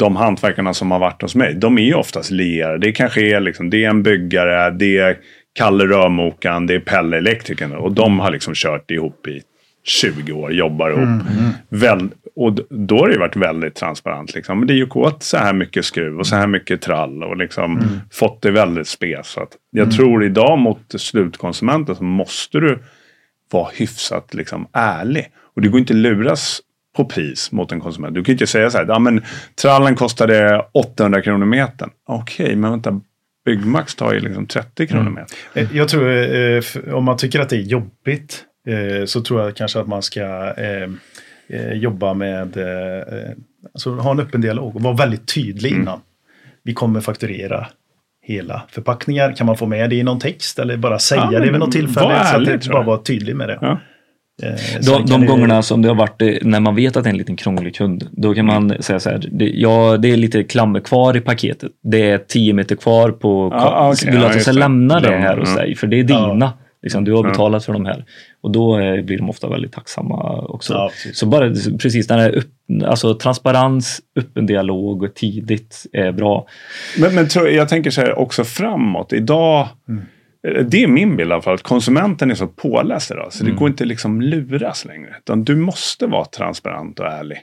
de 0.00 0.16
hantverkarna 0.16 0.74
som 0.74 0.90
har 0.90 0.98
varit 0.98 1.22
hos 1.22 1.34
mig, 1.34 1.54
de 1.54 1.78
är 1.78 1.94
oftast 1.94 2.30
lierade. 2.30 2.78
Det 2.78 2.92
kanske 2.92 3.20
är, 3.36 3.40
liksom, 3.40 3.70
det 3.70 3.84
är 3.84 3.88
en 3.88 4.02
byggare, 4.02 4.70
det 4.70 4.98
är 4.98 5.16
Kalle 5.54 5.84
Rörmokaren, 5.86 6.66
det 6.66 6.74
är 6.74 6.80
Pelle 6.80 7.16
Elektrikern 7.16 7.72
och 7.72 7.92
de 7.92 8.20
har 8.20 8.30
liksom 8.30 8.54
kört 8.54 8.90
ihop 8.90 9.26
i 9.26 9.40
20 9.84 10.32
år, 10.32 10.52
jobbar 10.52 10.90
ihop. 10.90 11.22
Väl, 11.68 12.08
och 12.40 12.58
då 12.70 12.98
har 12.98 13.06
det 13.06 13.12
ju 13.12 13.18
varit 13.18 13.36
väldigt 13.36 13.74
transparent. 13.74 14.34
Liksom. 14.34 14.58
Men 14.58 14.68
det 14.68 14.74
gick 14.74 14.96
åt 14.96 15.22
så 15.22 15.36
här 15.36 15.52
mycket 15.52 15.84
skruv 15.84 16.18
och 16.18 16.26
så 16.26 16.36
här 16.36 16.46
mycket 16.46 16.82
trall 16.82 17.22
och 17.24 17.36
liksom 17.36 18.00
fått 18.12 18.42
det 18.42 18.50
väldigt 18.50 18.88
spes. 18.88 19.28
Så 19.28 19.40
att 19.40 19.52
jag 19.70 19.92
tror 19.92 20.24
idag 20.24 20.58
mot 20.58 20.94
slutkonsumenten 20.96 21.96
så 21.96 22.04
måste 22.04 22.58
du 22.60 22.78
vara 23.50 23.68
hyfsat 23.74 24.34
liksom, 24.34 24.66
ärlig. 24.72 25.30
Och 25.54 25.62
det 25.62 25.68
går 25.68 25.80
inte 25.80 25.92
att 25.92 25.98
luras 25.98 26.60
på 26.96 27.04
pris 27.04 27.52
mot 27.52 27.72
en 27.72 27.80
konsument. 27.80 28.14
Du 28.14 28.24
kan 28.24 28.32
ju 28.32 28.34
inte 28.34 28.46
säga 28.46 28.70
så 28.70 28.78
här, 28.78 28.86
ja 28.88 28.98
men 28.98 29.24
trallen 29.62 29.94
kostade 29.94 30.64
800 30.72 31.22
kronor 31.22 31.46
metern. 31.46 31.90
Okej, 32.06 32.56
men 32.56 32.70
vänta, 32.70 33.00
Byggmax 33.44 33.94
tar 33.94 34.12
ju 34.14 34.20
liksom 34.20 34.46
30 34.46 34.86
kronor 34.86 35.10
metern. 35.10 35.36
Eh, 35.54 35.76
Jag 35.76 35.88
tror, 35.88 36.10
eh, 36.10 36.62
om 36.94 37.04
man 37.04 37.16
tycker 37.16 37.40
att 37.40 37.48
det 37.48 37.56
är 37.56 37.60
jobbigt, 37.60 38.44
eh, 38.68 39.04
så 39.06 39.20
tror 39.22 39.40
jag 39.42 39.56
kanske 39.56 39.80
att 39.80 39.88
man 39.88 40.02
ska 40.02 40.54
eh, 40.56 40.88
eh, 41.50 41.72
jobba 41.72 42.14
med, 42.14 42.56
eh, 42.56 42.98
eh, 43.18 43.30
alltså 43.74 43.94
ha 43.94 44.10
en 44.10 44.20
öppen 44.20 44.40
dialog 44.40 44.76
och 44.76 44.82
vara 44.82 44.94
väldigt 44.94 45.34
tydlig 45.34 45.70
Mm. 45.72 45.82
innan. 45.82 46.00
Vi 46.64 46.74
kommer 46.74 47.00
fakturera 47.00 47.66
hela 48.26 48.62
förpackningar. 48.68 49.32
Kan 49.32 49.46
man 49.46 49.56
få 49.56 49.66
med 49.66 49.90
det 49.90 49.96
i 49.96 50.02
någon 50.02 50.18
text 50.18 50.58
eller 50.58 50.76
bara 50.76 50.98
säga 50.98 51.28
Ja, 51.32 51.38
det 51.38 51.44
vid 51.44 51.52
men 51.52 51.60
något 51.60 51.72
tillfälle? 51.72 52.06
var 52.06 52.14
så 52.14 52.20
att 52.28 52.34
ärlig, 52.34 52.60
det 52.60 52.68
bara 52.70 52.82
vara 52.82 52.98
tydlig 52.98 53.36
med 53.36 53.48
det. 53.48 53.58
Ja. 53.60 53.78
Eh, 54.42 54.50
De, 54.86 55.04
de 55.06 55.20
det- 55.20 55.26
gångerna 55.26 55.62
som 55.62 55.82
det 55.82 55.88
har 55.88 55.94
varit 55.94 56.22
eh, 56.22 56.28
när 56.42 56.60
man 56.60 56.74
vet 56.74 56.96
att 56.96 57.04
det 57.04 57.08
är 57.08 57.12
en 57.12 57.18
liten 57.18 57.36
krånglig 57.36 57.74
kund, 57.74 58.08
då 58.12 58.34
kan 58.34 58.46
man 58.46 58.70
Mm. 58.70 58.82
säga 58.82 59.00
så 59.00 59.10
här, 59.10 59.24
det, 59.32 59.44
ja 59.50 59.96
det 59.96 60.10
är 60.12 60.16
lite 60.16 60.44
klammer 60.44 60.80
kvar 60.80 61.16
i 61.16 61.20
paketet. 61.20 61.70
Det 61.82 62.10
är 62.10 62.18
10 62.18 62.52
meter 62.52 62.76
kvar 62.76 63.10
på, 63.10 63.48
Ja, 63.52 63.58
ah, 63.58 63.94
vill 64.04 64.14
du 64.14 64.20
Ja, 64.20 64.26
att 64.28 64.32
jag 64.34 64.42
ska 64.42 64.52
lämna 64.52 65.00
det 65.00 65.16
här 65.16 65.36
hos 65.36 65.54
dig? 65.56 65.74
För 65.74 65.86
det 65.86 65.98
är 66.00 66.04
dina. 66.04 66.52
Liksom, 66.82 67.04
du 67.04 67.12
har 67.12 67.22
betalat 67.22 67.64
för 67.64 67.72
de 67.72 67.86
här. 67.86 68.04
Och 68.40 68.50
då 68.50 68.78
eh, 68.78 69.02
blir 69.04 69.18
de 69.18 69.30
ofta 69.30 69.48
väldigt 69.48 69.72
tacksamma 69.72 70.40
också. 70.40 70.72
Ja, 70.72 70.88
precis. 70.92 71.18
så 71.18 71.26
bara 71.26 71.54
precis 71.78 72.06
den 72.06 72.18
här 72.18 72.30
upp, 72.30 72.50
alltså, 72.84 73.14
transparens, 73.14 74.00
öppen 74.16 74.46
dialog 74.46 75.02
och 75.02 75.14
tidigt 75.14 75.86
är 75.92 76.12
bra. 76.12 76.46
Men, 76.98 77.14
men 77.14 77.28
jag 77.34 77.68
tänker 77.68 77.90
så 77.90 78.00
här 78.00 78.18
också 78.18 78.44
framåt. 78.44 79.12
Idag, 79.12 79.68
eh, 80.48 80.64
det 80.64 80.82
är 80.82 80.86
min 80.88 81.16
bild 81.16 81.30
i 81.30 81.32
alla 81.32 81.42
fall, 81.42 81.54
att 81.54 81.62
konsumenten 81.62 82.30
är 82.30 82.34
så 82.34 82.46
påläst 82.46 83.10
idag. 83.10 83.32
Så 83.32 83.44
det 83.44 83.50
går 83.50 83.68
inte 83.68 83.84
liksom 83.84 84.20
luras 84.20 84.84
längre. 84.84 85.16
Utan 85.18 85.44
du 85.44 85.56
måste 85.56 86.06
vara 86.06 86.24
transparent 86.24 87.00
och 87.00 87.06
ärlig. 87.06 87.38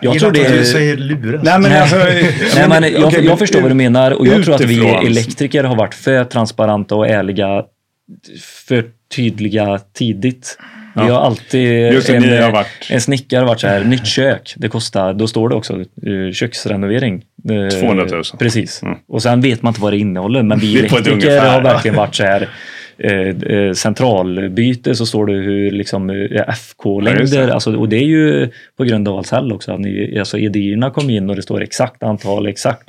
Jag 0.00 0.14
gillar 0.14 0.30
tror 0.30 0.42
det 0.42 0.46
att 0.46 0.52
du 0.52 0.60
är... 0.60 0.64
säger 0.64 0.96
luras. 0.96 1.42
Nej, 1.44 1.60
men 1.60 1.70
Nej. 1.70 1.80
alltså, 1.80 1.96
Nej, 2.56 2.68
men 2.68 2.92
jag, 2.92 3.24
jag 3.24 3.38
förstår 3.38 3.60
vad 3.60 3.70
du 3.70 3.74
menar 3.74 4.10
och 4.10 4.26
jag 4.26 4.44
tror 4.44 4.54
att 4.54 4.60
vi 4.60 4.74
utifrån- 4.78 5.06
elektriker 5.06 5.64
har 5.64 5.76
varit 5.76 5.94
för 5.94 6.24
transparenta 6.24 6.94
och 6.94 7.08
ärliga, 7.08 7.64
för 8.42 8.84
tydliga 9.16 9.78
tidigt. 9.92 10.58
Vi 10.94 11.02
Ja. 11.02 11.12
har 11.14 11.20
alltid 11.20 11.92
Just 11.92 12.10
en, 12.10 12.42
har 12.42 12.50
varit- 12.52 12.90
en 12.90 13.00
snickare 13.00 13.40
har 13.40 13.46
varit 13.46 13.60
så 13.60 13.66
här, 13.66 13.84
nytt 13.84 14.06
kök, 14.06 14.54
det 14.56 14.68
kostar, 14.68 15.14
då 15.14 15.26
står 15.28 15.48
det 15.48 15.54
också 15.54 15.72
eh, 15.80 16.32
köksrenovering. 16.32 17.22
Eh, 17.50 17.80
200 17.80 18.06
000. 18.10 18.22
Precis. 18.38 18.82
Mm. 18.82 18.98
Och 19.08 19.22
sen 19.22 19.40
vet 19.40 19.62
man 19.62 19.70
inte 19.70 19.80
vad 19.80 19.92
det 19.92 19.98
innehåller, 19.98 20.42
men 20.42 20.58
vi 20.58 20.78
elektriker 20.78 21.40
har 21.40 21.62
verkligen 21.62 21.96
varit 21.96 22.14
så 22.14 22.22
här 22.24 22.48
eh, 22.98 23.12
eh, 23.28 23.72
centralbyte 23.72 24.94
så 24.94 25.06
står 25.06 25.26
det 25.26 25.32
hur 25.32 25.70
liksom 25.70 26.10
eh, 26.10 26.16
Ja, 26.16 26.44
FK-längder, 26.44 27.46
det. 27.46 27.54
alltså, 27.54 27.76
och 27.76 27.88
det 27.88 27.96
är 27.96 28.06
ju 28.06 28.48
på 28.76 28.84
grund 28.84 29.08
av 29.08 29.14
Ahlsell 29.16 29.52
också. 29.52 29.72
Att 29.72 29.80
ni, 29.80 30.18
alltså 30.18 30.38
EDI-erna 30.38 30.90
kom 30.90 31.10
in 31.10 31.30
och 31.30 31.36
det 31.36 31.42
står 31.42 31.62
exakt 31.62 32.02
antal, 32.02 32.46
exakt 32.46 32.88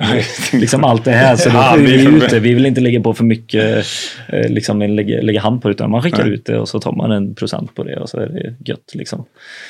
liksom 0.52 0.84
allt 0.84 1.04
det 1.04 1.10
här. 1.12 1.36
Så 1.36 1.48
då 1.50 1.54
Ja, 1.56 1.76
vi 1.78 1.96
vi 1.96 2.04
får- 2.04 2.16
ut 2.16 2.30
det. 2.30 2.40
Vi 2.40 2.54
vill 2.54 2.66
inte 2.66 2.80
lägga 2.80 3.00
på 3.00 3.14
för 3.14 3.24
mycket, 3.24 3.86
eh, 4.28 4.48
liksom 4.50 4.78
lägga, 4.82 5.22
lägga 5.22 5.40
hand 5.40 5.62
på 5.62 5.68
det, 5.68 5.72
utan 5.72 5.90
man 5.90 6.02
skickar 6.02 6.24
Nej. 6.24 6.32
ut 6.34 6.46
det 6.46 6.58
och 6.58 6.68
så 6.68 6.80
tar 6.80 6.92
man 6.92 7.12
en 7.12 7.34
procent 7.34 7.74
på 7.74 7.84
det 7.84 7.96
och 7.96 8.08
så 8.08 8.18
är 8.20 8.26
det 8.26 8.54
gött. 8.70 8.94
Liksom. 8.94 9.24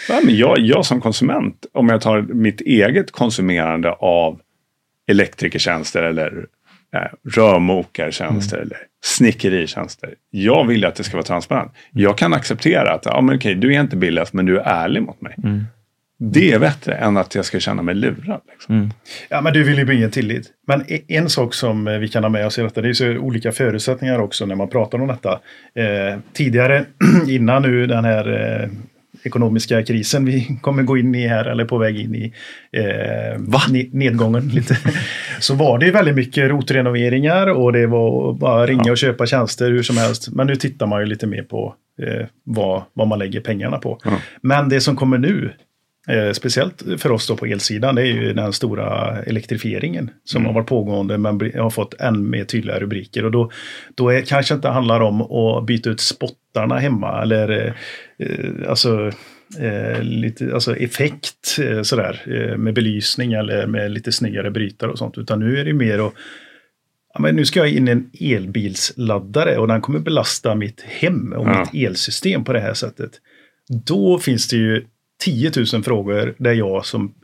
Ja, 0.08 0.20
men 0.24 0.36
jag, 0.36 0.58
jag 0.58 0.84
som 0.86 1.00
konsument, 1.00 1.66
om 1.72 1.88
jag 1.88 2.00
tar 2.00 2.20
mitt 2.22 2.60
eget 2.60 3.10
konsumerande 3.10 3.90
av 3.92 4.40
elektrikertjänster 5.10 6.02
eller 6.02 6.32
rörmokartjänster 7.34 8.56
mm. 8.56 8.66
eller 8.66 8.78
snickeritjänster. 9.04 10.14
Jag 10.30 10.66
vill 10.66 10.84
att 10.84 10.94
det 10.94 11.04
ska 11.04 11.16
vara 11.16 11.26
transparent. 11.26 11.72
Jag 11.90 12.18
kan 12.18 12.34
acceptera 12.34 12.94
att 12.94 13.04
ja, 13.04 13.20
men 13.20 13.36
okej, 13.36 13.54
du 13.54 13.74
är 13.74 13.80
inte 13.80 13.96
billigast 13.96 14.32
men 14.32 14.46
du 14.46 14.58
är 14.58 14.64
ärlig 14.64 15.02
mot 15.02 15.20
mig. 15.20 15.34
Mm. 15.44 15.64
Det 16.20 16.52
är 16.52 16.58
bättre 16.58 16.94
än 16.94 17.16
att 17.16 17.34
jag 17.34 17.44
ska 17.44 17.60
känna 17.60 17.82
mig 17.82 17.94
lurad. 17.94 18.40
Liksom. 18.50 18.74
Mm. 18.74 18.90
Ja, 19.28 19.40
men 19.40 19.52
du 19.52 19.64
vill 19.64 19.78
ju 19.78 19.84
bygga 19.84 20.08
tillit. 20.08 20.46
Men 20.66 20.84
e- 20.88 21.02
en 21.08 21.28
sak 21.28 21.54
som 21.54 21.88
eh, 21.88 21.98
vi 21.98 22.08
kan 22.08 22.24
ha 22.24 22.30
med 22.30 22.46
oss 22.46 22.58
i 22.58 22.62
detta, 22.62 22.80
det 22.80 22.88
är 22.88 22.92
så 22.92 23.08
olika 23.08 23.52
förutsättningar 23.52 24.18
också 24.18 24.46
när 24.46 24.54
man 24.54 24.68
pratar 24.68 25.00
om 25.00 25.08
detta. 25.08 25.40
Eh, 25.74 26.18
tidigare, 26.32 26.84
innan 27.28 27.62
nu 27.62 27.86
den 27.86 28.04
här 28.04 28.60
eh, 28.62 28.68
ekonomiska 29.22 29.82
krisen 29.82 30.24
vi 30.24 30.58
kommer 30.62 30.82
gå 30.82 30.98
in 30.98 31.14
i 31.14 31.26
här, 31.26 31.44
eller 31.44 31.64
på 31.64 31.78
väg 31.78 32.00
in 32.00 32.14
i 32.14 32.32
eh, 32.72 33.88
nedgången 33.92 34.48
lite. 34.54 34.78
så 35.40 35.54
var 35.54 35.78
det 35.78 35.90
väldigt 35.90 36.14
mycket 36.14 36.50
rotrenoveringar 36.50 37.46
och 37.46 37.72
det 37.72 37.86
var 37.86 38.32
bara 38.32 38.66
ringa 38.66 38.82
ja. 38.86 38.92
och 38.92 38.98
köpa 38.98 39.26
tjänster 39.26 39.70
hur 39.70 39.82
som 39.82 39.96
helst. 39.96 40.28
Men 40.32 40.46
nu 40.46 40.56
tittar 40.56 40.86
man 40.86 41.00
ju 41.00 41.06
lite 41.06 41.26
mer 41.26 41.42
på 41.42 41.74
eh, 42.02 42.26
vad, 42.44 42.82
vad 42.92 43.08
man 43.08 43.18
lägger 43.18 43.40
pengarna 43.40 43.78
på. 43.78 43.98
Ja. 44.04 44.20
Men 44.42 44.68
det 44.68 44.80
som 44.80 44.96
kommer 44.96 45.18
nu, 45.18 45.52
Eh, 46.08 46.32
speciellt 46.32 46.82
för 46.98 47.12
oss 47.12 47.26
då 47.26 47.36
på 47.36 47.46
elsidan, 47.46 47.94
det 47.94 48.02
är 48.02 48.06
ju 48.06 48.32
den 48.32 48.52
stora 48.52 49.18
elektrifieringen 49.22 50.10
som 50.24 50.38
mm. 50.40 50.46
har 50.46 50.54
varit 50.54 50.68
pågående 50.68 51.18
men 51.18 51.40
har 51.54 51.70
fått 51.70 51.94
än 51.94 52.30
mer 52.30 52.44
tydliga 52.44 52.80
rubriker. 52.80 53.24
Och 53.24 53.30
då, 53.30 53.50
då 53.94 54.08
är, 54.08 54.20
kanske 54.20 54.54
inte 54.54 54.68
handlar 54.68 55.00
om 55.00 55.22
att 55.22 55.66
byta 55.66 55.90
ut 55.90 56.00
spottarna 56.00 56.78
hemma 56.78 57.22
eller 57.22 57.74
eh, 58.18 58.70
alltså, 58.70 59.12
eh, 59.58 60.02
lite, 60.02 60.54
alltså 60.54 60.76
effekt 60.76 61.58
eh, 61.60 61.82
sådär 61.82 62.22
eh, 62.26 62.56
med 62.56 62.74
belysning 62.74 63.32
eller 63.32 63.66
med 63.66 63.90
lite 63.90 64.12
snyggare 64.12 64.50
brytare 64.50 64.90
och 64.90 64.98
sånt. 64.98 65.18
Utan 65.18 65.40
nu 65.40 65.60
är 65.60 65.64
det 65.64 65.72
mer 65.72 65.98
att 65.98 66.14
ja, 67.14 67.20
men 67.20 67.36
nu 67.36 67.44
ska 67.44 67.60
jag 67.60 67.68
in 67.68 67.88
en 67.88 68.10
elbilsladdare 68.20 69.58
och 69.58 69.68
den 69.68 69.80
kommer 69.80 69.98
belasta 69.98 70.54
mitt 70.54 70.80
hem 70.80 71.32
och 71.32 71.48
ja. 71.48 71.58
mitt 71.72 71.86
elsystem 71.86 72.44
på 72.44 72.52
det 72.52 72.60
här 72.60 72.74
sättet. 72.74 73.10
Då 73.86 74.18
finns 74.18 74.48
det 74.48 74.56
ju 74.56 74.84
10 75.20 75.52
000 75.72 75.82
frågor 75.82 76.34
där 76.38 76.52
jag 76.52 76.86
som 76.86 77.14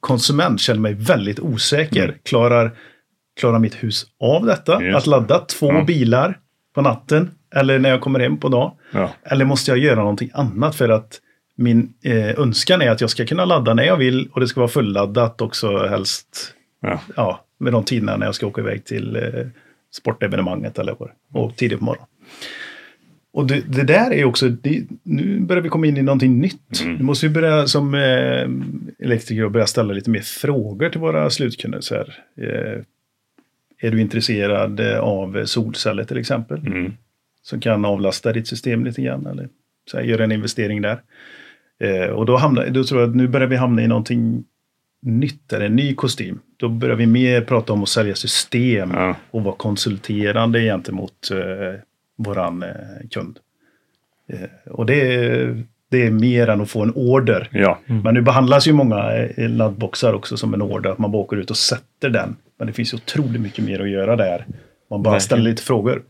konsument 0.00 0.60
känner 0.60 0.80
mig 0.80 0.94
väldigt 0.94 1.40
osäker. 1.40 2.04
Mm. 2.04 2.16
Klarar, 2.22 2.70
klarar 3.40 3.58
mitt 3.58 3.74
hus 3.74 4.06
av 4.20 4.46
detta? 4.46 4.82
Just. 4.82 4.96
Att 4.96 5.06
ladda 5.06 5.38
två 5.38 5.70
mm. 5.70 5.86
bilar 5.86 6.38
på 6.74 6.82
natten 6.82 7.30
eller 7.54 7.78
när 7.78 7.90
jag 7.90 8.00
kommer 8.00 8.20
hem 8.20 8.36
på 8.36 8.48
dag? 8.48 8.72
Ja. 8.92 9.10
Eller 9.22 9.44
måste 9.44 9.70
jag 9.70 9.78
göra 9.78 10.00
någonting 10.00 10.30
annat 10.34 10.76
för 10.76 10.88
att 10.88 11.20
min 11.56 11.94
eh, 12.02 12.40
önskan 12.40 12.82
är 12.82 12.90
att 12.90 13.00
jag 13.00 13.10
ska 13.10 13.26
kunna 13.26 13.44
ladda 13.44 13.74
när 13.74 13.84
jag 13.84 13.96
vill 13.96 14.28
och 14.32 14.40
det 14.40 14.48
ska 14.48 14.60
vara 14.60 14.68
fulladdat 14.68 15.40
också 15.40 15.86
helst. 15.86 16.54
Ja. 16.80 17.00
ja 17.16 17.44
med 17.58 17.72
de 17.72 17.84
tiderna 17.84 18.16
när 18.16 18.26
jag 18.26 18.34
ska 18.34 18.46
åka 18.46 18.60
iväg 18.60 18.84
till 18.84 19.16
eh, 19.16 19.22
sportevenemanget 19.92 20.78
eller 20.78 20.96
vad 20.98 21.10
och 21.44 21.56
tidigt 21.56 21.78
på 21.78 21.84
morgonen. 21.84 22.08
Och 23.32 23.46
det, 23.46 23.60
det, 23.66 23.82
där 23.82 24.12
är 24.12 24.24
också, 24.24 24.48
det, 24.48 24.84
nu 25.02 25.40
börjar 25.40 25.62
vi 25.62 25.68
komma 25.68 25.86
in 25.86 25.96
i 25.96 26.02
någonting 26.02 26.40
nytt. 26.40 26.80
Mm. 26.82 26.94
Nu 26.94 27.04
måste 27.04 27.28
vi 27.28 27.34
börja 27.34 27.66
som 27.66 27.94
eh, 27.94 28.48
elektriker 29.06 29.48
börja 29.48 29.66
ställa 29.66 29.92
lite 29.92 30.10
mer 30.10 30.20
frågor 30.20 30.88
till 30.88 31.00
våra 31.00 31.30
slutkunder. 31.30 31.80
Så 31.80 31.94
här. 31.94 32.18
Eh, 32.36 32.82
är 33.84 33.90
du 33.90 34.00
intresserad 34.00 34.80
av 34.80 35.44
solceller 35.44 36.04
till 36.04 36.18
exempel? 36.18 36.66
Mm. 36.66 36.92
Som 37.42 37.60
kan 37.60 37.84
avlasta 37.84 38.32
ditt 38.32 38.48
system 38.48 38.84
lite 38.84 39.02
grann 39.02 39.26
eller 39.26 39.48
så 39.90 39.96
här, 39.96 40.04
göra 40.04 40.24
en 40.24 40.32
investering 40.32 40.82
där. 40.82 41.00
Eh, 41.80 42.06
och 42.06 42.26
då, 42.26 42.36
hamnar, 42.36 42.66
då 42.66 42.84
tror 42.84 43.00
jag 43.00 43.10
att 43.10 43.16
nu 43.16 43.28
börjar 43.28 43.46
vi 43.46 43.56
hamna 43.56 43.82
i 43.82 43.88
någonting 43.88 44.44
nytt, 45.02 45.52
eller 45.52 45.66
en 45.66 45.76
ny 45.76 45.94
kostym. 45.94 46.40
Då 46.56 46.68
börjar 46.68 46.96
vi 46.96 47.06
mer 47.06 47.40
prata 47.40 47.72
om 47.72 47.82
att 47.82 47.88
sälja 47.88 48.14
system 48.14 48.90
ja. 48.94 49.16
och 49.30 49.44
vara 49.44 49.54
konsulterande 49.54 50.60
gentemot 50.60 51.30
eh, 51.30 51.80
våran 52.16 52.62
eh, 52.62 53.08
kund. 53.10 53.38
Eh, 54.28 54.72
och 54.72 54.86
det 54.86 55.14
är, 55.14 55.62
det 55.90 56.06
är 56.06 56.10
mer 56.10 56.48
än 56.48 56.60
att 56.60 56.70
få 56.70 56.82
en 56.82 56.92
order. 56.94 57.48
Ja. 57.52 57.78
Mm. 57.86 58.02
Men 58.02 58.14
nu 58.14 58.22
behandlas 58.22 58.66
ju 58.68 58.72
många 58.72 59.12
eh, 59.12 59.48
laddboxar 59.50 60.12
också 60.12 60.36
som 60.36 60.54
en 60.54 60.62
order, 60.62 60.90
att 60.90 60.98
man 60.98 61.12
bara 61.12 61.22
åker 61.22 61.36
ut 61.36 61.50
och 61.50 61.56
sätter 61.56 62.10
den. 62.10 62.36
Men 62.58 62.66
det 62.66 62.72
finns 62.72 62.94
ju 62.94 62.96
otroligt 62.96 63.40
mycket 63.40 63.64
mer 63.64 63.80
att 63.80 63.90
göra 63.90 64.16
där. 64.16 64.46
Man 64.90 65.02
bara 65.02 65.10
Verkligen. 65.10 65.20
ställer 65.20 65.50
lite 65.50 65.62
frågor. 65.62 66.02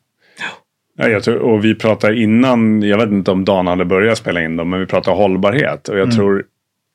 Ja, 0.97 1.09
jag 1.09 1.23
tror, 1.23 1.39
och 1.39 1.65
vi 1.65 1.75
pratade 1.75 2.21
innan, 2.21 2.83
jag 2.83 2.99
vet 2.99 3.09
inte 3.09 3.31
om 3.31 3.45
Dan 3.45 3.67
hade 3.67 3.85
börjat 3.85 4.19
spela 4.19 4.43
in 4.43 4.57
dem, 4.57 4.71
men 4.71 4.81
vi 4.81 4.87
pratade 4.87 5.17
hållbarhet. 5.17 5.89
Och 5.89 5.95
jag 5.95 6.03
mm. 6.03 6.17
tror 6.17 6.45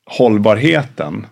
hållbarheten 0.06 1.26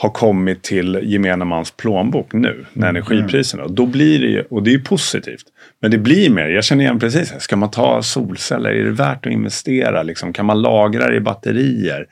har 0.00 0.10
kommit 0.10 0.62
till 0.62 1.00
gemene 1.02 1.44
mans 1.44 1.70
plånbok 1.70 2.32
nu, 2.32 2.66
när 2.72 2.88
mm. 2.88 2.96
energipriserna. 2.96 3.64
Och 3.64 3.72
då 3.72 3.86
blir 3.86 4.20
det 4.20 4.26
ju, 4.26 4.42
och 4.42 4.62
det 4.62 4.70
är 4.70 4.72
ju 4.72 4.82
positivt. 4.82 5.44
Men 5.82 5.90
det 5.90 5.98
blir 5.98 6.30
mer, 6.30 6.48
jag 6.48 6.64
känner 6.64 6.84
igen 6.84 6.98
precis, 6.98 7.34
ska 7.38 7.56
man 7.56 7.70
ta 7.70 8.02
solceller? 8.02 8.70
Är 8.70 8.84
det 8.84 8.90
värt 8.90 9.26
att 9.26 9.32
investera? 9.32 10.02
Liksom? 10.02 10.32
Kan 10.32 10.46
man 10.46 10.62
lagra 10.62 11.08
det 11.08 11.16
i 11.16 11.20
batterier? 11.20 12.06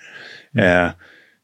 Mm. 0.54 0.84
Eh, 0.84 0.90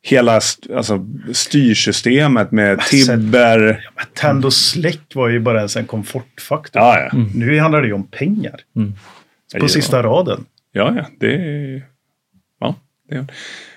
hela 0.03 0.41
alltså, 0.75 1.07
styrsystemet 1.33 2.53
med 2.53 2.81
Tibber. 2.81 3.91
Ja, 3.97 4.03
tänd 4.15 4.45
och 4.45 4.53
släck 4.53 5.15
var 5.15 5.29
ju 5.29 5.41
bara 5.41 5.59
ens 5.59 5.77
en 5.77 5.87
komfortfaktor. 5.87 6.83
Ja, 6.83 6.99
ja. 6.99 7.11
Mm. 7.17 7.31
Nu 7.35 7.59
handlar 7.59 7.81
det 7.81 7.87
ju 7.87 7.95
om 7.95 8.07
pengar. 8.07 8.61
Mm. 8.77 8.93
På 9.61 9.69
sista 9.69 10.03
raden. 10.03 10.45
Ja, 10.73 10.95
ja. 10.97 11.07
Det 11.21 11.35
är, 11.35 11.83
ja, 12.61 12.75
det 13.09 13.15
är. 13.15 13.27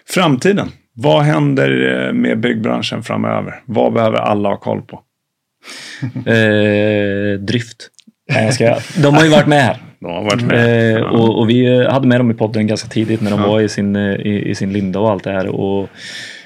Framtiden. 0.07 0.71
Vad 0.95 1.23
händer 1.23 2.05
eh, 2.07 2.13
med 2.13 2.39
byggbranschen 2.39 3.03
framöver? 3.03 3.61
Vad 3.65 3.93
behöver 3.93 4.17
alla 4.17 4.49
ha 4.49 4.57
koll 4.57 4.81
på? 4.81 5.01
eh, 6.29 7.39
drift. 7.39 7.89
ska, 8.51 8.77
de 9.01 9.13
har 9.13 9.23
ju 9.23 9.29
varit 9.29 9.47
med 9.47 9.61
här. 9.61 9.77
De 9.99 10.13
har 10.13 10.23
varit 10.23 10.43
med. 10.43 10.95
Eh, 10.95 11.01
och, 11.01 11.39
och, 11.39 11.49
vi 11.49 11.85
hade 11.85 12.07
med 12.07 12.19
dem 12.19 12.31
i 12.31 12.33
podden 12.33 12.67
ganska 12.67 12.89
tidigt 12.89 13.21
när 13.21 13.31
de 13.31 13.39
ja. 13.39 13.47
var 13.47 13.61
i 13.61 13.69
sin, 13.69 13.95
eh, 13.95 14.13
i, 14.13 14.49
i, 14.49 14.55
sin 14.55 14.73
linda 14.73 14.99
och 14.99 15.11
allt 15.11 15.23
det 15.23 15.31
här. 15.31 15.47
Och, 15.47 15.89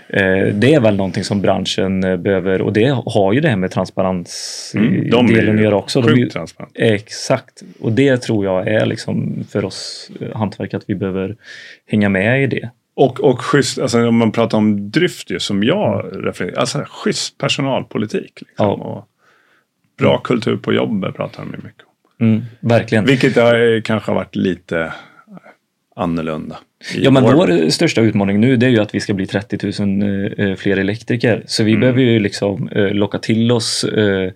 eh, 0.09 0.47
det 0.53 0.73
är 0.73 0.79
väl 0.79 0.95
någonting 0.95 1.23
som 1.23 1.41
branschen 1.41 2.03
eh, 2.03 2.17
behöver 2.17 2.61
och 2.61 2.73
det 2.73 3.01
har 3.05 3.33
ju 3.33 3.39
det 3.39 3.49
här 3.49 3.55
med 3.55 3.71
transparens 3.71 4.71
mm, 4.75 5.09
de 5.09 5.27
delen 5.27 5.55
att 5.55 5.63
göra 5.63 5.75
också. 5.75 6.01
De 6.01 6.21
är 6.21 6.29
transparent. 6.29 6.71
Exakt. 6.75 7.63
Och 7.79 7.91
det 7.91 8.17
tror 8.17 8.45
jag 8.45 8.67
är 8.67 8.85
liksom 8.85 9.43
för 9.49 9.65
oss 9.65 10.11
hantverk 10.33 10.73
att 10.73 10.83
vi 10.87 10.95
behöver 10.95 11.35
hänga 11.87 12.09
med 12.09 12.43
i 12.43 12.47
det. 12.47 12.69
Och, 12.99 13.19
och 13.19 13.41
schysst, 13.41 13.79
alltså 13.79 14.07
om 14.07 14.17
man 14.17 14.31
pratar 14.31 14.57
om 14.57 14.91
drift 14.91 15.31
ju, 15.31 15.39
som 15.39 15.63
jag 15.63 16.09
refererar 16.13 16.57
alltså 16.57 16.85
schysst 16.89 17.37
personalpolitik. 17.37 18.41
Liksom, 18.41 18.55
ja. 18.57 18.65
och 18.65 19.07
bra 19.97 20.17
kultur 20.17 20.57
på 20.57 20.73
jobbet 20.73 21.15
pratar 21.15 21.43
de 21.43 21.51
mycket 21.51 21.83
om. 22.19 22.27
Mm, 22.27 22.41
verkligen. 22.59 23.05
Vilket 23.05 23.35
har, 23.35 23.81
kanske 23.81 24.11
har 24.11 24.15
varit 24.15 24.35
lite 24.35 24.93
annorlunda. 25.95 26.57
Ja, 26.95 27.11
men 27.11 27.23
vår 27.23 27.69
största 27.69 28.01
utmaning 28.01 28.39
nu 28.39 28.57
det 28.57 28.65
är 28.65 28.69
ju 28.69 28.79
att 28.79 28.95
vi 28.95 28.99
ska 28.99 29.13
bli 29.13 29.27
30 29.27 29.83
000 29.83 30.29
eh, 30.37 30.55
fler 30.55 30.77
elektriker. 30.77 31.43
Så 31.45 31.63
vi 31.63 31.71
mm. 31.71 31.81
behöver 31.81 32.01
ju 32.01 32.19
liksom 32.19 32.69
eh, 32.69 32.89
locka 32.89 33.19
till 33.19 33.51
oss 33.51 33.83
eh, 33.83 34.31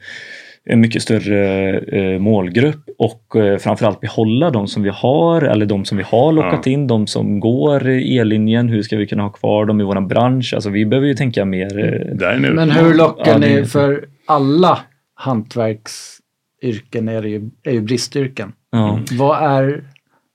en 0.65 0.81
mycket 0.81 1.01
större 1.01 1.77
eh, 1.79 2.19
målgrupp 2.19 2.89
och 2.97 3.35
eh, 3.35 3.57
framförallt 3.57 3.99
behålla 3.99 4.49
de 4.49 4.67
som 4.67 4.83
vi 4.83 4.89
har 4.89 5.41
eller 5.41 5.65
de 5.65 5.85
som 5.85 5.97
vi 5.97 6.03
har 6.03 6.31
lockat 6.31 6.61
ja. 6.65 6.71
in, 6.71 6.87
de 6.87 7.07
som 7.07 7.39
går 7.39 7.87
ellinjen. 7.87 8.69
Hur 8.69 8.81
ska 8.81 8.97
vi 8.97 9.07
kunna 9.07 9.23
ha 9.23 9.29
kvar 9.29 9.65
dem 9.65 9.81
i 9.81 9.83
vår 9.83 10.01
bransch? 10.01 10.53
Alltså 10.53 10.69
vi 10.69 10.85
behöver 10.85 11.07
ju 11.07 11.13
tänka 11.13 11.45
mer. 11.45 11.79
Eh, 11.79 12.15
Men 12.53 12.71
hur 12.71 12.93
lockar 12.93 13.31
ja, 13.31 13.37
ni 13.37 13.65
för 13.65 14.05
alla 14.25 14.79
hantverksyrken 15.15 17.07
är, 17.07 17.21
det 17.21 17.29
ju, 17.29 17.49
är 17.63 17.71
ju 17.71 17.81
bristyrken. 17.81 18.53
Ja. 18.71 18.99
Vad 19.11 19.43
är, 19.43 19.83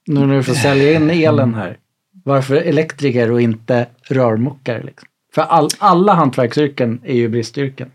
nu 0.07 0.27
när 0.27 0.37
du 0.37 0.43
får 0.43 0.55
sälja 0.55 0.93
in 0.93 1.11
elen 1.11 1.55
här, 1.55 1.77
varför 2.25 2.57
elektriker 2.57 3.33
och 3.33 3.41
inte 3.41 3.87
rörmokare? 4.09 4.83
Liksom? 4.83 5.09
För 5.35 5.43
all, 5.43 5.69
alla 5.79 6.15
hantverksyrken 6.15 7.01
är 7.05 7.15
ju 7.15 7.29
bristyrken. 7.29 7.91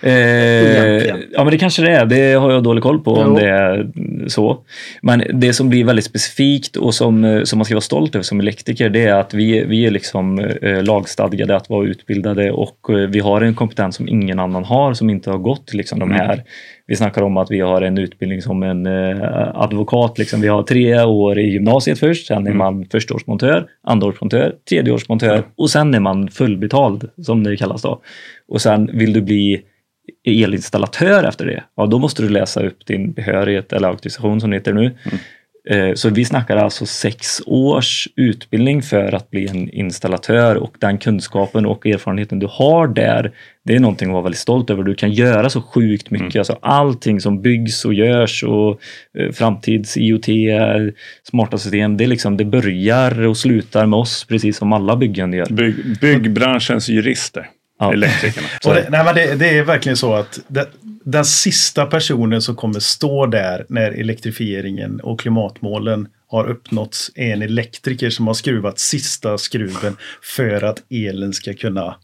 Eh, 0.00 0.12
ja 1.32 1.44
men 1.44 1.50
det 1.50 1.58
kanske 1.58 1.82
det 1.82 1.90
är. 1.90 2.06
Det 2.06 2.32
har 2.32 2.52
jag 2.52 2.62
dålig 2.62 2.82
koll 2.82 3.00
på 3.00 3.16
jo. 3.16 3.22
om 3.22 3.34
det 3.34 3.48
är 3.48 3.90
så. 4.28 4.58
Men 5.02 5.24
det 5.32 5.52
som 5.52 5.68
blir 5.68 5.84
väldigt 5.84 6.04
specifikt 6.04 6.76
och 6.76 6.94
som, 6.94 7.24
eh, 7.24 7.42
som 7.42 7.58
man 7.58 7.64
ska 7.64 7.74
vara 7.74 7.80
stolt 7.80 8.14
över 8.14 8.22
som 8.22 8.40
elektriker 8.40 8.90
det 8.90 9.04
är 9.04 9.14
att 9.14 9.34
vi, 9.34 9.64
vi 9.64 9.86
är 9.86 9.90
liksom 9.90 10.38
eh, 10.38 10.82
lagstadgade 10.82 11.56
att 11.56 11.70
vara 11.70 11.86
utbildade 11.86 12.52
och 12.52 12.90
eh, 12.90 12.96
vi 12.96 13.20
har 13.20 13.40
en 13.40 13.54
kompetens 13.54 13.96
som 13.96 14.08
ingen 14.08 14.38
annan 14.38 14.64
har 14.64 14.94
som 14.94 15.10
inte 15.10 15.30
har 15.30 15.38
gått 15.38 15.74
liksom 15.74 15.98
de 15.98 16.10
mm. 16.12 16.26
här 16.26 16.42
vi 16.86 16.96
snackar 16.96 17.22
om 17.22 17.36
att 17.36 17.50
vi 17.50 17.60
har 17.60 17.82
en 17.82 17.98
utbildning 17.98 18.42
som 18.42 18.62
en 18.62 18.86
eh, 18.86 19.50
advokat. 19.54 20.18
Liksom. 20.18 20.40
Vi 20.40 20.48
har 20.48 20.62
tre 20.62 21.02
år 21.02 21.38
i 21.38 21.50
gymnasiet 21.50 21.98
först, 21.98 22.26
sen 22.26 22.36
är 22.36 22.50
mm. 22.50 22.58
man 22.58 22.84
förstaårsmontör, 22.84 23.66
andraårsmontör, 23.82 24.54
tredjeårsmontör 24.68 25.42
och 25.56 25.70
sen 25.70 25.94
är 25.94 26.00
man 26.00 26.28
fullbetald 26.28 27.08
som 27.22 27.44
det 27.44 27.56
kallas 27.56 27.82
då. 27.82 28.02
Och 28.48 28.60
sen 28.60 28.90
vill 28.92 29.12
du 29.12 29.22
bli 29.22 29.62
elinstallatör 30.24 31.24
efter 31.24 31.46
det, 31.46 31.64
ja 31.76 31.86
då 31.86 31.98
måste 31.98 32.22
du 32.22 32.28
läsa 32.28 32.66
upp 32.66 32.86
din 32.86 33.12
behörighet 33.12 33.72
eller 33.72 33.88
auktorisation 33.88 34.40
som 34.40 34.50
det 34.50 34.56
heter 34.56 34.72
nu. 34.72 34.84
Mm. 34.84 35.18
Eh, 35.68 35.94
så 35.94 36.08
vi 36.08 36.24
snackar 36.24 36.56
alltså 36.56 36.86
sex 36.86 37.42
års 37.46 38.08
utbildning 38.16 38.82
för 38.82 39.14
att 39.14 39.30
bli 39.30 39.48
en 39.48 39.70
installatör 39.70 40.56
och 40.56 40.76
den 40.78 40.98
kunskapen 40.98 41.66
och 41.66 41.86
erfarenheten 41.86 42.38
du 42.38 42.48
har 42.50 42.88
där, 42.88 43.32
det 43.64 43.74
är 43.74 43.80
någonting 43.80 44.08
att 44.08 44.12
vara 44.12 44.22
väldigt 44.22 44.40
stolt 44.40 44.70
över. 44.70 44.82
Du 44.82 44.94
kan 44.94 45.12
göra 45.12 45.50
så 45.50 45.62
sjukt 45.62 46.10
mycket. 46.10 46.34
Mm. 46.34 46.40
Alltså 46.40 46.58
allting 46.62 47.20
som 47.20 47.42
byggs 47.42 47.84
och 47.84 47.94
görs 47.94 48.44
och 48.44 48.80
eh, 49.18 49.32
framtids 49.32 49.96
IoT, 49.96 50.26
smarta 51.30 51.58
system, 51.58 51.96
det, 51.96 52.06
liksom, 52.06 52.36
det 52.36 52.44
börjar 52.44 53.26
och 53.26 53.36
slutar 53.36 53.86
med 53.86 53.98
oss 53.98 54.24
precis 54.24 54.56
som 54.56 54.72
alla 54.72 54.96
byggen 54.96 55.32
gör. 55.32 55.46
Bygg, 55.50 56.00
byggbranschens 56.00 56.88
jurister. 56.88 57.48
Ja. 57.78 57.92
Elektrikerna. 57.92 58.46
det, 58.62 58.88
nej, 58.90 59.04
men 59.04 59.14
det, 59.14 59.34
det, 59.34 59.58
är 59.58 59.62
verkligen 59.62 59.96
så 59.96 60.14
att 60.14 60.40
det, 60.48 60.68
den 61.04 61.24
sista 61.24 61.86
personen 61.86 62.42
som 62.42 62.56
kommer 62.56 62.80
stå 62.80 63.26
där 63.26 63.66
när 63.68 63.90
elektrifieringen 63.90 65.00
och 65.00 65.20
klimatmålen 65.20 66.08
har 66.26 66.50
uppnåtts 66.50 67.10
är 67.14 67.32
en 67.32 67.42
elektriker 67.42 68.10
som 68.10 68.26
har 68.26 68.34
skruvat 68.34 68.78
sista 68.78 69.38
skruven 69.38 69.96
för 70.22 70.64
att 70.64 70.82
elen 70.90 71.32
ska 71.32 71.54
kunna 71.54 71.96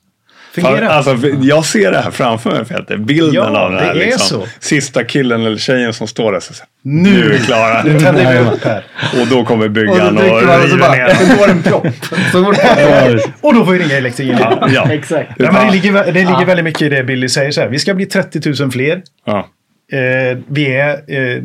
fungera. 0.61 0.89
Alltså, 0.89 1.17
jag 1.43 1.65
ser 1.65 1.93
det 1.93 1.99
här 1.99 2.11
framför 2.11 2.51
mig 2.51 2.65
Peter. 2.65 2.97
Bilden 2.97 3.35
ja, 3.35 3.61
av 3.61 3.71
den 3.71 3.81
här 3.81 3.95
liksom, 3.95 4.43
sista 4.59 5.05
killen 5.05 5.47
eller 5.47 5.57
tjejen 5.57 5.93
som 5.93 6.07
står 6.07 6.33
där. 6.33 6.41
Så 6.41 6.55
säger, 6.55 6.69
nu, 6.83 7.11
nu 7.11 7.27
är 7.27 7.31
vi 7.31 7.39
klara. 7.39 7.83
Nu 7.83 8.01
tänder 8.01 8.33
vi 8.33 8.51
upp 8.51 8.65
här. 8.65 8.85
Och 9.21 9.27
då 9.27 9.45
kommer 9.45 9.69
byggan 9.69 10.19
och, 10.19 10.25
och 10.25 10.41
river 10.41 10.91
ner. 10.91 11.15
Så 11.15 11.39
går 11.39 11.49
en 11.51 11.63
propp. 11.63 11.87
och 13.41 13.55
då 13.55 13.65
får 13.65 13.73
vi 13.73 13.79
ringa 13.79 13.97
elektrikern. 13.97 14.39
Ja, 14.41 14.69
ja. 14.75 14.91
Exakt. 14.93 15.39
Men 15.39 15.55
det 15.67 15.73
ligger, 15.73 15.93
det 15.93 16.13
ligger 16.13 16.41
ja. 16.41 16.45
väldigt 16.45 16.65
mycket 16.65 16.83
i 16.83 16.89
det 16.89 17.05
Billy 17.05 17.29
säger. 17.29 17.51
Så 17.51 17.61
här. 17.61 17.69
Vi 17.69 17.79
ska 17.79 17.95
bli 17.95 18.07
30 18.07 18.63
000 18.63 18.71
fler. 18.71 19.03
Ja. 19.27 19.49
Eh, 19.93 20.39
vi 20.49 20.77
är 20.77 20.91
eh, 21.09 21.43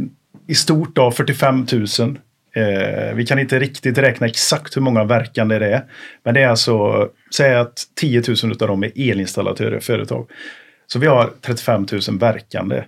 i 0.47 0.55
stort 0.55 0.95
då 0.95 1.11
45 1.11 1.65
000 1.71 2.17
Eh, 2.55 3.15
vi 3.15 3.25
kan 3.25 3.39
inte 3.39 3.59
riktigt 3.59 3.97
räkna 3.97 4.27
exakt 4.27 4.77
hur 4.77 4.81
många 4.81 5.03
verkande 5.03 5.59
det 5.59 5.73
är. 5.73 5.83
Men 6.23 6.33
det 6.33 6.41
är 6.41 6.47
alltså, 6.47 7.09
säg 7.35 7.55
att 7.55 7.87
10 7.95 8.23
000 8.43 8.51
av 8.51 8.67
dem 8.67 8.83
är 8.83 8.91
elinstallatörer, 8.95 9.79
företag. 9.79 10.29
Så 10.87 10.99
vi 10.99 11.07
har 11.07 11.29
35 11.41 11.87
000 11.91 12.19
verkande. 12.19 12.83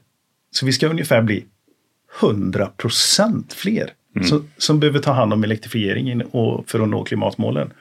Så 0.51 0.65
vi 0.65 0.71
ska 0.71 0.87
ungefär 0.87 1.21
bli 1.21 1.45
100 2.21 2.69
procent 2.77 3.53
fler 3.53 3.89
mm. 4.15 4.27
som, 4.27 4.49
som 4.57 4.79
behöver 4.79 4.99
ta 4.99 5.11
hand 5.11 5.33
om 5.33 5.43
elektrifieringen 5.43 6.21
och, 6.21 6.69
för 6.69 6.79
att 6.79 6.89
nå 6.89 7.03
klimatmålen. 7.03 7.73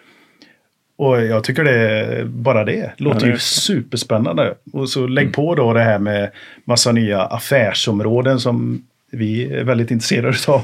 Och 0.97 1.22
jag 1.22 1.45
tycker 1.45 1.64
det, 1.64 2.24
bara 2.24 2.64
det 2.64 2.93
låter 2.97 3.20
ja, 3.20 3.26
det 3.26 3.32
ju 3.32 3.39
superspännande. 3.39 4.55
Och 4.72 4.89
så 4.89 5.07
lägg 5.07 5.24
mm. 5.24 5.32
på 5.32 5.55
då 5.55 5.72
det 5.72 5.82
här 5.82 5.99
med 5.99 6.30
massa 6.64 6.93
nya 6.93 7.22
affärsområden 7.22 8.41
som 8.41 8.85
vi 9.14 9.52
är 9.52 9.64
väldigt 9.64 9.90
intresserade 9.90 10.36
av 10.46 10.62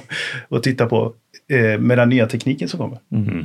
att 0.48 0.62
titta 0.62 0.86
på 0.86 1.14
eh, 1.48 1.80
med 1.80 1.98
den 1.98 2.08
nya 2.08 2.26
tekniken 2.26 2.68
som 2.68 2.78
kommer. 2.78 2.98
Mm. 3.12 3.44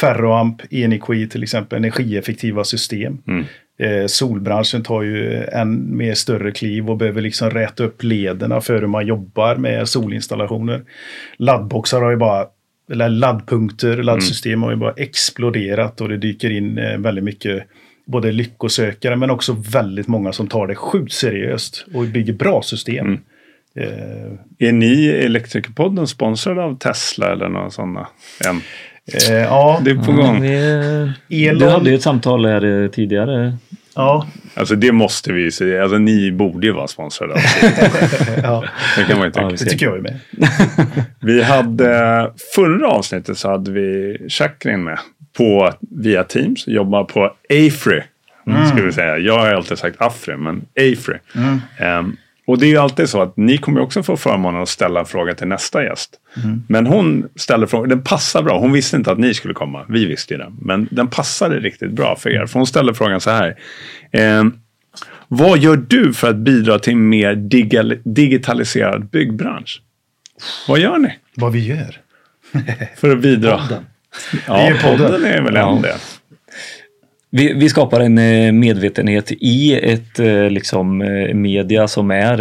Ferroamp, 0.00 0.62
Energi 0.70 1.28
till 1.28 1.42
exempel, 1.42 1.76
energieffektiva 1.76 2.64
system. 2.64 3.18
Mm. 3.26 3.44
Eh, 3.78 4.06
solbranschen 4.06 4.82
tar 4.82 5.02
ju 5.02 5.44
en 5.44 5.96
mer 5.96 6.14
större 6.14 6.52
kliv 6.52 6.90
och 6.90 6.96
behöver 6.96 7.22
liksom 7.22 7.50
räta 7.50 7.84
upp 7.84 8.02
lederna 8.02 8.60
för 8.60 8.80
hur 8.80 8.86
man 8.86 9.06
jobbar 9.06 9.56
med 9.56 9.88
solinstallationer. 9.88 10.82
Laddboxar 11.36 12.00
har 12.00 12.10
ju 12.10 12.16
bara 12.16 12.46
eller 12.90 13.08
laddpunkter, 13.08 13.96
laddsystem 14.02 14.52
mm. 14.52 14.62
har 14.62 14.70
ju 14.70 14.76
bara 14.76 14.92
exploderat 14.92 16.00
och 16.00 16.08
det 16.08 16.16
dyker 16.16 16.50
in 16.50 16.78
eh, 16.78 16.98
väldigt 16.98 17.24
mycket 17.24 17.62
både 18.06 18.32
lyckosökare 18.32 19.16
men 19.16 19.30
också 19.30 19.52
väldigt 19.72 20.08
många 20.08 20.32
som 20.32 20.48
tar 20.48 20.66
det 20.66 20.74
sjukt 20.74 21.12
seriöst 21.12 21.86
och 21.94 22.04
bygger 22.04 22.32
bra 22.32 22.62
system. 22.62 23.06
Mm. 23.06 23.20
Eh, 23.78 24.68
är 24.68 24.72
ni 24.72 25.06
Elektrikerpodden 25.06 26.06
sponsrade 26.06 26.62
av 26.62 26.78
Tesla 26.78 27.32
eller 27.32 27.48
några 27.48 27.70
sådana? 27.70 28.08
Än? 28.48 28.60
Eh, 29.12 29.34
ja. 29.34 29.80
Det 29.84 29.90
är 29.90 29.94
på 29.94 30.12
gång. 30.12 30.40
Vi, 31.28 31.50
du 31.58 31.68
hade 31.68 31.90
ju 31.90 31.96
ett 31.96 32.02
samtal 32.02 32.46
här 32.46 32.82
eh, 32.84 32.90
tidigare. 32.90 33.56
Ja. 33.94 34.26
Alltså 34.54 34.74
det 34.76 34.92
måste 34.92 35.32
vi 35.32 35.50
säga. 35.50 35.82
Alltså 35.82 35.98
ni 35.98 36.32
borde 36.32 36.66
ju 36.66 36.72
vara 36.72 36.86
sponsrade 36.86 37.34
ja. 38.42 38.64
Det 38.96 39.04
kan 39.04 39.18
man 39.18 39.26
ju 39.26 39.32
tänka. 39.32 39.50
Ja, 39.50 39.56
det 39.58 39.70
tycker 39.70 39.86
jag 39.86 39.96
är 39.96 40.00
med. 40.00 40.20
vi 41.20 41.42
hade, 41.42 42.32
förra 42.54 42.88
avsnittet 42.88 43.38
så 43.38 43.50
hade 43.50 43.70
vi 43.70 44.16
Chakrin 44.28 44.84
med 44.84 44.98
på 45.36 45.72
via 45.80 46.24
Teams. 46.24 46.66
Jobbar 46.66 47.04
på 47.04 47.32
Afry. 47.50 48.02
Mm. 48.46 48.66
Ska 48.66 48.82
vi 48.82 48.92
säga. 48.92 49.18
Jag 49.18 49.38
har 49.38 49.48
alltid 49.48 49.78
sagt 49.78 49.96
Afry 50.02 50.36
men 50.36 50.64
Afry. 50.76 51.18
Mm. 51.34 51.60
Um, 51.98 52.16
och 52.48 52.58
det 52.58 52.66
är 52.66 52.68
ju 52.68 52.76
alltid 52.76 53.08
så 53.08 53.22
att 53.22 53.36
ni 53.36 53.58
kommer 53.58 53.80
också 53.80 54.02
få 54.02 54.16
förmånen 54.16 54.62
att 54.62 54.68
ställa 54.68 55.00
en 55.00 55.06
fråga 55.06 55.34
till 55.34 55.46
nästa 55.46 55.84
gäst. 55.84 56.10
Mm. 56.44 56.62
Men 56.68 56.86
hon 56.86 57.28
ställer 57.36 57.66
frågan, 57.66 57.88
den 57.88 58.02
passar 58.02 58.42
bra. 58.42 58.58
Hon 58.58 58.72
visste 58.72 58.96
inte 58.96 59.12
att 59.12 59.18
ni 59.18 59.34
skulle 59.34 59.54
komma. 59.54 59.84
Vi 59.88 60.06
visste 60.06 60.34
ju 60.34 60.38
det. 60.38 60.52
Men 60.60 60.88
den 60.90 61.08
passade 61.08 61.60
riktigt 61.60 61.90
bra 61.90 62.16
för 62.16 62.30
er. 62.30 62.46
För 62.46 62.58
hon 62.58 62.66
ställer 62.66 62.92
frågan 62.92 63.20
så 63.20 63.30
här. 63.30 63.56
Eh, 64.10 64.44
vad 65.28 65.58
gör 65.58 65.76
du 65.76 66.14
för 66.14 66.30
att 66.30 66.36
bidra 66.36 66.78
till 66.78 66.92
en 66.92 67.08
mer 67.08 67.34
digitaliserad 68.04 69.06
byggbransch? 69.06 69.82
Vad 70.68 70.78
gör 70.78 70.98
ni? 70.98 71.18
Vad 71.34 71.52
vi 71.52 71.66
gör? 71.66 72.00
för 72.96 73.10
att 73.10 73.20
bidra? 73.20 73.58
Podden. 73.58 73.86
Ja, 74.46 74.72
podden 74.82 75.24
är 75.24 75.42
väl 75.42 75.54
ja. 75.54 75.76
en 75.76 75.82
det. 75.82 75.96
Vi, 77.30 77.52
vi, 77.52 77.68
skapar 77.68 78.00
en 78.00 78.18
eh, 78.18 78.52
medvetenhet 78.52 79.32
i 79.32 79.74
ett 79.74 80.18
eh, 80.18 80.50
liksom, 80.50 81.02
eh, 81.02 81.34
media 81.34 81.88
som 81.88 82.10
är 82.10 82.38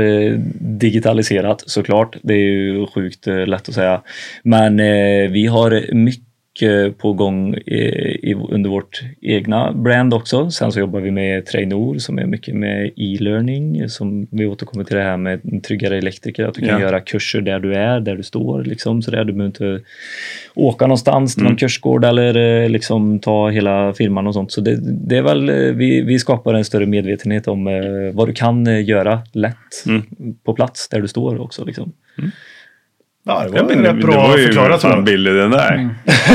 digitaliserat 0.59 1.63
såklart. 1.65 2.17
Det 2.21 2.33
är 2.33 2.37
ju 2.37 2.87
sjukt 2.87 3.25
lätt 3.25 3.69
att 3.69 3.75
säga. 3.75 4.01
Men 4.43 4.77
vi 5.31 5.47
har 5.47 5.93
mycket 5.93 6.26
på 6.97 7.13
gång 7.13 7.55
i, 7.55 8.35
under 8.49 8.69
vårt 8.69 9.01
egna 9.21 9.73
brand 9.73 10.13
också. 10.13 10.51
Sen 10.51 10.71
så 10.71 10.79
jobbar 10.79 10.99
vi 10.99 11.11
med 11.11 11.45
Trainor 11.45 11.97
som 11.97 12.19
är 12.19 12.25
mycket 12.25 12.55
med 12.55 12.91
e-learning 12.95 13.89
som 13.89 14.27
vi 14.31 14.45
återkommer 14.45 14.83
till 14.83 14.95
det 14.95 15.03
här 15.03 15.17
med 15.17 15.63
tryggare 15.63 15.97
elektriker. 15.97 16.45
Att 16.45 16.53
du 16.53 16.61
kan 16.61 16.69
ja. 16.69 16.79
göra 16.79 16.99
kurser 16.99 17.41
där 17.41 17.59
du 17.59 17.73
är, 17.73 17.99
där 17.99 18.15
du 18.15 18.23
står 18.23 18.63
liksom 18.63 19.01
så 19.01 19.11
där. 19.11 19.23
Du 19.23 19.33
behöver 19.33 19.45
inte 19.45 19.85
åka 20.55 20.85
någonstans 20.87 21.35
till 21.35 21.41
mm. 21.41 21.51
någon 21.51 21.57
kursgård 21.57 22.05
eller 22.05 22.63
eh, 22.63 22.69
liksom 22.69 23.19
ta 23.19 23.49
hela 23.49 23.93
firman 23.93 24.27
och 24.27 24.33
sånt. 24.33 24.51
Så 24.51 24.61
det, 24.61 24.79
det 25.07 25.17
är 25.17 25.21
väl, 25.21 25.49
eh, 25.49 25.55
vi, 25.55 26.01
vi 26.01 26.19
skapar 26.19 26.53
en 26.53 26.65
större 26.65 26.85
medvetenhet 26.85 27.47
om 27.47 27.67
eh, 27.67 28.13
vad 28.13 28.27
du 28.27 28.33
kan 28.33 28.85
göra 28.85 29.21
lätt 29.33 29.85
mm. 29.87 30.03
på 30.43 30.53
plats 30.53 30.89
där 30.89 31.01
du 31.01 31.07
står 31.07 31.41
också. 31.41 31.65
Liksom. 31.65 31.93
Mm. 32.17 32.31
Ja, 33.27 33.43
det 33.43 33.63
var 33.63 33.71
ja, 33.71 33.91
rätt 33.91 34.01
bra 34.01 34.11
det 34.11 34.27
var 34.27 34.37
ju 34.37 34.45
förklarat. 34.45 34.81
fan 34.81 35.03
billig 35.03 35.33
den 35.33 35.51
där. 35.51 35.73
Mm. 35.73 35.89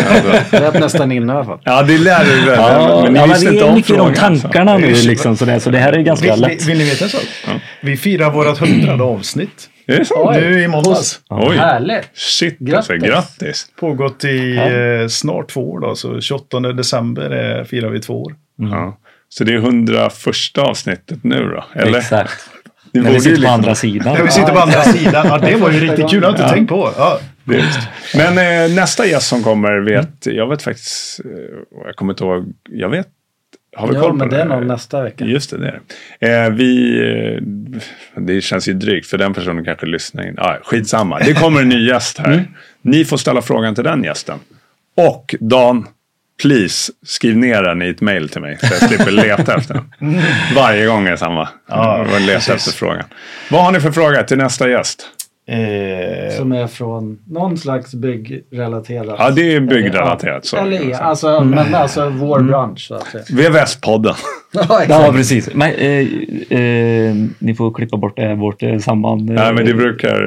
Alltså. 0.09 0.57
Lät 0.61 0.75
nästan 0.75 1.13
inne 1.13 1.33
i 1.33 1.37
alla 1.37 1.45
fall. 1.45 1.59
Ja, 1.65 1.83
det 1.83 1.99
lär 1.99 2.25
du 2.25 2.51
väl. 2.51 2.59
Ja, 2.59 3.01
men, 3.05 3.13
men 3.13 3.31
ja, 3.31 3.39
det 3.39 3.59
är 3.59 3.75
mycket 3.75 3.97
de 3.97 4.15
tankarna 4.15 4.79
nu 4.79 4.93
liksom. 4.93 5.37
Så 5.37 5.45
det, 5.45 5.61
så 5.61 5.71
det 5.71 5.79
här 5.79 5.93
är 5.93 6.03
ganska 6.03 6.33
vill, 6.33 6.41
lätt. 6.41 6.67
Vill 6.67 6.79
ni 6.79 6.85
veta 6.85 7.05
en 7.05 7.11
sak? 7.11 7.23
Ja. 7.47 7.53
Vi 7.81 7.97
firar 7.97 8.31
vårt 8.31 8.59
hundrade 8.59 9.03
avsnitt. 9.03 9.69
Är 9.87 9.99
det 9.99 10.05
så? 10.05 10.31
Nu 10.31 10.63
i 10.63 10.69
måndags. 10.69 11.21
Oj. 11.31 11.57
Härligt. 11.57 12.11
Shit, 12.15 12.59
grattis. 12.59 12.91
Alltså, 12.91 13.07
grattis. 13.07 13.67
Pågått 13.81 14.25
i 14.25 14.57
eh, 14.57 15.09
snart 15.09 15.49
två 15.49 15.71
år 15.71 15.81
då. 15.81 15.95
Så 15.95 16.21
28 16.21 16.61
december 16.61 17.59
eh, 17.59 17.65
firar 17.65 17.89
vi 17.89 18.01
två 18.01 18.23
år. 18.23 18.35
Mm. 18.59 18.73
Ja. 18.73 18.99
Så 19.29 19.45
det 19.45 19.53
är 19.53 19.57
101 19.57 20.13
avsnittet 20.59 21.25
nu 21.25 21.49
då? 21.49 21.65
Eller? 21.81 21.99
Exakt. 21.99 22.51
Det 22.93 23.01
När 23.01 23.11
vi 23.11 23.21
sitter 23.21 23.31
liksom... 23.31 23.45
på 23.45 23.55
andra 23.55 23.75
sidan. 23.75 24.15
Ja, 24.19 24.25
vi 24.25 24.31
sitter 24.31 24.53
på 24.53 24.59
andra 24.59 24.83
sidan. 24.83 25.27
Ja, 25.27 25.39
det 25.39 25.57
var 25.57 25.71
ju 25.71 25.81
riktigt 25.81 26.11
kul. 26.11 26.21
Det 26.21 26.27
har 26.27 26.33
inte 26.33 26.43
ja. 26.43 26.49
tänkt 26.49 26.69
på. 26.69 26.91
Ja. 26.97 27.19
Men 28.15 28.39
eh, 28.39 28.77
nästa 28.77 29.07
gäst 29.07 29.29
som 29.29 29.43
kommer 29.43 29.79
vet, 29.79 30.27
jag 30.27 30.49
vet 30.49 30.63
faktiskt, 30.63 31.21
eh, 31.25 31.31
jag 31.87 31.97
kommer 31.97 32.13
inte 32.13 32.25
ihåg, 32.25 32.53
jag 32.71 32.89
vet 32.89 33.09
har 33.77 33.89
vi 33.89 33.95
ja, 33.95 34.01
koll 34.01 34.11
på 34.11 34.17
men 34.17 34.29
det 34.29 34.41
är 34.41 34.45
nog 34.45 34.67
nästa 34.67 35.03
vecka. 35.03 35.25
Just 35.25 35.51
det, 35.51 35.59
det 35.59 35.81
är. 36.21 36.45
Eh, 36.45 36.51
vi, 36.51 37.01
eh, 37.01 37.43
det 38.23 38.41
känns 38.41 38.69
ju 38.69 38.73
drygt 38.73 39.07
för 39.07 39.19
den 39.19 39.35
personen 39.35 39.65
kanske 39.65 39.87
lyssnar 39.87 40.29
in. 40.29 40.35
Ah, 40.39 40.57
skitsamma, 40.63 41.19
det 41.19 41.35
kommer 41.35 41.61
en 41.61 41.69
ny 41.69 41.89
gäst 41.89 42.19
här. 42.19 42.33
Mm. 42.33 42.45
Ni 42.83 43.05
får 43.05 43.17
ställa 43.17 43.43
frågan 43.43 43.75
till 43.75 43.85
den 43.85 44.05
gästen. 44.05 44.39
Och 44.97 45.35
Dan, 45.41 45.87
please 46.43 46.93
skriv 47.07 47.37
ner 47.37 47.63
den 47.63 47.83
i 47.83 47.89
ett 47.89 48.01
mail 48.01 48.29
till 48.29 48.41
mig 48.41 48.59
så 48.61 48.67
jag 48.71 48.89
slipper 48.89 49.11
leta 49.11 49.55
efter 49.59 49.75
den. 49.75 50.23
Varje 50.57 50.87
gång 50.87 51.07
är 51.07 51.17
samma. 51.17 51.49
Ja, 51.69 52.07
leta 52.21 52.55
efter 52.55 52.71
frågan. 52.73 53.05
Vad 53.51 53.65
har 53.65 53.73
ni 53.73 53.81
för 53.81 53.93
fråga 53.93 54.23
till 54.23 54.39
nästa 54.39 54.69
gäst? 54.69 55.09
Eh, 55.53 56.37
som 56.37 56.53
är 56.53 56.67
från 56.67 57.19
någon 57.27 57.57
slags 57.57 57.95
byggrelaterat. 57.95 59.17
Ja, 59.19 59.31
det 59.31 59.55
är 59.55 59.61
byggrelaterat. 59.61 60.47
Så. 60.47 60.57
Eller, 60.57 60.95
alltså, 60.95 61.29
mm. 61.29 61.51
men 61.51 61.75
alltså 61.75 62.09
vår 62.09 62.37
mm. 62.37 62.47
bransch. 62.47 62.81
Så 62.81 62.95
att 62.95 63.07
säga. 63.07 63.25
VVS-podden. 63.25 64.15
ja, 64.53 64.85
ja, 64.89 65.13
precis. 65.13 65.55
Men, 65.55 65.75
eh, 65.75 66.07
eh, 66.59 67.15
ni 67.39 67.55
får 67.55 67.75
klippa 67.75 67.97
bort 67.97 68.17
det 68.17 68.23
här, 68.23 68.35
vårt 68.35 68.63
eh, 68.63 68.79
samband. 68.79 69.31
Nej, 69.31 69.55
men 69.55 69.67
det 69.67 69.75
brukar 69.75 70.19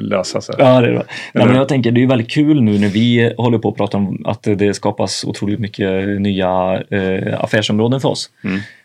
lösa 0.00 0.40
sig. 0.40 0.54
Ja, 0.58 0.80
det 0.80 0.88
är 0.88 0.92
bra. 0.92 1.04
Nej, 1.34 1.46
men 1.46 1.56
jag 1.56 1.68
tänker, 1.68 1.92
det 1.92 2.02
är 2.02 2.06
väldigt 2.06 2.30
kul 2.30 2.62
nu 2.62 2.78
när 2.78 2.88
vi 2.88 3.34
håller 3.36 3.58
på 3.58 3.68
att 3.68 3.76
prata 3.76 3.96
om 3.96 4.22
att 4.26 4.42
det 4.42 4.74
skapas 4.74 5.24
otroligt 5.24 5.60
mycket 5.60 6.20
nya 6.20 6.82
eh, 6.90 7.44
affärsområden 7.44 8.00
för 8.00 8.08
oss. 8.08 8.30
Mm 8.44 8.58
Eh, 8.58 8.83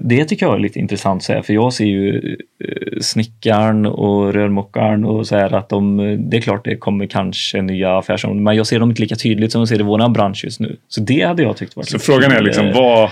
det 0.00 0.24
tycker 0.24 0.46
jag 0.46 0.54
är 0.54 0.58
lite 0.58 0.78
intressant 0.78 1.22
så 1.22 1.32
här, 1.32 1.42
för 1.42 1.52
jag 1.54 1.72
ser 1.72 1.84
ju 1.84 2.36
eh, 2.64 3.00
snickaren 3.00 3.86
och 3.86 4.32
rörmokaren 4.34 5.04
och 5.04 5.26
så 5.26 5.36
här 5.36 5.54
att 5.54 5.68
de, 5.68 5.96
det 6.30 6.36
är 6.36 6.40
klart 6.40 6.64
det 6.64 6.76
kommer 6.76 7.06
kanske 7.06 7.62
nya 7.62 7.98
affärsområden, 7.98 8.42
men 8.44 8.56
jag 8.56 8.66
ser 8.66 8.80
dem 8.80 8.90
inte 8.90 9.02
lika 9.02 9.16
tydligt 9.16 9.52
som 9.52 9.60
jag 9.60 9.68
ser 9.68 9.80
i 9.80 9.82
vår 9.82 10.08
bransch 10.08 10.44
just 10.44 10.60
nu. 10.60 10.76
Så 10.88 11.00
det 11.00 11.22
hade 11.26 11.42
jag 11.42 11.56
tyckt 11.56 11.76
varit 11.76 11.88
Så 11.88 11.98
frågan 11.98 12.32
är 12.32 12.40
liksom, 12.42 12.66
Eh, 12.66 12.74
vad, 12.74 13.10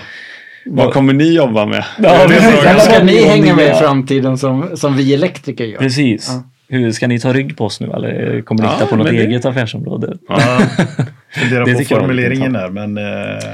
vad 0.65 0.93
kommer 0.93 1.13
ni 1.13 1.35
jobba 1.35 1.65
med? 1.65 1.83
Ja, 2.03 2.09
Är 2.09 2.27
det 2.27 2.33
frågan? 2.35 2.67
Eller 2.67 2.79
ska 2.79 3.03
ni 3.03 3.23
hänga 3.23 3.55
med 3.55 3.67
i 3.71 3.73
framtiden 3.73 4.37
som, 4.37 4.69
som 4.77 4.97
vi 4.97 5.13
elektriker 5.13 5.65
gör? 5.65 5.79
Precis. 5.79 6.27
Ja. 6.29 6.43
Hur 6.69 6.91
Ska 6.91 7.07
ni 7.07 7.19
ta 7.19 7.33
rygg 7.33 7.57
på 7.57 7.65
oss 7.65 7.79
nu 7.81 7.87
eller 7.91 8.41
kommer 8.41 8.61
ni 8.61 8.67
Ja, 8.67 8.73
hitta 8.73 8.85
på 8.85 8.95
något 8.95 9.07
det- 9.07 9.17
eget 9.25 9.45
affärsområde? 9.45 10.17
Ja. 10.29 10.37
Funderar 11.33 11.65
Det 11.65 11.73
på 11.73 11.83
formuleringen 11.83 12.53
där, 12.53 12.69
men... 12.69 12.97
eh, 12.97 13.03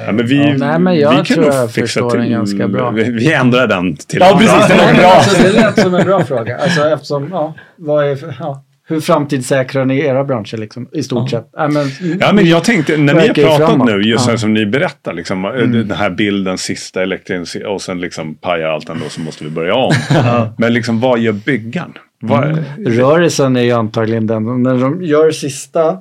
Ja, 0.06 0.12
men 0.12 0.28
vi, 0.28 0.38
ja. 0.38 0.54
Nej, 0.58 0.80
men 0.80 0.96
jag 1.00 1.10
vi 1.10 1.16
kan 1.16 1.26
tror 1.26 1.42
nog 1.44 1.54
jag 1.54 1.72
fixa 1.72 1.82
förstår 1.82 2.10
till, 2.10 2.20
den 2.20 2.30
ganska 2.32 2.68
bra. 2.68 2.90
Vi, 2.96 3.04
vi 3.04 3.34
ändrar 3.34 3.68
den 3.68 3.96
till... 3.96 4.20
Ja, 4.20 4.38
precis. 4.40 4.70
Var 4.78 4.86
men 4.86 4.96
bra. 4.96 5.06
Alltså, 5.08 5.44
det 5.44 5.52
lät 5.52 5.80
som 5.80 5.96
en 5.96 6.06
bra 6.06 6.24
fråga. 6.24 6.58
Alltså, 6.58 6.82
eftersom, 6.90 7.28
ja, 7.32 7.54
vad 7.76 8.06
är, 8.06 8.36
ja, 8.40 8.64
hur 8.88 9.00
framtidssäkrar 9.00 9.86
ni 9.86 10.00
era 10.00 10.24
branscher 10.24 10.58
liksom, 10.58 10.88
i 10.94 11.04
stort 11.04 11.30
sett? 11.30 11.50
Ja, 11.58 11.68
men, 11.68 11.88
Ja, 12.20 12.34
men 12.34 12.46
jag 12.46 12.64
tänkte, 12.64 12.98
när 12.98 13.14
ni 13.14 13.28
har 13.28 13.34
pratat 13.34 13.68
framåt. 13.70 13.88
nu, 13.90 14.02
just 14.02 14.26
Ja. 14.26 14.30
Mm. 14.32 14.38
som 14.38 14.54
ni 14.54 14.66
berättar, 14.66 15.14
liksom, 15.14 15.42
den 15.88 15.92
här 15.92 16.10
bilden, 16.10 16.58
sista 16.58 17.04
elektricin 17.04 17.66
och 17.66 17.82
sen 17.82 18.02
liksom 18.02 18.36
pajar 18.36 18.68
allt 18.70 18.90
ändå 18.90 19.06
så 19.10 19.22
måste 19.22 19.44
vi 19.44 19.50
börja 19.50 19.76
om. 19.76 19.94
Men 20.58 20.74
liksom, 20.74 21.00
vad 21.00 21.20
gör 21.20 21.34
byggaren? 21.34 21.92
Vad, 22.22 22.44
Mm. 22.44 22.64
Rörelsen 22.86 23.56
är 23.56 23.62
ju 23.62 23.72
antagligen 23.72 24.28
den, 24.28 24.64
när 24.64 24.78
de 24.78 25.04
gör 25.04 25.32
sista 25.32 25.98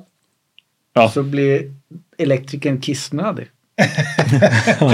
Ja. 0.93 1.09
så 1.09 1.23
blir 1.23 1.71
elektrikern 2.17 2.81
kissnödig 2.81 3.47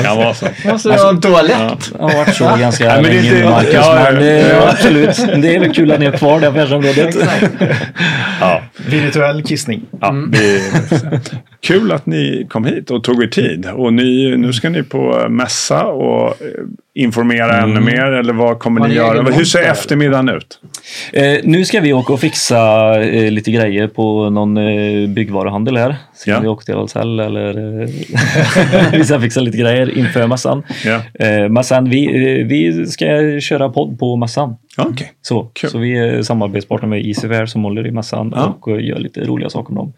kan 0.03 0.17
vara 0.17 0.33
så. 0.33 0.47
Måste 0.65 0.89
ha 0.93 1.09
en 1.09 1.21
toalett. 1.21 1.91
Det 1.97 2.01
har 2.03 2.13
varit 2.17 2.35
så 2.35 2.55
ganska 2.59 2.85
Nej, 2.87 2.95
men 3.01 3.03
det 3.03 3.09
länge 3.17 3.31
nu, 3.31 3.37
inte- 3.37 3.49
Marcus. 3.49 3.73
ja, 3.73 4.05
ja, 4.05 4.11
men 4.13 4.21
eh, 4.23 4.47
ja. 4.49 4.69
absolut, 4.69 5.17
det 5.41 5.55
är 5.55 5.59
väl 5.59 5.73
kul 5.73 5.91
att 5.91 5.99
ni 5.99 6.05
har 6.05 6.13
kvar 6.17 6.39
det 6.39 6.47
affärsområdet. 6.49 7.15
Ja, 8.41 8.61
Virtuell 8.87 9.43
kissning. 9.43 9.81
ja, 10.01 10.15
vi, 10.31 10.61
kul 11.61 11.91
att 11.91 12.05
ni 12.05 12.45
kom 12.49 12.65
hit 12.65 12.91
och 12.91 13.03
tog 13.03 13.23
er 13.23 13.27
tid. 13.27 13.65
Och 13.73 13.93
ni, 13.93 14.35
nu 14.37 14.53
ska 14.53 14.69
ni 14.69 14.83
på 14.83 15.25
mässa 15.29 15.85
och 15.85 16.27
eh, 16.27 16.33
informera 16.95 17.57
ännu 17.61 17.79
mer. 17.79 18.05
Eller 18.11 18.33
vad 18.33 18.59
kommer 18.59 18.81
Har 18.81 18.87
ni 18.87 18.93
göra? 18.93 19.21
Hur 19.31 19.45
ser 19.45 19.61
eftermiddagen 19.63 20.29
ut? 20.29 20.59
Eh, 21.13 21.37
nu 21.43 21.65
ska 21.65 21.79
vi 21.79 21.93
åka 21.93 22.13
och 22.13 22.19
fixa 22.19 22.57
eh, 23.03 23.31
lite 23.31 23.51
grejer 23.51 23.87
på 23.87 24.29
någon 24.29 24.57
eh, 24.57 25.07
byggvaruhandel 25.09 25.77
här. 25.77 25.95
Ska 26.15 26.31
Ja. 26.31 26.39
vi 26.39 26.47
åka 26.47 26.63
till 26.65 26.73
Ahlsell 26.75 27.19
eller 27.19 27.81
eh, 27.81 27.89
vi 28.91 29.03
ska 29.03 29.19
fixa 29.19 29.41
lite 29.41 29.57
grejer 29.57 29.97
inför 29.97 30.27
mässan. 30.27 30.63
Ja. 30.85 31.01
Eh, 31.25 31.49
men 31.49 31.63
sen 31.63 31.89
vi, 31.89 32.05
eh, 32.05 32.47
vi 32.47 32.85
ska 32.85 33.05
köra 33.39 33.69
podd 33.69 33.99
på 33.99 34.15
mässan. 34.15 34.55
Ja, 34.77 34.85
Okej. 34.89 35.11
Så, 35.21 35.43
Kul. 35.43 35.69
så 35.69 35.77
vi 35.77 35.97
är 35.97 36.21
samarbetspartner 36.21 36.89
med 36.89 37.05
ICFR 37.05 37.45
som 37.45 37.63
håller 37.63 37.87
i 37.87 37.91
mässan 37.91 38.33
Ja. 38.35 38.57
och 38.61 38.71
eh, 38.77 38.85
gör 38.85 38.99
lite 38.99 39.21
roliga 39.21 39.49
saker 39.49 39.73
med 39.73 39.81
dem. 39.81 39.93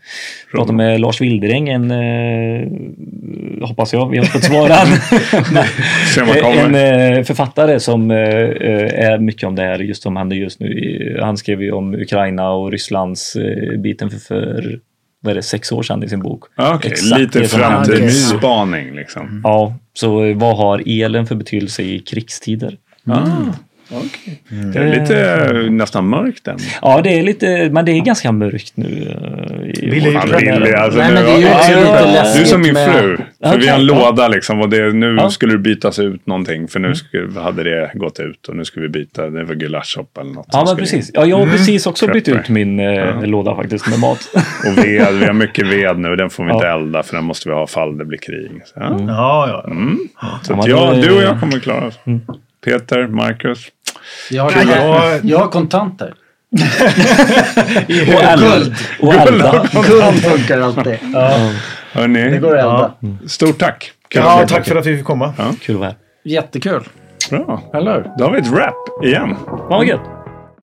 Pratade 0.51 0.73
med 0.77 0.99
Lars 0.99 1.21
Wildering, 1.21 1.69
en, 1.69 1.91
eh, 1.91 2.67
hoppas 3.67 3.93
jag, 3.93 4.09
vi 4.09 4.17
har 4.17 4.25
fått 4.25 4.43
svara. 4.43 4.75
En 6.61 6.75
eh, 6.75 7.23
författare 7.23 7.79
som 7.79 8.11
eh, 8.11 8.17
eh, 8.17 9.05
är 9.11 9.17
mycket 9.17 9.43
om 9.47 9.55
det 9.55 9.61
här 9.61 9.79
just 9.79 10.03
som 10.03 10.15
händer 10.15 10.35
just 10.35 10.59
nu. 10.59 11.19
Han 11.21 11.37
skrev 11.37 11.61
ju 11.63 11.71
om 11.71 11.93
Ukraina 11.93 12.51
och 12.51 12.71
Rysslands 12.71 13.37
biten 13.77 14.09
för, 14.09 14.17
för 14.19 14.79
vad 15.21 15.31
är 15.31 15.35
det, 15.35 15.43
sex 15.43 15.71
år 15.71 15.83
sedan 15.83 16.03
i 16.03 16.09
sin 16.09 16.19
bok. 16.19 16.43
Okej, 16.57 16.91
Exakt 16.91 17.19
lite 17.21 17.47
framtidsspaning 17.47 18.95
liksom. 18.95 19.41
Ja, 19.43 19.75
så 19.93 20.33
vad 20.33 20.57
har 20.57 20.83
elen 20.85 21.27
för 21.27 21.35
betydelse 21.35 21.83
i 21.83 21.99
krigstider? 21.99 22.77
Det 24.73 24.79
är 24.79 24.99
lite 24.99 25.25
eh, 25.65 25.71
nästan 25.71 26.07
mörkt 26.07 26.47
än. 26.47 26.57
Ja, 26.81 27.01
det 27.03 27.19
är 27.19 27.23
lite, 27.23 27.69
men 27.71 27.85
det 27.85 27.91
är 27.91 28.01
ganska 28.01 28.31
mörkt 28.31 28.77
nu. 28.77 28.85
eh, 28.85 30.03
ju 30.03 30.17
alltså, 30.17 30.99
Nej, 30.99 31.07
nu, 31.09 31.13
men 31.13 31.23
det 31.25 31.31
är 31.31 31.37
ju 31.37 31.45
ja, 31.45 31.55
också 31.55 31.71
ja, 31.71 31.79
lite 31.79 31.89
ja. 31.89 32.11
läskigt 32.11 32.35
Du 32.35 32.41
är 32.41 32.45
som 32.45 32.61
min 32.61 32.73
med- 32.73 32.91
fru. 32.93 33.17
För 33.43 33.57
vi 33.57 33.67
har 33.67 33.79
en 33.79 33.85
ja. 33.85 33.95
låda 33.95 34.27
liksom 34.27 34.61
och 34.61 34.69
det, 34.69 34.93
nu 34.93 35.15
Ja. 35.19 35.29
skulle 35.29 35.53
det 35.53 35.59
bytas 35.59 35.99
ut 35.99 36.27
någonting. 36.27 36.67
För 36.67 36.79
nu 36.79 36.95
skulle, 36.95 37.39
hade 37.39 37.63
det 37.63 37.91
gått 37.93 38.19
ut 38.19 38.47
och 38.47 38.55
nu 38.55 38.65
ska 38.65 38.81
vi 38.81 38.89
byta. 38.89 39.29
Det 39.29 39.43
var 39.43 39.55
gulaschsoppa 39.55 40.21
eller 40.21 40.31
något. 40.33 40.47
Ja, 40.51 40.63
men 40.67 40.77
precis. 40.77 41.11
Ja, 41.13 41.25
jag 41.25 41.37
har 41.37 41.45
precis 41.45 41.85
också 41.87 42.07
bytt 42.07 42.27
ut 42.27 42.49
min 42.49 42.79
eh, 42.79 43.23
låda 43.23 43.55
faktiskt 43.55 43.89
med 43.89 43.99
mat. 43.99 44.19
Och 44.67 44.77
ved, 44.85 45.13
vi 45.19 45.25
har 45.25 45.33
mycket 45.33 45.67
ved 45.67 45.99
nu. 45.99 46.15
Den 46.15 46.29
får 46.29 46.43
vi 46.43 46.51
inte 46.53 46.65
Ja. 46.65 46.75
elda 46.75 47.03
för 47.03 47.15
den 47.15 47.25
måste 47.25 47.49
vi 47.49 47.55
ha 47.55 47.67
fall 47.67 47.97
det 47.97 48.05
blir 48.05 48.17
krig. 48.19 48.51
Så, 48.65 48.73
ja. 48.79 48.97
Ja, 49.07 49.47
ja. 49.65 49.71
Mm. 49.71 49.97
Så 50.43 50.63
Ja, 50.67 50.93
du 51.03 51.11
och 51.15 51.23
jag 51.23 51.39
kommer 51.39 51.59
klara 51.59 51.87
oss. 51.87 51.99
Peter, 52.65 53.07
Marcus. 53.07 53.67
Jag 54.31 54.43
har, 54.43 54.51
Ja. 54.75 55.19
jag 55.23 55.39
har 55.39 55.47
kontanter. 55.47 56.13
Och. 56.53 58.39
Guld. 58.39 58.75
Och 59.01 59.13
elda. 59.13 59.65
Guld 59.87 60.23
funkar 60.23 60.61
alltid. 60.61 60.97
Hörni, 61.91 62.29
Det 62.29 62.37
går 62.37 62.57
att 62.57 62.63
elda. 62.63 63.17
stort 63.27 63.57
tack. 63.59 63.91
Kul 64.07 64.21
Ja, 64.25 64.45
tack 64.47 64.67
för 64.67 64.75
att 64.75 64.85
vi 64.85 64.97
fick 64.97 65.05
komma. 65.05 65.33
Kul 65.61 65.75
att 65.75 65.79
vara 65.79 65.89
här. 65.89 65.97
Jättekul. 66.23 66.83
Bra. 67.29 67.61
Eller? 67.73 68.11
Då 68.17 68.23
har 68.25 68.31
vi 68.31 68.39
ett 68.39 68.51
rap 68.51 69.03
igen. 69.03 69.35
Vad 69.47 69.85
gött. 69.85 70.01